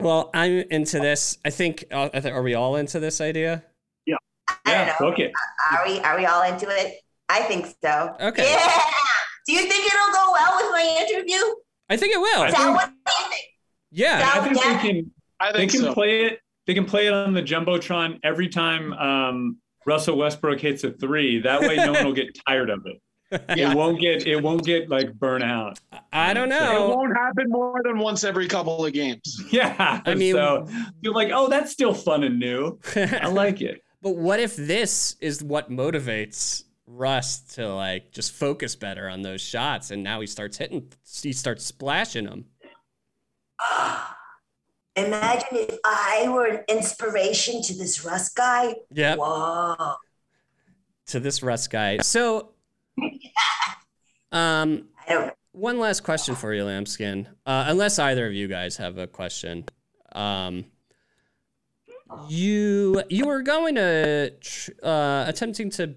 Well, 0.03 0.29
I'm 0.33 0.63
into 0.69 0.99
this. 0.99 1.37
I 1.45 1.49
think. 1.49 1.85
Uh, 1.91 2.09
are 2.25 2.41
we 2.43 2.53
all 2.55 2.75
into 2.75 2.99
this 2.99 3.21
idea? 3.21 3.63
I 4.65 4.71
don't 4.71 4.87
Yeah, 4.87 4.95
know. 4.99 5.09
book 5.09 5.19
it. 5.19 5.31
Are 5.71 5.83
we 5.85 5.99
are 6.01 6.17
we 6.17 6.25
all 6.25 6.41
into 6.43 6.67
it? 6.69 6.95
I 7.29 7.41
think 7.43 7.67
so. 7.83 8.15
Okay. 8.19 8.43
Yeah. 8.43 8.81
Do 9.47 9.53
you 9.53 9.61
think 9.61 9.85
it'll 9.85 10.13
go 10.13 10.31
well 10.33 10.55
with 10.57 10.71
my 10.71 11.05
interview? 11.07 11.37
I 11.89 11.97
think 11.97 12.13
it 12.13 12.19
will. 12.19 12.41
I 12.43 12.51
Sal, 12.51 12.63
think- 12.63 12.75
what 12.77 12.89
do 12.89 13.13
you 13.23 13.29
think? 13.29 13.45
Yeah. 13.91 14.31
I 14.33 14.39
think 14.41 14.55
Yeah. 14.57 14.73
they 14.73 14.87
can 14.87 15.11
I 15.39 15.51
think 15.51 15.71
they 15.71 15.77
can 15.77 15.85
so. 15.87 15.93
play 15.93 16.21
it. 16.25 16.39
They 16.67 16.73
can 16.73 16.85
play 16.85 17.07
it 17.07 17.13
on 17.13 17.33
the 17.33 17.41
jumbotron 17.43 18.19
every 18.23 18.47
time 18.49 18.93
um, 18.93 19.57
Russell 19.85 20.17
Westbrook 20.17 20.59
hits 20.61 20.83
a 20.83 20.91
three. 20.91 21.41
That 21.41 21.61
way, 21.61 21.75
no 21.75 21.91
one 21.93 22.05
will 22.05 22.13
get 22.13 22.27
tired 22.47 22.69
of 22.69 22.83
it. 22.85 23.01
Yeah. 23.55 23.71
It 23.71 23.75
won't 23.77 23.99
get 23.99 24.27
it 24.27 24.41
won't 24.41 24.63
get 24.63 24.89
like 24.89 25.13
burnt 25.13 25.43
out. 25.43 25.79
I 26.11 26.33
don't 26.33 26.49
know. 26.49 26.91
It 26.91 26.95
won't 26.95 27.15
happen 27.15 27.49
more 27.49 27.81
than 27.83 27.97
once 27.97 28.23
every 28.23 28.47
couple 28.47 28.85
of 28.85 28.93
games. 28.93 29.41
Yeah, 29.51 30.01
I 30.05 30.13
mean- 30.15 30.33
so 30.33 30.67
you're 31.01 31.13
like, 31.13 31.29
oh, 31.33 31.47
that's 31.49 31.71
still 31.71 31.93
fun 31.93 32.23
and 32.23 32.39
new. 32.39 32.79
I 32.95 33.27
like 33.29 33.61
it. 33.61 33.81
But 34.01 34.17
what 34.17 34.39
if 34.39 34.55
this 34.55 35.15
is 35.21 35.43
what 35.43 35.69
motivates 35.71 36.63
Russ 36.85 37.39
to 37.55 37.73
like 37.73 38.11
just 38.11 38.33
focus 38.33 38.75
better 38.75 39.07
on 39.09 39.21
those 39.21 39.41
shots 39.41 39.89
and 39.91 40.03
now 40.03 40.19
he 40.21 40.27
starts 40.27 40.57
hitting 40.57 40.91
he 41.21 41.33
starts 41.33 41.63
splashing 41.65 42.25
them. 42.25 42.45
Imagine 44.95 45.47
if 45.53 45.77
I 45.83 46.27
were 46.29 46.45
an 46.45 46.63
inspiration 46.67 47.61
to 47.63 47.73
this 47.75 48.05
Russ 48.05 48.29
guy. 48.29 48.75
Yeah. 48.91 49.15
Whoa. 49.15 49.95
to 51.07 51.19
this 51.19 51.41
Russ 51.41 51.67
guy. 51.67 51.97
So, 51.97 52.52
um, 54.31 54.85
one 55.51 55.79
last 55.79 56.01
question 56.01 56.35
for 56.35 56.53
you, 56.53 56.65
Lambskin. 56.65 57.27
Uh, 57.45 57.65
unless 57.67 57.99
either 57.99 58.27
of 58.27 58.33
you 58.33 58.47
guys 58.47 58.77
have 58.77 58.97
a 58.97 59.07
question. 59.07 59.65
Um, 60.13 60.65
you 62.27 63.01
you 63.09 63.25
were 63.25 63.41
going 63.41 63.75
to 63.75 64.31
uh, 64.83 65.25
attempting 65.27 65.69
to 65.71 65.95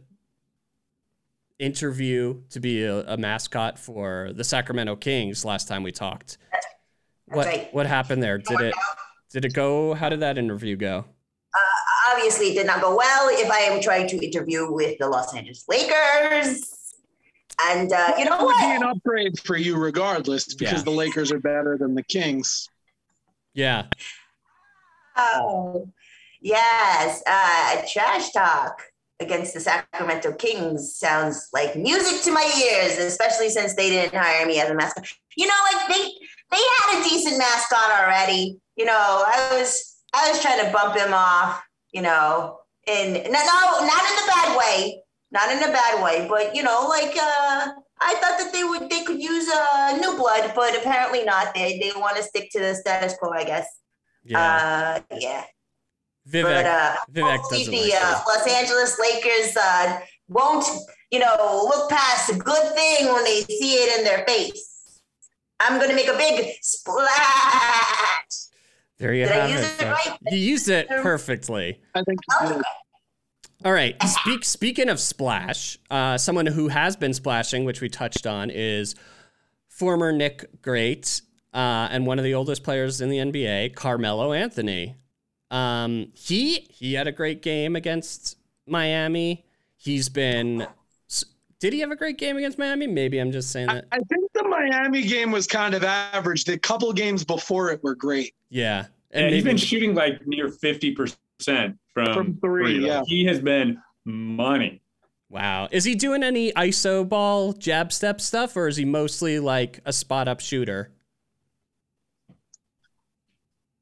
interview 1.59 2.43
to 2.51 2.61
be 2.61 2.85
a, 2.85 3.01
a 3.07 3.17
mascot 3.17 3.79
for 3.79 4.31
the 4.35 4.45
Sacramento 4.45 4.97
Kings 4.97 5.45
last 5.45 5.69
time 5.69 5.83
we 5.83 5.93
talked. 5.93 6.39
What 7.27 7.47
right. 7.47 7.73
what 7.73 7.87
happened 7.87 8.23
there? 8.23 8.39
Did 8.39 8.61
it 8.61 8.75
did 9.33 9.45
it 9.45 9.53
go? 9.53 9.95
How 9.95 10.09
did 10.09 10.21
that 10.21 10.39
interview 10.39 10.77
go? 10.77 11.05
Obviously, 12.13 12.53
it 12.53 12.55
did 12.55 12.67
not 12.67 12.81
go 12.81 12.97
well. 12.97 13.29
If 13.31 13.51
I 13.51 13.59
am 13.59 13.83
trying 13.83 14.07
to 14.09 14.25
interview 14.25 14.73
with 14.73 14.97
the 14.99 15.09
Los 15.09 15.35
Angeles 15.35 15.65
Lakers, 15.69 16.86
and 17.61 17.93
uh, 17.93 18.15
you 18.19 18.25
know 18.25 18.39
It 18.41 18.45
would 18.45 18.57
be 18.57 18.77
an 18.77 18.83
upgrade 18.83 19.39
for 19.41 19.57
you 19.57 19.77
regardless 19.77 20.55
because 20.55 20.81
Yeah. 20.81 20.83
the 20.85 20.91
Lakers 20.91 21.33
are 21.33 21.41
better 21.41 21.77
than 21.79 21.95
the 21.95 22.03
Kings. 22.03 22.69
Yeah, 23.55 23.85
Oh, 25.17 25.89
yes, 26.43 27.23
uh, 27.27 27.83
trash 27.91 28.31
talk 28.33 28.83
against 29.19 29.55
the 29.55 29.61
Sacramento 29.61 30.33
Kings 30.35 30.95
sounds 30.95 31.49
like 31.55 31.75
music 31.75 32.23
to 32.25 32.33
my 32.33 32.45
ears, 32.71 32.99
especially 32.99 33.49
since 33.49 33.75
they 33.75 33.89
didn't 33.89 34.15
hire 34.19 34.45
me 34.47 34.61
as 34.61 34.69
a 34.69 34.75
mascot. 34.75 35.09
You 35.37 35.47
know, 35.47 35.55
like 35.73 35.89
they 35.89 36.03
they 36.51 36.63
had 36.81 37.01
a 37.01 37.09
decent 37.09 37.39
mascot 37.39 37.91
already. 37.99 38.59
You 38.77 38.85
know, 38.85 39.25
I 39.27 39.57
was 39.59 39.97
I 40.13 40.31
was 40.31 40.43
trying 40.43 40.63
to 40.65 40.71
bump 40.71 40.97
him 40.97 41.15
off. 41.15 41.63
You 41.93 42.03
know, 42.03 42.59
and 42.87 43.15
no, 43.15 43.21
no, 43.23 43.87
not 43.87 44.03
in 44.05 44.17
the 44.17 44.33
bad 44.35 44.59
way, 44.59 45.01
not 45.33 45.51
in 45.51 45.59
a 45.63 45.73
bad 45.73 46.03
way, 46.03 46.27
but 46.29 46.55
you 46.55 46.63
know, 46.63 46.87
like 46.89 47.15
uh, 47.17 47.73
I 48.01 48.15
thought 48.15 48.39
that 48.39 48.51
they 48.53 48.65
would 48.65 48.89
they 48.91 49.03
could 49.05 49.21
use 49.21 49.49
uh, 49.53 49.97
new 50.01 50.17
blood, 50.17 50.53
but 50.55 50.77
apparently 50.77 51.25
not. 51.25 51.55
They 51.55 51.79
they 51.79 51.93
want 51.99 52.17
to 52.17 52.23
stick 52.23 52.51
to 52.53 52.61
the 52.61 52.75
status 52.75 53.15
quo, 53.19 53.31
I 53.31 53.45
guess. 53.45 53.67
yeah. 54.25 55.03
Uh, 55.11 55.17
yeah. 55.19 55.45
Vivek, 56.29 56.43
But 56.43 56.67
uh, 56.67 56.97
Vivek 57.13 57.39
hopefully 57.39 57.65
the 57.67 57.93
like 57.93 58.03
uh. 58.03 58.21
Los 58.27 58.49
Angeles 58.49 58.99
Lakers 58.99 59.57
uh, 59.57 60.01
won't, 60.29 60.65
you 61.13 61.21
know, 61.21 61.63
look 61.73 61.89
past 61.89 62.31
a 62.31 62.35
good 62.37 62.75
thing 62.75 63.07
when 63.13 63.23
they 63.23 63.43
see 63.43 63.75
it 63.75 63.99
in 63.99 64.05
their 64.05 64.25
face. 64.27 65.01
I'm 65.61 65.81
gonna 65.81 65.95
make 65.95 66.09
a 66.09 66.17
big 66.17 66.53
splash. 66.63 68.27
There 68.99 69.13
you 69.15 69.25
Did 69.25 69.33
I 69.33 69.47
have 69.47 69.51
use 69.51 69.73
it. 69.73 69.83
it 69.83 69.87
right? 69.91 70.19
You 70.31 70.39
used 70.39 70.69
it 70.69 70.89
perfectly. 70.89 71.81
I 71.95 72.03
think 72.03 72.19
you 72.43 72.49
did. 72.49 72.63
All 73.67 73.73
right. 73.73 74.01
Speak, 74.05 74.45
speaking 74.45 74.89
of 74.89 75.01
splash, 75.01 75.77
uh, 75.91 76.17
someone 76.19 76.47
who 76.47 76.69
has 76.69 76.95
been 76.95 77.13
splashing, 77.13 77.65
which 77.65 77.81
we 77.81 77.89
touched 77.89 78.25
on, 78.25 78.49
is 78.49 78.95
former 79.67 80.13
Knick 80.13 80.63
Great 80.63 81.21
uh, 81.53 81.89
and 81.91 82.07
one 82.07 82.21
of 82.21 82.25
the 82.25 82.33
oldest 82.33 82.63
players 82.63 83.01
in 83.01 83.09
the 83.09 83.17
NBA, 83.17 83.75
Carmelo 83.75 84.33
Anthony. 84.33 84.95
Um, 85.51 86.13
he 86.15 86.69
he 86.71 86.95
had 86.95 87.09
a 87.09 87.13
great 87.13 87.43
game 87.43 87.75
against 87.75 88.37
Miami. 88.69 89.45
He's 89.77 90.09
been. 90.09 90.69
Did 91.59 91.73
he 91.73 91.81
have 91.81 91.91
a 91.91 91.97
great 91.97 92.19
game 92.19 92.37
against 92.37 92.59
Miami? 92.59 92.87
Maybe 92.87 93.19
I'm 93.19 93.33
just 93.33 93.51
saying 93.51 93.69
I, 93.69 93.75
that. 93.75 93.87
I 93.91 93.99
think 93.99 94.31
the 94.33 94.45
Miami 94.45 95.03
game 95.03 95.33
was 95.33 95.49
kind 95.49 95.75
of 95.75 95.83
average. 95.83 96.45
The 96.45 96.57
couple 96.57 96.93
games 96.93 97.25
before 97.25 97.73
it 97.73 97.83
were 97.83 97.97
great. 97.97 98.33
Yeah. 98.49 98.85
And 99.11 99.35
he's 99.35 99.43
maybe- 99.43 99.55
been 99.55 99.57
shooting 99.57 99.95
like 99.97 100.25
near 100.25 100.51
50% 100.51 101.17
from, 101.97 102.13
From 102.13 102.37
three, 102.41 102.75
Like, 102.75 102.87
yeah. 102.87 103.03
He 103.07 103.25
has 103.25 103.41
been 103.41 103.79
money. 104.05 104.83
Wow. 105.31 105.69
Is 105.71 105.85
he 105.85 105.95
doing 105.95 106.23
any 106.23 106.53
ISO 106.53 107.09
ball 107.09 107.55
jab 107.55 107.91
step 107.91 108.21
stuff, 108.21 108.55
or 108.55 108.69
is 108.69 108.77
he 108.77 108.85
mostly 108.85 109.39
like 109.39 109.81
a 109.87 109.95
spot 109.95 110.29
up 110.29 110.41
shooter? 110.41 110.93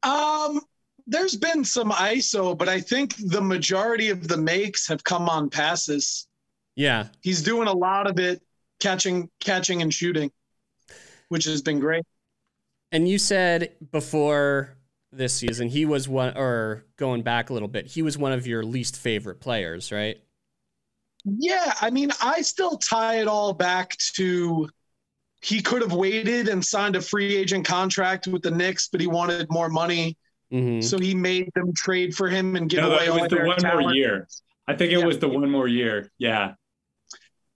Um, 0.05 0.61
there's 1.09 1.35
been 1.35 1.65
some 1.65 1.91
ISO, 1.91 2.57
but 2.57 2.69
I 2.69 2.81
think 2.81 3.17
the 3.17 3.41
majority 3.41 4.11
of 4.11 4.29
the 4.29 4.37
makes 4.37 4.87
have 4.87 5.03
come 5.03 5.29
on 5.29 5.51
passes. 5.51 6.29
Yeah. 6.77 7.09
He's 7.21 7.43
doing 7.43 7.67
a 7.67 7.73
lot 7.73 8.09
of 8.09 8.21
it 8.21 8.41
catching, 8.79 9.29
catching 9.41 9.83
and 9.83 9.93
shooting, 9.93 10.31
which 11.31 11.47
has 11.47 11.63
been 11.63 11.81
great. 11.81 12.05
And 12.93 13.09
you 13.09 13.19
said 13.19 13.73
before 13.91 14.77
this 15.17 15.35
season 15.35 15.69
he 15.69 15.85
was 15.87 16.09
one, 16.09 16.37
or 16.37 16.85
going 16.97 17.23
back 17.23 17.51
a 17.51 17.53
little 17.53 17.69
bit, 17.69 17.87
he 17.87 18.03
was 18.03 18.17
one 18.19 18.33
of 18.33 18.47
your 18.47 18.63
least 18.65 18.97
favorite 18.97 19.41
players, 19.41 19.91
right? 19.93 20.19
Yeah, 21.25 21.73
I 21.81 21.91
mean, 21.91 22.11
I 22.23 22.43
still 22.43 22.77
tie 22.77 23.21
it 23.21 23.29
all 23.29 23.53
back 23.55 23.97
to 24.17 24.69
he 25.43 25.61
could 25.63 25.83
have 25.83 25.93
waited 25.93 26.49
and 26.49 26.65
signed 26.65 26.97
a 26.97 27.01
free 27.01 27.37
agent 27.37 27.67
contract 27.67 28.27
with 28.27 28.43
the 28.43 28.51
Knicks, 28.51 28.89
but 28.89 29.01
he 29.01 29.07
wanted 29.07 29.47
more 29.51 29.69
money, 29.69 30.17
Mm-hmm. 30.53 30.83
so 30.83 30.99
he 30.99 31.15
made 31.15 31.51
them 31.55 31.73
trade 31.75 32.15
for 32.15 32.29
him 32.29 32.55
and 32.55 32.69
give 32.71 32.81
No, 32.83 32.93
away 32.95 33.07
it 33.07 33.09
all 33.09 33.21
was 33.21 33.31
the 33.31 33.37
their 33.37 33.47
one 33.47 33.63
more 33.83 33.93
year. 33.95 34.29
I 34.69 34.77
think 34.77 34.93
it 34.93 34.99
Yeah. 35.01 35.05
was 35.07 35.19
the 35.19 35.29
one 35.29 35.51
more 35.51 35.67
year. 35.67 36.13
Yeah. 36.19 36.55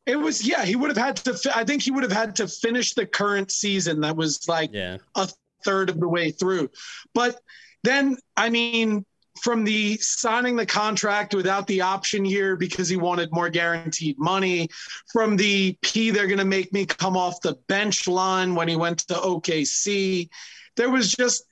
It 0.07 0.17
was 0.17 0.45
yeah, 0.45 0.65
he 0.65 0.75
would 0.75 0.89
have 0.89 0.97
had 0.97 1.17
to. 1.19 1.35
fi- 1.35 1.53
I 1.55 1.65
think 1.65 1.83
he 1.83 1.91
would 1.91 2.03
have 2.03 2.11
had 2.11 2.35
to 2.37 2.49
finish 2.49 2.95
the 2.95 3.07
current 3.07 3.53
season. 3.53 4.01
That 4.01 4.17
was 4.17 4.49
like 4.49 4.71
Yeah. 4.73 4.97
a 5.15 5.29
third 5.65 5.91
of 5.91 6.01
the 6.01 6.09
way 6.09 6.31
through. 6.31 6.71
But 7.15 7.41
then, 7.85 8.17
I 8.37 8.51
mean, 8.51 9.05
from 9.43 9.65
the 9.65 9.97
signing 9.99 10.57
the 10.57 10.67
contract 10.67 11.35
without 11.35 11.67
the 11.67 11.81
option 11.81 12.25
year 12.25 12.57
because 12.57 12.89
he 12.89 12.97
wanted 12.97 13.33
more 13.33 13.49
guaranteed 13.49 14.19
money, 14.19 14.69
from 15.13 15.37
the 15.37 15.77
P, 15.83 16.11
they're 16.11 16.27
going 16.27 16.39
to 16.39 16.45
make 16.45 16.73
me 16.73 16.85
come 16.85 17.17
off 17.17 17.41
the 17.41 17.57
bench 17.69 18.09
line 18.09 18.55
when 18.55 18.69
he 18.69 18.77
went 18.77 18.99
to 19.01 19.15
OKC. 19.15 20.29
There 20.77 20.91
was 20.91 21.13
just, 21.13 21.45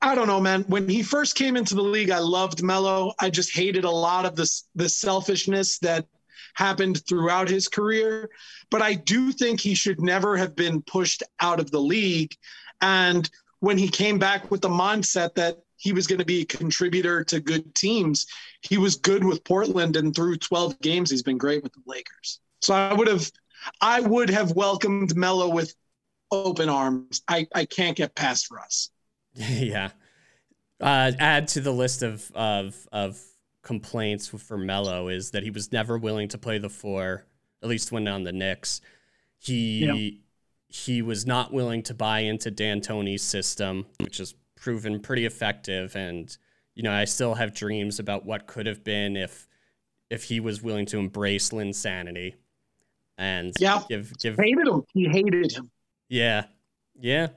I 0.00 0.14
don't 0.14 0.26
know, 0.26 0.40
man. 0.40 0.62
When 0.68 0.88
he 0.88 1.02
first 1.02 1.34
came 1.34 1.56
into 1.56 1.74
the 1.74 1.82
league, 1.82 2.10
I 2.10 2.18
loved 2.18 2.62
Melo. 2.62 3.12
I 3.20 3.30
just 3.30 3.54
hated 3.54 3.84
a 3.84 3.90
lot 3.90 4.24
of 4.24 4.36
this 4.36 4.64
the 4.74 4.88
selfishness 4.88 5.78
that 5.80 6.06
happened 6.54 7.04
throughout 7.08 7.48
his 7.48 7.68
career. 7.68 8.30
But 8.70 8.82
I 8.82 8.94
do 8.94 9.32
think 9.32 9.60
he 9.60 9.74
should 9.74 10.00
never 10.00 10.36
have 10.36 10.54
been 10.54 10.82
pushed 10.82 11.22
out 11.40 11.60
of 11.60 11.70
the 11.70 11.80
league. 11.80 12.34
And 12.80 13.28
when 13.60 13.78
he 13.78 13.88
came 13.88 14.18
back 14.18 14.50
with 14.50 14.60
the 14.60 14.68
mindset 14.68 15.34
that 15.34 15.58
he 15.76 15.92
was 15.92 16.06
going 16.06 16.18
to 16.18 16.24
be 16.24 16.42
a 16.42 16.46
contributor 16.46 17.24
to 17.24 17.40
good 17.40 17.74
teams, 17.74 18.26
he 18.62 18.78
was 18.78 18.96
good 18.96 19.24
with 19.24 19.44
Portland. 19.44 19.96
And 19.96 20.14
through 20.14 20.36
12 20.36 20.80
games, 20.80 21.10
he's 21.10 21.22
been 21.22 21.38
great 21.38 21.62
with 21.62 21.72
the 21.72 21.82
Lakers. 21.86 22.40
So 22.62 22.74
I 22.74 22.92
would 22.92 23.08
have, 23.08 23.30
I 23.80 24.00
would 24.00 24.30
have 24.30 24.52
welcomed 24.52 25.16
Melo 25.16 25.48
with 25.48 25.74
open 26.30 26.68
arms. 26.68 27.22
I, 27.28 27.46
I 27.54 27.64
can't 27.64 27.96
get 27.96 28.14
past 28.14 28.50
Russ. 28.50 28.90
yeah. 29.34 29.90
Uh, 30.80 31.12
add 31.18 31.48
to 31.48 31.60
the 31.60 31.72
list 31.72 32.02
of 32.02 32.30
of 32.32 32.86
of 32.92 33.20
complaints 33.62 34.28
for 34.28 34.56
Melo 34.56 35.08
is 35.08 35.32
that 35.32 35.42
he 35.42 35.50
was 35.50 35.72
never 35.72 35.98
willing 35.98 36.28
to 36.28 36.38
play 36.38 36.58
the 36.58 36.70
four, 36.70 37.26
at 37.62 37.68
least 37.68 37.90
when 37.90 38.06
on 38.06 38.22
the 38.22 38.32
Knicks. 38.32 38.80
He 39.38 40.22
he 40.68 41.02
was 41.02 41.26
not 41.26 41.52
willing 41.52 41.82
to 41.84 41.94
buy 41.94 42.20
into 42.20 42.50
D'Antoni's 42.50 43.22
system, 43.22 43.86
which 44.00 44.18
has 44.18 44.34
proven 44.56 45.00
pretty 45.00 45.24
effective. 45.24 45.96
And 45.96 46.36
you 46.74 46.82
know, 46.82 46.92
I 46.92 47.04
still 47.06 47.34
have 47.34 47.54
dreams 47.54 47.98
about 47.98 48.24
what 48.24 48.46
could 48.46 48.66
have 48.66 48.84
been 48.84 49.16
if 49.16 49.48
if 50.10 50.24
he 50.24 50.40
was 50.40 50.62
willing 50.62 50.86
to 50.86 50.98
embrace 50.98 51.50
Linsanity 51.50 52.34
and 53.18 53.52
Yeah. 53.58 53.82
give 53.88 54.16
give 54.18 54.36
Hated 54.36 54.66
him. 54.68 54.82
He 54.94 55.06
hated 55.08 55.52
him. 55.52 55.70
yeah 56.08 56.44
yeah 57.00 57.28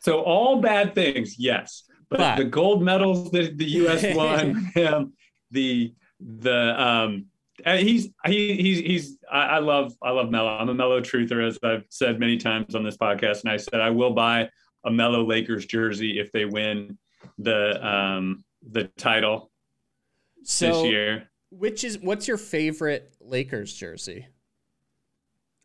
So 0.00 0.20
all 0.22 0.60
bad 0.60 0.94
things, 0.94 1.38
yes. 1.38 1.84
But, 2.08 2.18
But- 2.18 2.36
the 2.36 2.44
gold 2.44 2.82
medals 2.82 3.30
that 3.32 3.56
the 3.58 3.64
U.S. 3.64 4.14
won, 4.16 4.70
him, 4.74 5.12
the 5.50 5.94
the 6.20 6.80
um, 6.82 7.10
and 7.12 7.26
he's 7.64 8.08
he 8.26 8.54
he's 8.56 8.78
he's 8.78 9.18
I, 9.30 9.44
I 9.44 9.58
love 9.58 9.92
I 10.02 10.10
love 10.10 10.30
Melo. 10.30 10.48
I'm 10.48 10.68
a 10.68 10.74
Melo 10.74 11.00
truther, 11.00 11.46
as 11.46 11.58
I've 11.62 11.84
said 11.88 12.18
many 12.18 12.36
times 12.36 12.74
on 12.74 12.82
this 12.84 12.96
podcast, 12.96 13.42
and 13.42 13.50
I 13.52 13.56
said 13.56 13.80
I 13.80 13.90
will 13.90 14.12
buy 14.12 14.48
a 14.84 14.90
Melo 14.90 15.24
Lakers 15.24 15.66
jersey 15.66 16.18
if 16.18 16.32
they 16.32 16.44
win 16.44 16.98
the 17.38 17.86
um 17.86 18.44
the 18.70 18.84
title 18.96 19.50
so 20.44 20.66
this 20.66 20.84
year. 20.84 21.30
Which 21.50 21.84
is 21.84 21.98
what's 21.98 22.28
your 22.28 22.38
favorite 22.38 23.14
Lakers 23.20 23.72
jersey? 23.72 24.26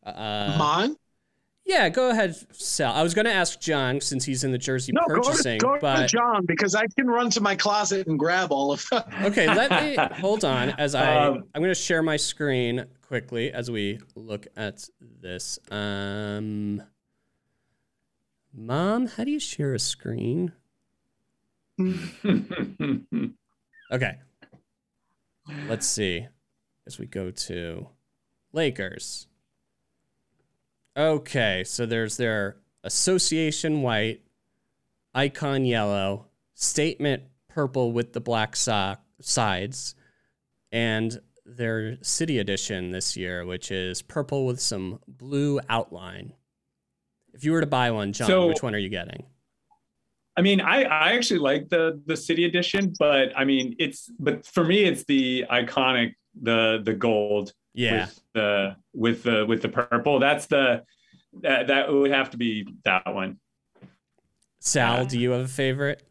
Uh, 0.06 0.56
Mine? 0.58 0.96
Yeah, 1.68 1.90
go 1.90 2.10
ahead, 2.10 2.34
Sal. 2.54 2.94
I 2.94 3.04
was 3.04 3.14
going 3.14 3.26
to 3.26 3.34
ask 3.34 3.60
John 3.60 4.00
since 4.00 4.24
he's 4.24 4.44
in 4.46 4.52
the 4.52 4.58
jersey 4.58 4.94
No, 4.94 5.02
go 5.08 5.16
to, 5.16 5.22
purchasing, 5.22 5.60
go 5.60 5.78
to 5.78 6.08
John 6.08 6.46
because 6.46 6.74
I 6.76 6.86
can 6.98 7.08
run 7.08 7.30
to 7.32 7.42
my 7.42 7.56
closet 7.56 8.08
and 8.08 8.18
grab 8.18 8.52
all 8.54 8.72
of 8.72 8.86
them. 8.90 9.04
okay, 9.24 9.48
let 9.48 9.70
me 9.84 9.98
hold 10.20 10.46
on 10.46 10.70
as 10.72 10.96
I 10.96 11.26
Um, 11.28 11.44
I'm 11.54 11.62
going 11.62 11.74
to 11.74 11.76
share 11.76 12.02
my 12.02 12.16
screen 12.16 12.86
quickly 13.02 13.52
as 13.52 13.70
we 13.70 14.00
look 14.16 14.48
at 14.56 14.88
this. 15.22 15.60
Um, 15.70 16.82
Mom, 18.54 19.08
how 19.08 19.26
do 19.26 19.32
you 19.32 19.40
share 19.40 19.74
a 19.74 19.80
screen? 19.80 20.54
Okay, 23.90 24.18
let's 25.70 25.88
see. 25.88 26.28
as 26.86 27.00
we 27.00 27.06
go 27.06 27.32
to 27.32 27.88
Lakers. 28.52 29.28
Okay, 30.98 31.64
so 31.64 31.86
there's 31.86 32.18
their 32.18 32.58
association 32.84 33.84
white, 33.84 34.22
icon 35.14 35.64
yellow, 35.64 36.26
statement 36.56 37.22
purple 37.48 37.92
with 37.92 38.14
the 38.14 38.20
black 38.20 38.56
sock 38.56 39.04
sides, 39.22 39.94
and 40.72 41.20
their 41.46 41.98
city 42.04 42.40
edition 42.40 42.90
this 42.92 43.16
year, 43.16 43.46
which 43.46 43.70
is 43.70 44.02
purple 44.02 44.48
with 44.48 44.60
some 44.60 45.00
blue 45.08 45.60
outline. 45.70 46.34
If 47.34 47.44
you 47.46 47.52
were 47.52 47.62
to 47.62 47.68
buy 47.68 47.92
one, 47.92 48.12
John, 48.12 48.28
So- 48.28 48.48
which 48.48 48.64
one 48.64 48.74
are 48.74 48.80
you 48.80 48.90
getting? 48.90 49.24
I 50.36 50.42
mean, 50.42 50.62
I, 50.62 50.84
I 50.84 51.14
actually 51.14 51.40
like 51.40 51.68
the 51.70 52.00
the 52.06 52.16
city 52.16 52.46
edition, 52.46 52.94
but 53.00 53.36
I 53.36 53.44
mean, 53.44 53.76
it's 53.80 54.12
but 54.20 54.46
for 54.46 54.64
me, 54.64 54.84
it's 54.84 55.04
the 55.06 55.46
iconic 55.50 56.14
the 56.40 56.80
the 56.84 56.94
gold 56.94 57.54
Yeah. 57.78 58.06
with 58.06 58.24
the 58.34 58.76
with 58.94 59.24
the 59.24 59.46
with 59.46 59.62
the 59.62 59.70
purple. 59.70 60.20
That's 60.20 60.48
the 60.48 60.84
that 61.42 61.68
that 61.68 61.94
would 61.94 62.12
have 62.12 62.32
to 62.32 62.38
be 62.38 62.68
that 62.84 63.14
one. 63.14 63.40
Sal, 64.60 65.06
do 65.06 65.20
you 65.20 65.32
have 65.32 65.46
a 65.46 65.48
favorite? 65.48 66.02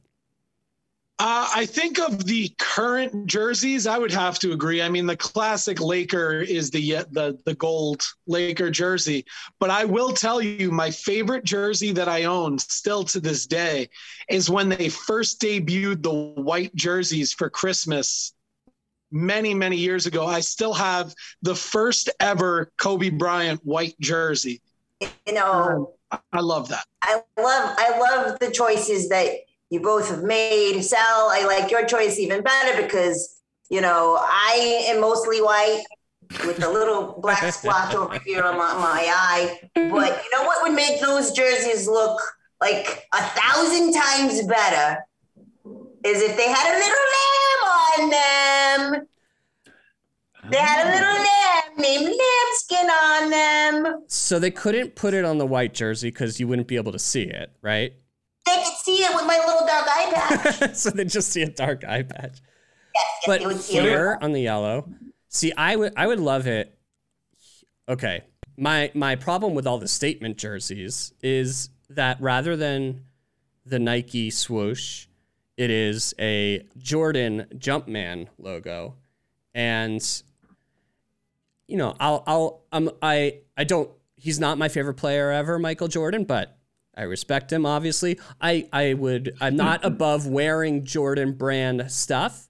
Uh, 1.19 1.49
I 1.57 1.65
think 1.65 1.99
of 1.99 2.27
the 2.27 2.55
current 2.59 3.27
jerseys, 3.27 3.87
I 3.87 3.97
would 3.97 4.13
have 4.13 4.39
to 4.41 4.53
agree. 4.53 4.83
I 4.83 4.91
mean, 4.91 5.07
the 5.07 5.17
classic 5.17 5.81
Laker 5.81 6.41
is 6.43 6.71
the 6.71 7.05
the 7.11 7.39
the 7.45 7.55
gold 7.55 8.03
Laker 8.27 8.71
jersey, 8.71 9.25
but 9.59 9.71
I 9.71 9.87
will 9.87 10.13
tell 10.13 10.43
you, 10.43 10.71
my 10.71 10.91
favorite 10.91 11.45
jersey 11.45 11.91
that 11.93 12.09
I 12.09 12.25
own 12.25 12.59
still 12.59 13.03
to 13.05 13.19
this 13.19 13.47
day 13.47 13.89
is 14.29 14.51
when 14.51 14.69
they 14.69 14.91
first 14.91 15.41
debuted 15.41 16.03
the 16.03 16.13
white 16.41 16.75
jerseys 16.77 17.33
for 17.33 17.51
Christmas 17.51 18.35
many 19.11 19.55
many 19.55 19.77
years 19.77 20.07
ago. 20.07 20.27
I 20.27 20.41
still 20.41 20.75
have 20.75 21.15
the 21.43 21.55
first 21.55 22.11
ever 22.21 22.71
Kobe 22.79 23.11
Bryant 23.11 23.61
white 23.65 23.95
jersey. 24.01 24.61
You 25.01 25.35
know, 25.35 25.95
I 26.11 26.41
love 26.41 26.69
that. 26.69 26.85
I 27.03 27.23
love 27.39 27.75
I 27.79 27.99
love 27.99 28.39
the 28.39 28.51
choices 28.51 29.09
that 29.09 29.29
you 29.71 29.81
both 29.81 30.09
have 30.11 30.23
made. 30.23 30.83
Sal, 30.83 31.01
I 31.01 31.45
like 31.47 31.71
your 31.71 31.87
choice 31.87 32.19
even 32.19 32.43
better 32.43 32.83
because 32.83 33.41
you 33.71 33.81
know 33.81 34.19
I 34.21 34.87
am 34.89 35.01
mostly 35.01 35.41
white 35.41 35.85
with 36.45 36.63
a 36.63 36.71
little 36.71 37.19
black 37.21 37.53
splotch 37.53 37.95
over 37.95 38.19
here 38.19 38.43
on 38.43 38.57
my, 38.57 38.75
my 38.75 39.07
eye. 39.09 39.61
But 39.75 40.25
you 40.25 40.39
know 40.39 40.45
what 40.45 40.63
would 40.63 40.75
make 40.75 41.01
those 41.01 41.33
jerseys 41.33 41.87
look 41.87 42.21
like 42.61 43.07
a 43.13 43.23
thousand 43.23 43.93
times 43.93 44.47
better 44.47 45.05
is 46.07 46.23
if 46.23 46.37
they 46.37 46.49
had 46.49 46.75
a 46.75 46.79
little 46.79 47.07
lamb 47.17 47.63
on 47.83 48.11
them. 48.11 49.07
They 50.51 50.59
had 50.59 50.87
a 50.87 50.89
ah. 50.89 50.95
little 50.95 51.17
lamb 51.25 51.37
named 51.79 52.17
Lambskin 52.17 52.91
on 52.91 53.31
them. 53.31 54.05
So 54.07 54.39
they 54.39 54.53
couldn't 54.53 54.95
put 54.95 55.15
it 55.15 55.25
on 55.25 55.39
the 55.39 55.47
white 55.47 55.75
jersey 55.75 56.11
because 56.11 56.39
you 56.39 56.47
wouldn't 56.47 56.69
be 56.69 56.77
able 56.77 56.93
to 56.93 56.99
see 56.99 57.23
it, 57.23 57.51
right? 57.61 57.93
They 58.47 58.55
could 58.55 58.77
see 58.77 58.99
it 59.03 59.15
with 59.15 59.27
my 59.27 59.39
little 59.45 59.67
dark 59.67 59.87
eye 59.89 60.13
patch. 60.15 60.75
so 60.77 60.91
they 60.91 61.05
just 61.05 61.31
see 61.31 61.43
a 61.43 61.51
dark 61.51 61.85
eye 61.85 62.05
patch. 62.05 62.39
Yes, 62.95 63.07
But 63.27 63.43
it 63.43 63.47
would 63.49 63.57
here 63.57 64.17
on 64.23 64.33
the 64.33 64.41
yellow, 64.41 64.89
see, 65.29 65.53
I 65.57 65.75
would 65.75 65.93
I 65.97 66.07
would 66.07 66.21
love 66.21 66.47
it. 66.47 66.79
Okay, 67.89 68.23
my 68.57 68.93
my 68.95 69.17
problem 69.17 69.55
with 69.55 69.67
all 69.67 69.79
the 69.79 69.89
statement 69.89 70.39
jerseys 70.39 71.13
is 71.23 71.71
that 71.91 72.21
rather 72.21 72.57
than 72.57 73.03
the 73.65 73.81
Nike 73.81 74.31
swoosh, 74.31 75.09
it 75.57 75.71
is 75.71 76.15
a 76.19 76.67
Jordan 76.77 77.47
Jumpman 77.55 78.29
logo, 78.39 78.95
and 79.55 80.23
you 81.67 81.77
know 81.77 81.95
I'll 81.99 82.23
I'll 82.27 82.63
um 82.73 82.91
I 83.01 83.39
I 83.57 83.65
don't 83.65 83.91
he's 84.17 84.39
not 84.39 84.59
my 84.59 84.69
favorite 84.69 84.95
player 84.95 85.31
ever, 85.31 85.59
Michael 85.59 85.89
Jordan, 85.89 86.25
but 86.25 86.59
I 86.95 87.03
respect 87.03 87.53
him 87.53 87.65
obviously. 87.65 88.19
I 88.41 88.69
I 88.73 88.95
would 88.95 89.37
I'm 89.41 89.57
not 89.57 89.85
above 89.85 90.27
wearing 90.27 90.85
Jordan 90.85 91.33
brand 91.33 91.91
stuff. 91.91 92.49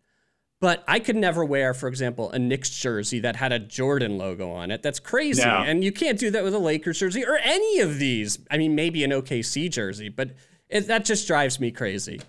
But 0.59 0.83
I 0.89 1.01
could 1.01 1.17
never 1.17 1.45
wear, 1.45 1.75
for 1.75 1.87
example, 1.87 2.31
a 2.31 2.39
Knicks 2.39 2.71
jersey 2.71 3.21
that 3.21 3.37
had 3.37 3.53
a 3.53 3.59
Jordan 3.59 4.17
logo 4.17 4.51
on 4.51 4.71
it. 4.71 4.83
That's 4.83 4.99
crazy. 4.99 5.45
No. 5.45 5.51
And 5.51 5.85
you 5.85 5.93
can't 5.93 6.19
do 6.19 6.31
that 6.31 6.43
with 6.43 6.55
a 6.55 6.59
Lakers 6.59 6.99
jersey 6.99 7.27
or 7.27 7.37
any 7.37 7.81
of 7.81 7.99
these. 7.99 8.39
I 8.51 8.57
mean, 8.57 8.75
maybe 8.75 9.05
an 9.05 9.11
OKC 9.11 9.71
jersey, 9.71 10.09
but 10.09 10.31
it, 10.71 10.87
that 10.87 11.05
just 11.05 11.27
drives 11.27 11.61
me 11.61 11.71
crazy. 11.71 12.23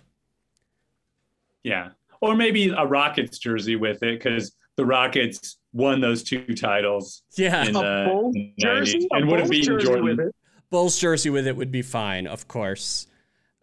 Yeah, 1.68 1.89
or 2.22 2.36
maybe 2.36 2.70
a 2.70 2.86
Rockets 2.86 3.38
jersey 3.39 3.76
with 3.76 4.01
it 4.03 4.20
because 4.24 4.55
the 4.78 4.86
Rockets 4.86 5.57
won 5.74 5.99
those 6.01 6.24
two 6.24 6.45
titles 6.55 7.24
Yeah. 7.38 7.63
in 7.63 7.76
A 7.76 7.80
the 7.80 8.05
Bulls 8.09 8.36
90s 8.36 8.53
jersey, 8.57 9.07
and 9.11 9.28
would 9.28 9.39
have 9.39 9.49
Bulls 9.49 9.59
beaten 9.59 9.74
jersey 9.74 9.86
Jordan. 9.88 10.05
with 10.05 10.20
it. 10.28 10.36
Bulls 10.70 10.97
jersey 10.99 11.30
with 11.30 11.45
it 11.47 11.55
would 11.57 11.72
be 11.72 11.82
fine, 11.82 12.26
of 12.28 12.47
course. 12.47 13.07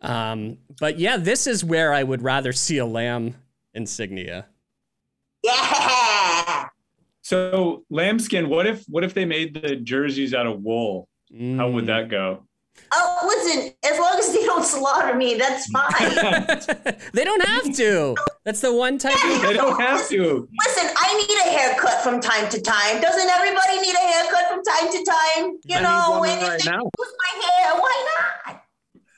Um, 0.03 0.59
but 0.81 0.99
yeah, 0.99 1.17
this 1.17 1.47
is 1.47 1.65
where 1.65 1.95
I 1.95 2.03
would 2.03 2.21
rather 2.23 2.53
see 2.53 2.77
a 2.79 2.85
lamb 2.87 3.37
insignia. 3.75 4.47
Yeah. 5.43 6.67
So 7.27 7.87
lambskin, 7.89 8.51
what 8.51 8.67
if 8.67 8.85
what 8.87 9.03
if 9.03 9.15
they 9.15 9.25
made 9.25 9.55
the 9.55 9.77
jerseys 9.77 10.35
out 10.35 10.47
of 10.47 10.63
wool? 10.63 11.09
How 11.57 11.71
would 11.71 11.85
Mm. 11.85 11.87
that 11.87 12.11
go? 12.11 12.47
Oh, 12.97 13.25
listen, 13.27 13.73
as 13.85 13.99
long 13.99 14.17
as 14.19 14.33
they 14.33 14.45
don't 14.45 14.65
slaughter 14.65 15.15
me, 15.17 15.35
that's 15.35 15.67
fine. 15.71 16.97
they 17.13 17.25
don't 17.25 17.45
have 17.45 17.75
to. 17.77 18.15
That's 18.45 18.61
the 18.61 18.73
one 18.75 18.99
type 18.99 19.15
of 19.15 19.43
They 19.43 19.55
don't 19.55 19.81
have 19.81 20.09
to. 20.11 20.49
listen, 20.67 20.91
I 20.97 21.17
need 21.17 21.39
a 21.47 21.59
haircut 21.59 22.03
from 22.03 22.21
time 22.21 22.49
to 22.51 22.61
time. 22.61 23.01
Doesn't 23.01 23.29
everybody 23.29 23.81
need 23.81 23.95
a 23.95 23.99
haircut 23.99 24.49
from 24.49 24.63
time 24.63 24.93
to 24.93 25.05
time? 25.05 25.59
You 25.65 25.77
I 25.79 25.83
know, 25.83 26.19
one 26.21 26.29
and 26.31 26.43
if 26.43 26.49
right 26.49 26.61
they 26.63 26.71
now. 26.71 26.79
use 26.99 27.13
my 27.19 27.47
hair, 27.47 27.81
why 27.81 28.07
not? 28.47 28.65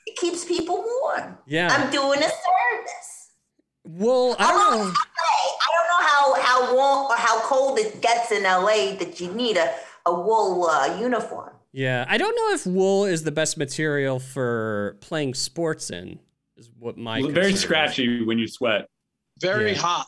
It 0.07 0.15
keeps 0.17 0.43
people 0.45 0.83
warm. 1.03 1.37
Yeah. 1.45 1.67
I'm 1.71 1.91
doing 1.91 2.19
a 2.19 2.23
service. 2.23 3.31
Well, 3.83 4.35
I 4.39 4.47
don't 4.51 4.71
know. 4.71 4.85
LA, 4.85 4.91
I 4.91 5.69
don't 5.75 5.87
know 5.87 6.07
how 6.07 6.41
how 6.41 6.75
warm 6.75 7.11
or 7.11 7.15
how 7.15 7.39
cold 7.41 7.77
it 7.79 8.01
gets 8.01 8.31
in 8.31 8.43
LA 8.43 8.95
that 8.99 9.19
you 9.21 9.31
need 9.33 9.57
a, 9.57 9.73
a 10.05 10.13
wool 10.13 10.65
uh, 10.67 10.97
uniform. 10.99 11.53
Yeah, 11.77 12.05
I 12.09 12.17
don't 12.17 12.35
know 12.35 12.55
if 12.55 12.65
wool 12.65 13.05
is 13.05 13.21
the 13.23 13.31
best 13.31 13.55
material 13.55 14.17
for 14.17 14.97
playing 14.99 15.35
sports 15.35 15.91
in. 15.91 16.17
Is 16.55 16.71
what 16.79 16.97
my 16.97 17.21
Very 17.21 17.31
concern 17.33 17.53
is. 17.53 17.59
scratchy 17.59 18.23
when 18.25 18.39
you 18.39 18.47
sweat. 18.47 18.87
Very 19.39 19.73
Yeah. 19.73 19.77
hot. 19.77 20.07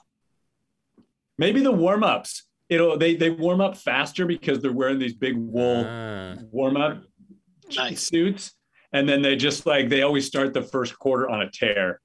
Maybe 1.38 1.62
the 1.62 1.72
warm 1.72 2.04
ups. 2.04 2.46
It'll 2.70 2.98
they 2.98 3.14
they 3.16 3.30
warm 3.30 3.62
up 3.62 3.78
faster 3.78 4.26
because 4.26 4.62
they're 4.64 4.72
wearing 4.72 4.98
these 4.98 5.14
big 5.14 5.36
wool 5.38 5.86
Ah. 5.88 6.38
warm 6.52 6.76
up 6.76 7.04
Nice. 7.78 8.02
suits, 8.02 8.56
and 8.92 9.08
then 9.08 9.22
they 9.22 9.36
just 9.36 9.68
like 9.68 9.90
they 9.90 10.02
always 10.02 10.26
start 10.26 10.56
the 10.56 10.64
first 10.64 10.98
quarter 10.98 11.30
on 11.30 11.44
a 11.44 11.52
tear. 11.52 12.02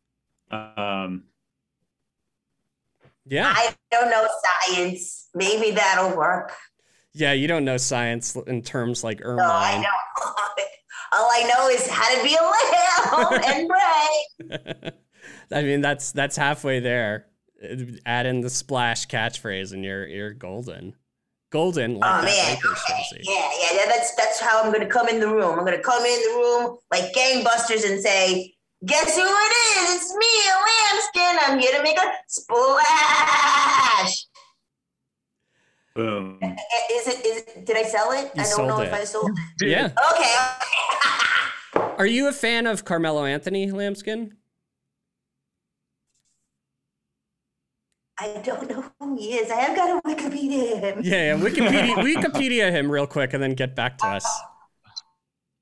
Um, 0.50 1.24
yeah, 3.24 3.50
I 3.56 3.74
don't 3.90 4.10
know 4.10 4.28
science. 4.44 5.30
Maybe 5.34 5.70
that'll 5.70 6.14
work. 6.14 6.52
Yeah. 7.14 7.32
You 7.32 7.46
don't 7.48 7.64
know 7.64 7.76
science 7.76 8.36
in 8.46 8.62
terms 8.62 9.02
like 9.04 9.20
Ermine. 9.22 9.36
No, 9.36 9.50
I 9.52 9.72
don't. 9.74 9.86
All 11.16 11.28
I 11.30 11.42
know 11.44 11.68
is 11.68 11.86
how 11.88 12.08
to 12.16 12.22
be 12.24 12.34
a 12.34 12.42
lamb 12.42 13.40
and 13.46 13.68
pray. 13.68 14.26
I 15.52 15.62
mean, 15.62 15.80
that's 15.80 16.10
that's 16.12 16.36
halfway 16.36 16.80
there. 16.80 17.26
Add 18.04 18.26
in 18.26 18.40
the 18.40 18.50
splash 18.50 19.06
catchphrase, 19.06 19.72
and 19.72 19.84
you're 19.84 20.04
you're 20.06 20.32
golden, 20.34 20.96
golden 21.50 21.98
like 22.00 22.10
Oh 22.10 22.22
man, 22.24 22.56
okay. 22.56 23.20
yeah, 23.22 23.48
yeah, 23.60 23.76
yeah. 23.76 23.86
That's 23.86 24.12
that's 24.16 24.40
how 24.40 24.60
I'm 24.62 24.72
gonna 24.72 24.86
come 24.86 25.08
in 25.08 25.20
the 25.20 25.28
room. 25.28 25.56
I'm 25.58 25.64
gonna 25.64 25.78
come 25.78 26.04
in 26.04 26.20
the 26.20 26.34
room 26.36 26.78
like 26.90 27.12
gangbusters 27.14 27.84
and 27.88 28.00
say, 28.02 28.52
"Guess 28.84 29.14
who 29.16 29.22
it 29.22 29.24
is? 29.24 29.94
It's 29.94 30.12
me, 30.16 30.26
a 30.50 30.56
lambskin. 30.66 31.38
I'm 31.46 31.58
here 31.60 31.72
to 31.76 31.82
make 31.82 31.96
a 31.98 32.12
splash." 32.26 34.26
Boom. 35.94 36.38
Eh, 36.42 36.54
Is 36.92 37.06
it? 37.08 37.24
Is 37.26 37.42
it, 37.42 37.66
did 37.66 37.76
I 37.76 37.82
sell 37.84 38.12
it? 38.12 38.24
You 38.34 38.42
I 38.42 38.44
don't 38.44 38.46
sold 38.46 38.68
know 38.68 38.80
it. 38.80 38.86
if 38.88 38.92
I 38.94 39.04
sold 39.04 39.30
it. 39.60 39.68
Yeah. 39.68 39.92
Okay. 40.12 40.34
Are 41.98 42.06
you 42.06 42.28
a 42.28 42.32
fan 42.32 42.66
of 42.66 42.84
Carmelo 42.84 43.24
Anthony 43.24 43.70
Lambskin? 43.70 44.34
I 48.18 48.40
don't 48.44 48.68
know 48.70 48.84
who 49.00 49.16
he 49.16 49.34
is. 49.34 49.50
I 49.50 49.56
have 49.56 49.76
got 49.76 49.86
to 50.02 50.08
Wikipedia 50.08 50.80
him. 50.80 51.00
Yeah, 51.02 51.34
yeah. 51.34 51.40
Wikipedia 51.42 51.94
Wikipedia 52.14 52.70
him 52.70 52.90
real 52.90 53.06
quick, 53.06 53.32
and 53.34 53.42
then 53.42 53.54
get 53.54 53.74
back 53.74 53.98
to 53.98 54.06
us. 54.06 54.26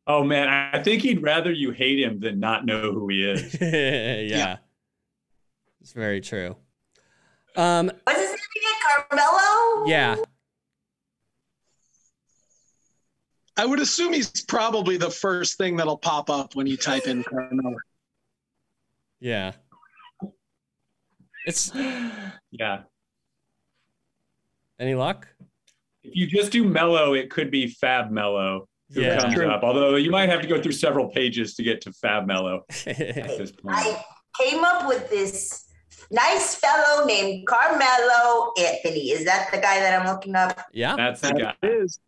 Oh 0.06 0.22
man, 0.22 0.48
I 0.48 0.78
I 0.78 0.82
think 0.82 1.02
he'd 1.02 1.22
rather 1.22 1.50
you 1.52 1.70
hate 1.70 1.98
him 1.98 2.20
than 2.20 2.40
not 2.40 2.66
know 2.66 2.92
who 2.92 3.08
he 3.08 3.24
is. 3.24 3.56
yeah. 3.60 4.16
yeah. 4.18 4.56
It's 5.80 5.92
very 5.92 6.20
true. 6.20 6.56
Um, 7.56 7.90
What's 8.04 8.18
his 8.20 8.30
name 8.30 8.38
again? 8.56 9.06
Carmelo? 9.10 9.86
yeah. 9.86 10.16
I 13.56 13.66
would 13.66 13.80
assume 13.80 14.14
he's 14.14 14.30
probably 14.44 14.96
the 14.96 15.10
first 15.10 15.58
thing 15.58 15.76
that'll 15.76 15.98
pop 15.98 16.30
up 16.30 16.54
when 16.56 16.66
you 16.66 16.76
type 16.78 17.06
in 17.06 17.22
Carmelo. 17.22 17.76
Yeah. 19.20 19.52
It's 21.46 21.70
yeah. 22.50 22.82
Any 24.80 24.94
luck? 24.94 25.28
If 26.02 26.16
you 26.16 26.26
just 26.26 26.50
do 26.50 26.64
mellow, 26.64 27.14
it 27.14 27.30
could 27.30 27.50
be 27.50 27.68
Fab 27.68 28.10
Melo 28.10 28.66
who 28.94 29.02
Yeah. 29.02 29.20
comes 29.20 29.34
True. 29.34 29.48
up. 29.50 29.62
Although 29.62 29.96
you 29.96 30.10
might 30.10 30.28
have 30.30 30.40
to 30.40 30.48
go 30.48 30.60
through 30.60 30.72
several 30.72 31.08
pages 31.10 31.54
to 31.56 31.62
get 31.62 31.80
to 31.82 31.92
Fab 31.92 32.26
Melo 32.26 32.64
at 32.86 32.96
this 32.96 33.52
point. 33.52 33.76
I 33.76 34.02
came 34.40 34.64
up 34.64 34.88
with 34.88 35.10
this 35.10 35.66
nice 36.12 36.54
fellow 36.54 37.04
named 37.06 37.46
Carmelo 37.46 38.52
Anthony. 38.58 39.10
Is 39.10 39.24
that 39.24 39.50
the 39.50 39.58
guy 39.58 39.80
that 39.80 40.00
I'm 40.00 40.06
looking 40.06 40.36
up? 40.36 40.66
yeah. 40.72 40.94
That's 40.96 41.20
the 41.20 41.32
guy. 41.32 41.54
That 41.60 41.70
is. 41.70 41.98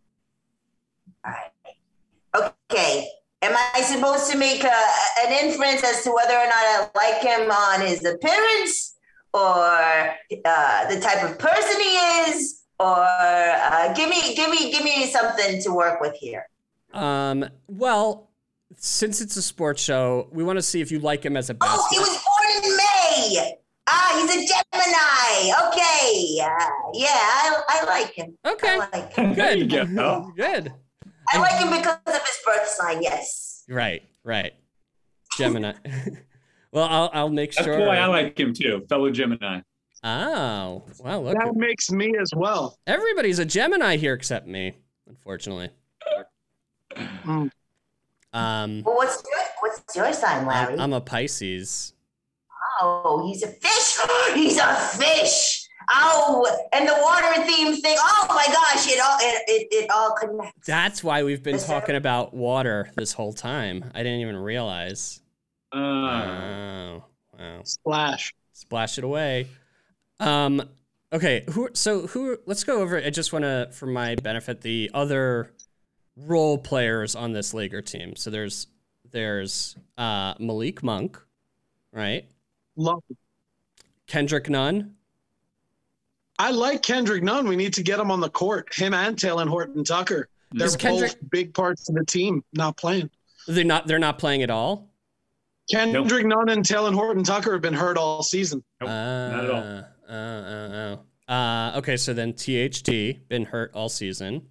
Okay. 2.34 3.08
Am 3.42 3.54
I 3.74 3.80
supposed 3.82 4.30
to 4.30 4.38
make 4.38 4.64
a, 4.64 4.86
an 5.26 5.44
inference 5.44 5.84
as 5.84 6.02
to 6.04 6.10
whether 6.10 6.34
or 6.34 6.44
not 6.44 6.54
I 6.54 6.88
like 6.94 7.22
him 7.22 7.50
on 7.50 7.80
his 7.82 8.04
appearance 8.04 8.94
or 9.34 9.42
uh, 9.42 10.88
the 10.94 11.00
type 11.00 11.22
of 11.22 11.38
person 11.38 11.80
he 11.80 11.96
is? 12.30 12.62
Or 12.80 12.96
uh, 12.98 13.92
give 13.94 14.08
me, 14.08 14.34
give 14.34 14.50
me, 14.50 14.72
give 14.72 14.82
me 14.82 15.06
something 15.06 15.62
to 15.62 15.72
work 15.72 16.00
with 16.00 16.14
here. 16.14 16.48
Um. 16.92 17.44
Well, 17.68 18.30
since 18.76 19.20
it's 19.20 19.36
a 19.36 19.42
sports 19.42 19.82
show, 19.82 20.28
we 20.32 20.42
want 20.44 20.58
to 20.58 20.62
see 20.62 20.80
if 20.80 20.90
you 20.92 21.00
like 21.00 21.24
him 21.24 21.36
as 21.36 21.50
a 21.50 21.54
Basketball. 21.54 21.84
Oh, 21.84 21.88
he 21.90 21.98
basketball. 21.98 22.32
was 22.54 22.62
born 22.62 22.72
in 22.72 22.76
May. 22.76 23.58
Ah, 23.86 24.12
he's 24.16 24.30
a 24.30 24.46
Gemini. 24.46 25.68
Okay. 25.68 26.40
Uh, 26.40 26.90
yeah, 26.94 27.08
I, 27.10 27.62
I 27.68 27.84
like 27.84 28.12
him. 28.14 28.36
Okay. 28.46 28.68
I 28.68 28.86
Okay. 28.86 28.98
like 29.00 29.12
him. 29.12 29.34
There 29.34 29.56
you 29.56 29.66
Good. 29.66 29.94
go. 29.94 30.32
Good. 30.36 30.72
I 31.32 31.38
like 31.38 31.52
him 31.60 31.70
because 31.70 31.98
of 32.06 32.12
his 32.26 32.38
birth 32.46 32.68
sign. 32.68 33.02
Yes. 33.02 33.64
Right. 33.68 34.02
Right. 34.22 34.52
Gemini. 35.36 35.72
well, 36.72 36.84
I'll 36.84 37.10
I'll 37.12 37.28
make 37.30 37.54
That's 37.54 37.64
sure. 37.66 37.78
why 37.86 37.96
I 37.98 38.06
like 38.06 38.38
him 38.38 38.52
too, 38.54 38.84
fellow 38.88 39.10
Gemini. 39.10 39.60
Oh. 40.02 40.82
Wow. 41.00 41.20
Look. 41.20 41.34
That 41.38 41.54
makes 41.56 41.90
me 41.90 42.14
as 42.20 42.30
well. 42.36 42.78
Everybody's 42.86 43.38
a 43.38 43.44
Gemini 43.44 43.96
here 43.96 44.14
except 44.14 44.46
me, 44.46 44.74
unfortunately. 45.08 45.70
Mm. 46.96 47.50
Um. 48.32 48.82
Well, 48.84 48.96
what's 48.96 49.22
your, 49.24 49.40
what's 49.60 49.96
your 49.96 50.12
sign, 50.12 50.46
Larry? 50.46 50.74
I'm, 50.74 50.80
I'm 50.80 50.92
a 50.92 51.00
Pisces. 51.00 51.93
Oh, 52.80 53.26
he's 53.26 53.42
a 53.42 53.48
fish. 53.48 53.98
he's 54.34 54.58
a 54.58 54.74
fish. 54.76 55.68
Oh, 55.90 56.46
and 56.72 56.88
the 56.88 56.96
water 57.02 57.42
theme 57.46 57.76
thing. 57.76 57.96
Oh 57.98 58.26
my 58.30 58.46
gosh, 58.46 58.88
it 58.90 58.98
all 59.00 59.18
it, 59.20 59.42
it, 59.48 59.68
it 59.70 59.90
all 59.90 60.14
connects. 60.18 60.66
That's 60.66 61.04
why 61.04 61.22
we've 61.24 61.42
been 61.42 61.56
Yes, 61.56 61.66
sir. 61.66 61.74
talking 61.78 61.96
about 61.96 62.32
water 62.32 62.90
this 62.96 63.12
whole 63.12 63.34
time. 63.34 63.90
I 63.94 64.02
didn't 64.02 64.20
even 64.20 64.36
realize. 64.36 65.20
Uh, 65.72 65.78
Oh, 65.78 67.04
wow. 67.38 67.60
Splash. 67.64 68.34
Splash 68.52 68.96
it 68.98 69.04
away. 69.04 69.48
Um, 70.20 70.62
okay. 71.12 71.44
Who? 71.50 71.68
So 71.74 72.06
who? 72.06 72.38
Let's 72.46 72.64
go 72.64 72.80
over. 72.80 72.96
I 72.98 73.10
just 73.10 73.32
want 73.32 73.42
to, 73.44 73.68
for 73.72 73.86
my 73.86 74.14
benefit, 74.14 74.60
the 74.62 74.90
other 74.94 75.50
role 76.16 76.56
players 76.58 77.14
on 77.16 77.32
this 77.32 77.52
Laker 77.52 77.82
team. 77.82 78.16
So 78.16 78.30
there's 78.30 78.68
there's 79.10 79.76
uh, 79.98 80.34
Malik 80.38 80.82
Monk, 80.82 81.20
right? 81.92 82.26
Love 82.76 83.02
it. 83.10 83.16
Kendrick 84.06 84.48
Nunn. 84.48 84.94
I 86.38 86.50
like 86.50 86.82
Kendrick 86.82 87.22
Nunn. 87.22 87.46
We 87.46 87.56
need 87.56 87.74
to 87.74 87.82
get 87.82 88.00
him 88.00 88.10
on 88.10 88.20
the 88.20 88.28
court. 88.30 88.74
Him 88.74 88.92
and 88.92 89.16
Talen 89.16 89.48
Horton 89.48 89.84
Tucker. 89.84 90.28
They're 90.52 90.66
Is 90.66 90.76
Kendrick- 90.76 91.20
both 91.20 91.30
big 91.30 91.54
parts 91.54 91.88
of 91.88 91.94
the 91.94 92.04
team 92.04 92.44
not 92.52 92.76
playing. 92.76 93.10
They're 93.46 93.64
not. 93.64 93.86
They're 93.86 93.98
not 93.98 94.18
playing 94.18 94.42
at 94.42 94.50
all. 94.50 94.90
Kendrick 95.70 96.26
Nunn 96.26 96.48
and 96.48 96.64
Talen 96.64 96.94
Horton 96.94 97.24
Tucker 97.24 97.52
have 97.52 97.62
been 97.62 97.74
hurt 97.74 97.96
all 97.96 98.22
season. 98.22 98.62
Nope, 98.80 98.90
uh, 98.90 98.92
not 98.92 99.44
at 99.44 99.50
all. 99.50 99.62
Uh, 100.08 100.12
uh, 100.12 100.96
uh, 101.28 101.32
uh, 101.32 101.78
okay, 101.78 101.96
so 101.96 102.12
then 102.12 102.34
THT 102.34 103.28
been 103.28 103.44
hurt 103.46 103.72
all 103.74 103.88
season. 103.88 104.46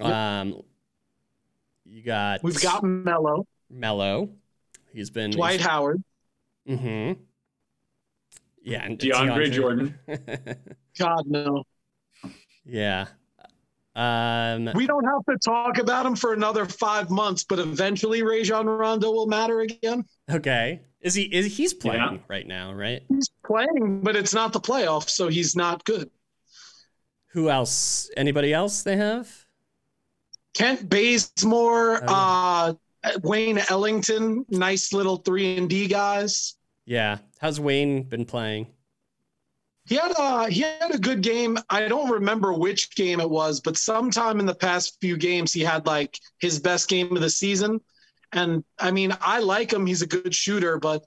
Yep. 0.00 0.08
Um, 0.08 0.62
you 1.84 2.02
got 2.02 2.42
We've 2.42 2.60
got 2.60 2.84
Melo, 2.84 3.46
Melo. 3.70 4.30
He's 4.92 5.10
been 5.10 5.30
Dwight 5.30 5.60
Howard. 5.60 6.02
Mm-hmm. 6.68 7.20
Yeah, 8.62 8.84
and 8.84 8.98
DeAndre 8.98 9.52
Jordan. 9.52 9.98
God 10.98 11.24
no. 11.26 11.62
yeah. 12.64 13.06
Um. 13.94 14.70
We 14.74 14.86
don't 14.86 15.04
have 15.04 15.24
to 15.30 15.38
talk 15.42 15.78
about 15.78 16.04
him 16.04 16.16
for 16.16 16.32
another 16.34 16.66
five 16.66 17.08
months, 17.08 17.44
but 17.44 17.58
eventually 17.58 18.22
Rajon 18.22 18.66
Rondo 18.66 19.10
will 19.10 19.26
matter 19.26 19.60
again. 19.60 20.04
Okay. 20.30 20.82
Is 21.00 21.14
he? 21.14 21.22
Is 21.22 21.56
he's 21.56 21.72
playing 21.72 22.00
Yeah. 22.02 22.18
right 22.28 22.46
now? 22.46 22.72
Right. 22.74 23.02
He's 23.08 23.30
playing, 23.46 24.00
but 24.02 24.16
it's 24.16 24.34
not 24.34 24.52
the 24.52 24.60
playoffs, 24.60 25.10
so 25.10 25.28
he's 25.28 25.54
not 25.56 25.84
good. 25.84 26.10
Who 27.32 27.48
else? 27.48 28.10
Anybody 28.16 28.52
else 28.52 28.82
they 28.82 28.96
have? 28.96 29.30
Kent 30.54 30.88
Bazemore, 30.88 32.00
Oh, 32.08 32.08
uh, 32.08 32.72
Wayne 33.22 33.60
Ellington, 33.70 34.44
nice 34.48 34.92
little 34.92 35.18
three 35.18 35.56
and 35.56 35.68
D 35.70 35.86
guys. 35.86 36.55
Yeah. 36.86 37.18
How's 37.38 37.60
Wayne 37.60 38.04
been 38.04 38.24
playing? 38.24 38.68
He 39.86 39.96
had 39.96 40.12
a 40.18 40.48
he 40.50 40.62
had 40.62 40.94
a 40.94 40.98
good 40.98 41.22
game. 41.22 41.58
I 41.70 41.86
don't 41.86 42.10
remember 42.10 42.52
which 42.52 42.94
game 42.96 43.20
it 43.20 43.30
was, 43.30 43.60
but 43.60 43.76
sometime 43.76 44.40
in 44.40 44.46
the 44.46 44.54
past 44.54 44.96
few 45.00 45.16
games 45.16 45.52
he 45.52 45.60
had 45.60 45.86
like 45.86 46.18
his 46.38 46.58
best 46.58 46.88
game 46.88 47.14
of 47.14 47.22
the 47.22 47.30
season. 47.30 47.80
And 48.32 48.64
I 48.78 48.90
mean, 48.90 49.16
I 49.20 49.40
like 49.40 49.72
him. 49.72 49.86
He's 49.86 50.02
a 50.02 50.06
good 50.06 50.34
shooter, 50.34 50.78
but 50.78 51.04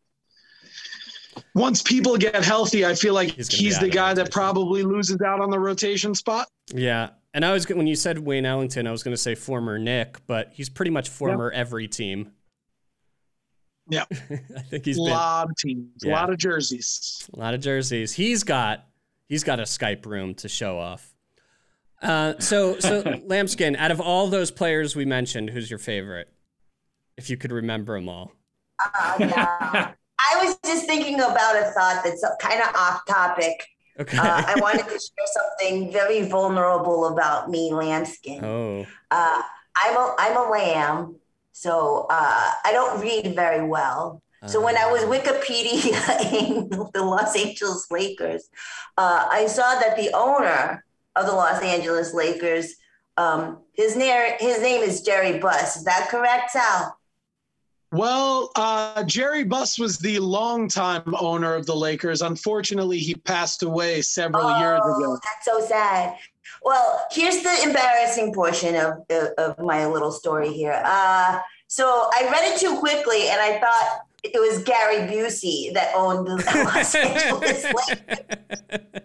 once 1.55 1.81
people 1.81 2.17
get 2.17 2.43
healthy, 2.43 2.85
I 2.85 2.95
feel 2.95 3.13
like 3.13 3.31
He's 3.31 3.49
he's, 3.49 3.75
gonna 3.77 3.91
be 3.91 3.99
out 3.99 4.13
the 4.13 4.19
guy 4.19 4.23
that 4.23 4.31
probably 4.31 4.83
loses 4.83 5.21
out 5.21 5.41
on 5.41 5.49
the 5.49 5.59
rotation 5.59 6.15
spot. 6.15 6.47
Yeah. 6.73 7.09
And 7.33 7.45
I 7.45 7.51
was 7.51 7.67
when 7.67 7.87
you 7.87 7.95
said 7.95 8.19
Wayne 8.19 8.45
Ellington, 8.45 8.87
I 8.87 8.91
was 8.91 9.03
going 9.03 9.13
to 9.13 9.21
say 9.21 9.35
former 9.35 9.77
Knick, 9.77 10.17
but 10.25 10.51
he's 10.53 10.69
pretty 10.69 10.91
much 10.91 11.09
former 11.09 11.51
every 11.51 11.87
team. 11.87 12.31
Yeah. 13.89 14.05
I 14.11 14.61
think 14.61 14.85
he's 14.85 14.97
a 14.97 15.01
been 15.01 15.11
lot 15.11 15.49
of 15.49 15.55
teams, 15.57 16.03
a 16.03 16.09
lot 16.09 16.29
of 16.29 16.37
jerseys. 16.37 17.27
A 17.33 17.39
lot 17.39 17.53
of 17.53 17.61
jerseys. 17.61 18.13
He's 18.13 18.43
got 18.43 18.85
he's 19.27 19.43
got 19.43 19.59
a 19.59 19.63
Skype 19.63 20.05
room 20.05 20.35
to 20.35 20.49
show 20.49 20.77
off. 20.77 21.13
Uh, 22.01 22.33
so 22.39 22.79
so 22.79 23.21
Lambskin, 23.25 23.75
out 23.75 23.91
of 23.91 23.99
all 23.99 24.27
those 24.27 24.51
players 24.51 24.95
we 24.95 25.05
mentioned, 25.05 25.49
who's 25.49 25.69
your 25.69 25.79
favorite? 25.79 26.31
If 27.17 27.29
you 27.29 27.37
could 27.37 27.51
remember 27.51 27.95
them 27.99 28.07
all. 28.07 28.31
Uh, 28.79 29.15
yeah. 29.19 29.91
I 30.31 30.45
was 30.45 30.57
just 30.65 30.85
thinking 30.85 31.15
about 31.15 31.55
a 31.55 31.71
thought 31.71 32.01
that's 32.03 32.25
kind 32.39 32.61
of 32.61 32.75
off 32.75 33.01
topic. 33.07 33.65
Okay. 33.99 34.17
Uh, 34.17 34.43
I 34.45 34.55
wanted 34.61 34.83
to 34.85 34.91
share 34.91 34.99
something 35.25 35.91
very 35.91 36.21
vulnerable 36.23 37.07
about 37.07 37.49
me, 37.49 37.73
lambskin. 37.73 38.43
oh. 38.43 38.85
Uh, 39.11 39.41
I'm 39.81 39.95
a 39.95 40.15
I'm 40.17 40.37
a 40.37 40.49
lamb, 40.49 41.15
so 41.59 42.05
uh, 42.09 42.51
I 42.63 42.71
don't 42.71 43.01
read 43.01 43.35
very 43.35 43.67
well. 43.67 44.21
So 44.47 44.63
when 44.63 44.77
I 44.77 44.89
was 44.89 45.03
Uh, 45.03 45.11
Wikipediaing 45.13 46.91
the 46.93 47.03
Los 47.03 47.35
Angeles 47.35 47.87
Lakers, 47.91 48.47
uh, 48.97 49.27
I 49.29 49.47
saw 49.47 49.77
that 49.81 49.97
the 49.97 50.09
owner 50.13 50.85
of 51.17 51.25
the 51.25 51.33
Los 51.33 51.61
Angeles 51.61 52.13
Lakers, 52.13 52.67
um, 53.17 53.57
his 53.73 53.97
name 53.97 54.35
his 54.39 54.61
name 54.61 54.81
is 54.89 55.01
Jerry 55.01 55.39
Buss. 55.39 55.75
Is 55.75 55.83
that 55.83 56.07
correct, 56.09 56.51
Sal? 56.51 56.97
Well, 57.91 58.51
uh, 58.55 59.03
Jerry 59.03 59.43
Buss 59.43 59.77
was 59.77 59.97
the 59.97 60.19
longtime 60.19 61.13
owner 61.19 61.55
of 61.55 61.65
the 61.65 61.75
Lakers. 61.75 62.21
Unfortunately, 62.21 62.99
he 62.99 63.15
passed 63.15 63.63
away 63.63 64.01
several 64.01 64.47
years 64.59 64.79
Oh, 64.81 64.95
ago. 64.95 65.19
That's 65.25 65.45
so 65.51 65.59
sad. 65.67 66.15
Well, 66.63 67.05
here's 67.11 67.41
the 67.41 67.63
embarrassing 67.63 68.33
portion 68.33 68.75
of, 68.75 68.93
of, 69.09 69.27
of 69.37 69.59
my 69.59 69.85
little 69.85 70.11
story 70.11 70.51
here. 70.51 70.81
Uh, 70.85 71.39
so 71.67 72.09
I 72.13 72.27
read 72.31 72.53
it 72.53 72.59
too 72.59 72.77
quickly 72.79 73.29
and 73.29 73.39
I 73.39 73.59
thought 73.59 74.01
it 74.23 74.39
was 74.39 74.63
Gary 74.63 75.07
Busey 75.07 75.73
that 75.73 75.93
owned 75.95 76.27
the 76.27 76.35
Los 76.35 76.95
Angeles 76.95 77.63
Lakers. 77.63 77.99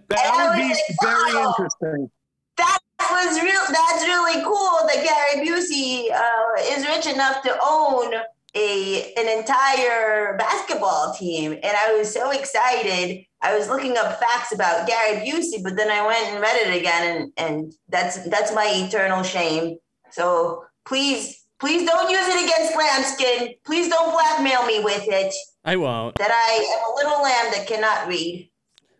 That 0.08 0.48
would 0.48 0.56
be 0.56 0.68
like, 0.68 0.78
very 1.02 1.34
wow. 1.34 1.54
interesting. 1.56 2.10
That 2.56 2.78
was 3.10 3.40
real. 3.40 3.62
That's 3.68 4.04
really 4.04 4.42
cool 4.42 4.78
that 4.88 5.04
Gary 5.04 5.46
Busey 5.46 6.10
uh, 6.10 6.76
is 6.76 6.86
rich 6.86 7.06
enough 7.06 7.42
to 7.42 7.56
own 7.62 8.14
a 8.54 9.12
an 9.16 9.38
entire 9.38 10.36
basketball 10.36 11.14
team, 11.18 11.52
and 11.52 11.76
I 11.76 11.96
was 11.96 12.12
so 12.12 12.30
excited. 12.30 13.24
I 13.42 13.56
was 13.56 13.68
looking 13.68 13.96
up 13.96 14.18
facts 14.20 14.52
about 14.52 14.86
Gary 14.86 15.26
Busey, 15.26 15.62
but 15.62 15.76
then 15.76 15.90
I 15.90 16.06
went 16.06 16.26
and 16.28 16.40
read 16.40 16.66
it 16.66 16.78
again, 16.78 17.16
and 17.16 17.32
and 17.36 17.72
that's 17.88 18.28
that's 18.28 18.54
my 18.54 18.70
eternal 18.74 19.22
shame. 19.22 19.78
So 20.10 20.64
please, 20.86 21.44
please 21.58 21.88
don't 21.88 22.10
use 22.10 22.26
it 22.26 22.44
against 22.44 22.76
lambskin. 22.76 23.54
Please 23.66 23.88
don't 23.88 24.12
blackmail 24.12 24.64
me 24.66 24.82
with 24.84 25.04
it. 25.08 25.34
I 25.64 25.76
won't. 25.76 26.16
That 26.16 26.30
I 26.30 26.76
am 26.78 26.92
a 26.92 26.96
little 26.96 27.22
lamb 27.22 27.52
that 27.52 27.66
cannot 27.66 28.06
read. 28.06 28.50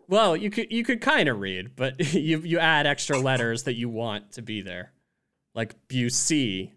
Well, 0.09 0.37
you 0.37 0.51
could 0.51 0.73
you 0.73 0.85
could 0.85 1.01
kind 1.01 1.29
of 1.29 1.39
read, 1.39 1.77
but 1.77 2.01
you 2.15 2.41
you 2.41 2.59
add 2.59 2.87
extra 2.87 3.19
letters 3.19 3.63
that 3.65 3.75
you 3.75 3.89
want 3.89 4.33
to 4.33 4.43
be 4.43 4.63
there, 4.63 4.93
like 5.55 5.75
Busey. 5.89 6.73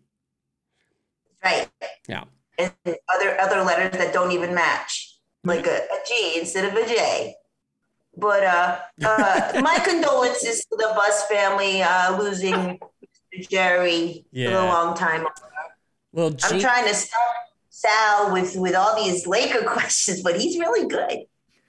Right. 1.43 1.69
Yeah. 2.07 2.25
And 2.57 2.73
other 3.13 3.39
other 3.39 3.61
letters 3.63 3.97
that 3.99 4.13
don't 4.13 4.31
even 4.31 4.53
match, 4.55 5.15
like 5.43 5.67
a, 5.67 5.75
a 5.77 5.99
G 6.07 6.33
instead 6.39 6.65
of 6.65 6.73
a 6.75 6.87
J. 6.87 7.35
But 8.15 8.43
uh, 8.43 8.79
uh, 9.05 9.61
my 9.63 9.77
condolences 9.85 10.61
to 10.65 10.75
the 10.75 10.91
Buss 10.95 11.25
family 11.27 11.83
uh, 11.83 12.17
losing 12.19 12.53
Mr. 12.53 13.49
Jerry 13.49 14.25
for 14.33 14.51
a 14.53 14.65
long 14.65 14.95
time. 14.95 15.25
Well, 16.13 16.33
I'm 16.45 16.59
trying 16.59 16.87
to 16.87 16.95
stop 16.95 17.19
Sal 17.69 18.33
with 18.33 18.55
with 18.55 18.73
all 18.73 18.95
these 18.95 19.27
Laker 19.27 19.63
questions, 19.67 20.23
but 20.23 20.39
he's 20.41 20.57
really 20.57 20.87
good. 20.87 21.25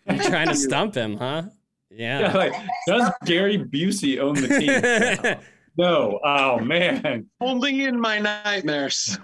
you're 0.09 0.25
trying 0.31 0.49
to 0.49 0.55
stump 0.57 0.95
him, 0.95 1.19
huh? 1.19 1.43
Yeah, 1.91 2.21
Yeah. 2.21 2.33
like, 2.37 2.53
does 2.87 3.11
Gary 3.27 3.59
Busey 3.59 4.19
own 4.19 4.35
the 4.37 4.49
team? 4.49 5.37
no. 5.77 6.19
Oh 6.25 6.59
man. 6.61 7.27
Only 7.43 7.85
in 7.85 8.01
my 8.01 8.19
nightmares. 8.21 9.19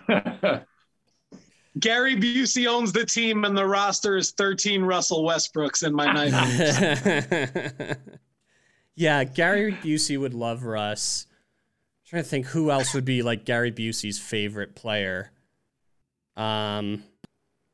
Gary 1.81 2.17
Busey 2.17 2.67
owns 2.69 2.93
the 2.93 3.05
team, 3.05 3.45
and 3.45 3.57
the 3.57 3.67
roster 3.67 4.17
is 4.17 4.31
13 4.33 4.83
Russell 4.83 5.25
Westbrooks 5.25 5.85
in 5.85 5.93
my 5.93 6.13
nightmares. 6.13 7.97
yeah, 8.95 9.25
Gary 9.25 9.73
Busey 9.73 10.19
would 10.19 10.35
love 10.35 10.63
Russ. 10.63 11.27
I'm 11.29 12.09
trying 12.11 12.23
to 12.23 12.29
think 12.29 12.47
who 12.47 12.71
else 12.71 12.95
would 12.95 13.05
be 13.05 13.23
like 13.23 13.45
Gary 13.45 13.73
Busey's 13.73 14.21
favorite 14.21 14.77
player. 14.77 15.33
Um, 16.37 17.03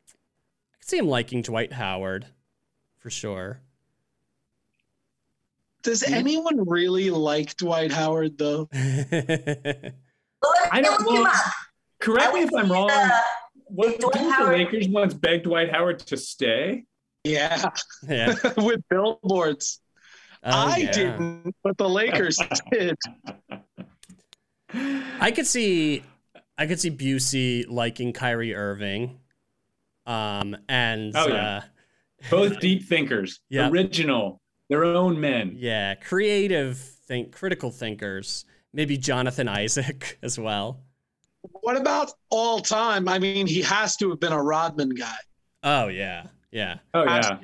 I 0.09 0.79
could 0.79 0.89
see 0.89 0.99
him 0.99 1.09
liking 1.09 1.43
Dwight 1.43 1.73
Howard, 1.73 2.27
for 2.99 3.11
sure. 3.11 3.61
Does 5.83 6.03
anyone 6.03 6.69
really 6.69 7.11
like 7.11 7.57
Dwight 7.57 7.93
Howard, 7.93 8.37
though? 8.39 8.69
I 8.73 9.93
don't 10.81 11.03
know. 11.03 11.25
up. 11.25 11.35
Correct 12.01 12.35
me 12.35 12.43
if 12.43 12.51
I'm 12.55 12.71
wrong. 12.71 12.91
Uh, 12.91 13.21
What, 13.73 13.99
didn't 14.01 14.13
the 14.13 14.31
Howard- 14.33 14.59
Lakers 14.59 14.89
once 14.89 15.15
begged 15.15 15.45
Dwight 15.45 15.71
Howard 15.71 15.99
to 16.01 16.17
stay? 16.17 16.85
Yeah, 17.25 17.71
yeah. 18.09 18.35
with 18.57 18.81
billboards. 18.89 19.81
Oh, 20.43 20.51
I 20.51 20.77
yeah. 20.79 20.93
didn't, 20.93 21.55
but 21.63 21.77
the 21.77 21.89
Lakers 21.89 22.39
did. 22.73 22.97
I 24.73 25.31
could 25.31 25.47
see 25.47 26.03
I 26.57 26.67
could 26.67 26.81
see 26.81 26.91
Busey 26.91 27.65
liking 27.69 28.13
Kyrie 28.13 28.55
Irving. 28.55 29.19
Um 30.07 30.57
and 30.69 31.13
Oh, 31.17 31.29
yeah. 31.29 31.57
uh 31.59 31.61
Both 32.31 32.61
deep 32.61 32.85
thinkers, 32.89 33.41
Yeah. 33.49 33.69
original, 33.69 34.41
their 34.69 34.85
own 34.85 35.21
men. 35.21 35.53
yeah, 35.57 35.95
creative 35.97 36.79
think 36.79 37.33
critical 37.33 37.71
thinkers. 37.71 38.45
Maybe 38.73 38.97
Jonathan 38.97 39.49
Isaac 39.49 40.19
as 40.23 40.39
well. 40.39 40.81
What 41.43 41.77
about 41.77 42.13
all 42.31 42.61
time? 42.61 43.09
I 43.09 43.19
mean, 43.19 43.47
he 43.47 43.63
has 43.63 43.97
to 43.99 44.11
have 44.11 44.21
been 44.21 44.33
a 44.33 44.43
Rodman 44.43 44.91
guy. 44.91 45.17
Oh 45.63 45.89
yeah. 45.89 46.27
Yeah. 46.51 46.79
Oh 46.95 47.05
yeah. 47.05 47.39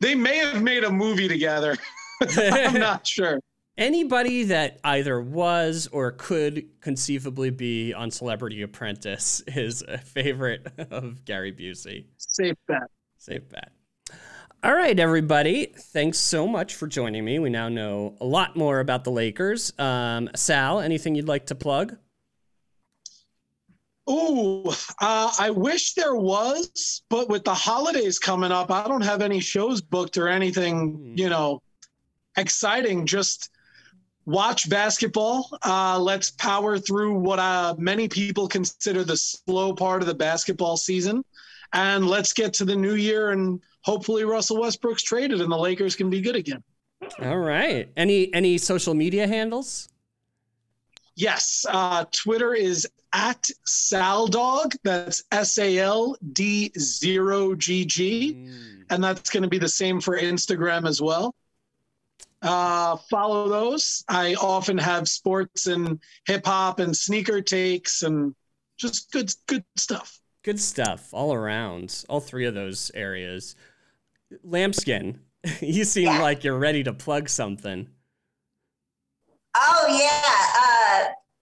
They 0.00 0.14
may 0.14 0.38
have 0.38 0.62
made 0.62 0.84
a 0.84 0.90
movie 0.90 1.28
together. 1.28 1.76
I'm 2.20 2.74
not 2.74 3.06
sure. 3.06 3.40
Anybody 3.76 4.44
that 4.44 4.78
either 4.84 5.20
was 5.20 5.88
or 5.90 6.12
could 6.12 6.68
conceivably 6.80 7.50
be 7.50 7.92
on 7.92 8.10
Celebrity 8.12 8.62
Apprentice 8.62 9.42
is 9.48 9.82
a 9.82 9.98
favorite 9.98 10.68
of 10.90 11.24
Gary 11.24 11.52
Busey. 11.52 12.04
Safe 12.16 12.54
bet. 12.68 12.82
Safe 13.18 13.48
bet. 13.48 13.72
All 14.62 14.74
right, 14.74 14.98
everybody. 14.98 15.66
Thanks 15.76 16.18
so 16.18 16.46
much 16.46 16.74
for 16.76 16.86
joining 16.86 17.24
me. 17.24 17.38
We 17.38 17.50
now 17.50 17.68
know 17.68 18.16
a 18.20 18.24
lot 18.24 18.56
more 18.56 18.80
about 18.80 19.04
the 19.04 19.10
Lakers. 19.10 19.72
Um, 19.78 20.30
Sal, 20.36 20.80
anything 20.80 21.16
you'd 21.16 21.28
like 21.28 21.46
to 21.46 21.54
plug? 21.54 21.96
Ooh, 24.10 24.68
uh, 25.00 25.32
I 25.38 25.50
wish 25.50 25.94
there 25.94 26.14
was, 26.14 27.02
but 27.08 27.28
with 27.28 27.44
the 27.44 27.54
holidays 27.54 28.18
coming 28.18 28.52
up, 28.52 28.70
I 28.70 28.86
don't 28.86 29.00
have 29.04 29.22
any 29.22 29.40
shows 29.40 29.80
booked 29.80 30.18
or 30.18 30.28
anything, 30.28 30.92
Hmm. 30.92 31.14
you 31.16 31.28
know, 31.30 31.62
exciting. 32.36 33.06
Just 33.06 33.50
watch 34.26 34.68
basketball. 34.68 35.48
Uh, 35.64 35.98
let's 35.98 36.30
power 36.32 36.78
through 36.78 37.18
what 37.18 37.38
uh, 37.38 37.74
many 37.78 38.08
people 38.08 38.46
consider 38.48 39.04
the 39.04 39.16
slow 39.16 39.74
part 39.74 40.02
of 40.02 40.06
the 40.08 40.14
basketball 40.14 40.76
season. 40.76 41.24
And 41.72 42.06
let's 42.08 42.32
get 42.32 42.52
to 42.54 42.64
the 42.64 42.76
new 42.76 42.94
year 42.94 43.30
and 43.30 43.60
hopefully 43.82 44.24
Russell 44.24 44.60
Westbrook's 44.60 45.02
traded 45.02 45.40
and 45.40 45.50
the 45.50 45.56
Lakers 45.58 45.96
can 45.96 46.08
be 46.08 46.20
good 46.20 46.36
again. 46.36 46.62
All 47.22 47.38
right. 47.38 47.88
Any 47.96 48.32
any 48.32 48.56
social 48.58 48.94
media 48.94 49.26
handles? 49.26 49.88
Yes, 51.16 51.64
uh, 51.68 52.04
Twitter 52.10 52.54
is 52.54 52.88
at 53.12 53.48
Saldog. 53.66 54.76
That's 54.82 55.22
S 55.30 55.58
A 55.58 55.78
L 55.78 56.16
D 56.32 56.72
zero 56.78 57.54
G 57.54 57.84
G, 57.84 58.48
and 58.90 59.02
that's 59.04 59.30
going 59.30 59.44
to 59.44 59.48
be 59.48 59.58
the 59.58 59.68
same 59.68 60.00
for 60.00 60.18
Instagram 60.18 60.88
as 60.88 61.00
well. 61.00 61.34
Uh, 62.42 62.96
follow 63.08 63.48
those. 63.48 64.04
I 64.08 64.34
often 64.34 64.76
have 64.76 65.08
sports 65.08 65.66
and 65.66 65.98
hip 66.26 66.44
hop 66.44 66.78
and 66.80 66.94
sneaker 66.96 67.40
takes 67.40 68.02
and 68.02 68.34
just 68.76 69.10
good 69.12 69.32
good 69.46 69.64
stuff. 69.76 70.18
Good 70.42 70.60
stuff 70.60 71.14
all 71.14 71.32
around. 71.32 72.04
All 72.08 72.20
three 72.20 72.44
of 72.44 72.54
those 72.54 72.90
areas. 72.92 73.54
Lambskin, 74.42 75.20
you 75.60 75.84
seem 75.84 76.06
Yeah. 76.06 76.20
like 76.20 76.42
you're 76.44 76.58
ready 76.58 76.82
to 76.82 76.92
plug 76.92 77.28
something. 77.28 77.88
Oh 79.56 79.86
yeah. 79.88 80.20
Uh, 80.60 80.73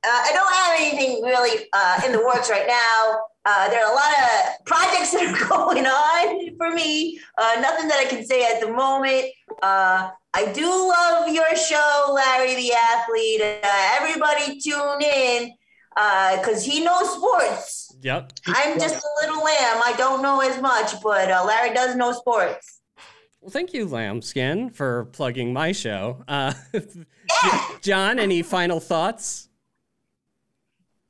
uh, 0.04 0.20
I 0.24 0.32
don't 0.32 0.52
have 0.52 0.80
anything 0.80 1.22
really 1.22 1.66
uh, 1.72 2.00
in 2.04 2.12
the 2.12 2.18
works 2.18 2.50
right 2.50 2.66
now. 2.66 3.20
Uh, 3.44 3.68
there 3.70 3.84
are 3.84 3.92
a 3.92 3.94
lot 3.94 4.12
of 4.22 4.64
projects 4.66 5.10
that 5.12 5.24
are 5.24 5.48
going 5.48 5.86
on 5.86 6.56
for 6.56 6.70
me. 6.70 7.20
Uh, 7.38 7.60
nothing 7.60 7.88
that 7.88 7.98
I 7.98 8.04
can 8.04 8.24
say 8.24 8.44
at 8.44 8.60
the 8.60 8.70
moment. 8.70 9.26
Uh, 9.62 10.10
I 10.34 10.52
do 10.52 10.66
love 10.66 11.28
your 11.28 11.54
show, 11.56 12.12
Larry 12.12 12.54
the 12.56 12.72
Athlete. 12.72 13.42
Uh, 13.42 13.98
everybody 14.00 14.60
tune 14.60 15.02
in 15.02 15.52
because 16.36 16.64
he 16.64 16.82
knows 16.82 17.14
sports. 17.14 17.94
Yep. 18.00 18.32
I'm 18.46 18.80
just 18.80 18.96
a 18.96 19.08
little 19.20 19.44
lamb. 19.44 19.82
I 19.84 19.94
don't 19.96 20.22
know 20.22 20.40
as 20.40 20.60
much, 20.60 21.00
but 21.02 21.30
uh, 21.30 21.44
Larry 21.46 21.74
does 21.74 21.94
know 21.94 22.12
sports. 22.12 22.80
Well, 23.40 23.50
thank 23.50 23.74
you, 23.74 23.86
Lambskin, 23.86 24.70
for 24.70 25.06
plugging 25.06 25.52
my 25.52 25.72
show. 25.72 26.24
Uh, 26.28 26.54
John, 27.82 28.18
any 28.18 28.42
final 28.42 28.80
thoughts? 28.80 29.48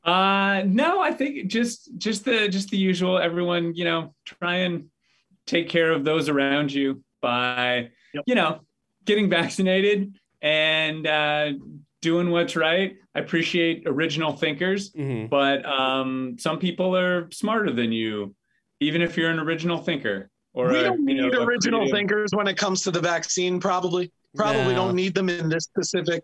Uh 0.05 0.63
no, 0.67 1.01
I 1.01 1.13
think 1.13 1.47
just 1.49 1.97
just 1.99 2.25
the 2.25 2.49
just 2.49 2.71
the 2.71 2.77
usual. 2.77 3.19
Everyone, 3.19 3.75
you 3.75 3.85
know, 3.85 4.15
try 4.25 4.57
and 4.57 4.89
take 5.47 5.69
care 5.69 5.93
of 5.93 6.05
those 6.05 6.29
around 6.29 6.73
you 6.73 7.03
by, 7.21 7.91
Yep. 8.15 8.25
you 8.27 8.35
know, 8.35 8.61
getting 9.05 9.29
vaccinated 9.31 10.17
and 10.41 11.07
uh, 11.07 11.53
doing 12.01 12.31
what's 12.31 12.57
right. 12.57 12.97
I 13.15 13.21
appreciate 13.21 13.85
original 13.87 14.33
thinkers, 14.33 14.93
Mhm. 14.93 15.31
but 15.31 15.65
um, 15.67 16.37
some 16.39 16.59
people 16.59 16.97
are 16.97 17.31
smarter 17.31 17.71
than 17.73 17.93
you, 17.93 18.35
even 18.81 19.03
if 19.03 19.17
you're 19.17 19.31
an 19.31 19.39
original 19.39 19.79
thinker. 19.79 20.29
Or 20.55 20.69
we 20.71 20.79
a, 20.81 20.83
don't 20.85 21.09
you 21.09 21.15
know, 21.15 21.29
need 21.29 21.35
original 21.35 21.81
creative- 21.81 21.97
thinkers 21.97 22.31
when 22.35 22.47
it 22.49 22.57
comes 22.57 22.83
to 22.83 22.91
the 22.91 23.01
vaccine. 23.01 23.59
Probably, 23.61 24.13
probably 24.37 24.75
No. 24.75 24.87
don't 24.87 24.95
need 24.97 25.15
them 25.15 25.29
in 25.29 25.49
this 25.49 25.65
specific 25.65 26.23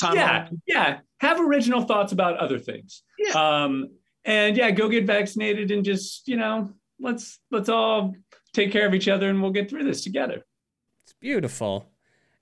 time. 0.00 0.16
yeah 0.16 0.48
yeah 0.66 0.98
have 1.24 1.40
original 1.40 1.82
thoughts 1.82 2.12
about 2.12 2.36
other 2.38 2.58
things 2.58 3.02
Yeah. 3.18 3.32
um 3.64 3.90
and 4.24 4.56
yeah 4.56 4.70
go 4.70 4.88
get 4.88 5.04
vaccinated 5.06 5.70
and 5.70 5.84
just 5.84 6.28
you 6.28 6.36
know 6.36 6.70
let's 7.00 7.40
let's 7.50 7.68
all 7.68 8.14
take 8.52 8.70
care 8.72 8.86
of 8.86 8.94
each 8.94 9.08
other 9.08 9.28
and 9.30 9.40
we'll 9.42 9.50
get 9.52 9.68
through 9.68 9.84
this 9.84 10.02
together 10.04 10.44
It's 11.02 11.14
beautiful. 11.20 11.86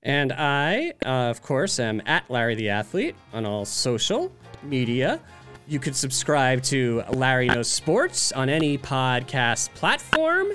And 0.05 0.33
I, 0.33 0.95
uh, 1.07 1.31
of 1.31 1.43
course, 1.43 1.79
am 1.79 2.03
at 2.07 2.29
Larry 2.29 2.57
the 2.57 2.69
Athlete 2.71 3.15
on 3.33 3.47
all 3.47 3.65
social 3.65 4.33
media. 4.65 5.21
You 5.69 5.79
could 5.79 5.95
subscribe 5.95 6.61
to 6.65 7.05
Larry 7.13 7.47
Knows 7.47 7.69
Sports 7.71 8.33
on 8.33 8.49
any 8.49 8.77
podcast 8.79 9.73
platform. 9.75 10.49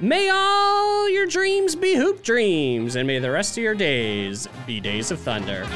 May 0.00 0.30
all 0.30 1.10
your 1.10 1.26
dreams 1.26 1.76
be 1.76 1.94
hoop 1.94 2.22
dreams, 2.22 2.96
and 2.96 3.06
may 3.06 3.18
the 3.18 3.30
rest 3.30 3.58
of 3.58 3.62
your 3.62 3.74
days 3.74 4.48
be 4.66 4.80
days 4.80 5.10
of 5.10 5.20
thunder. 5.20 5.66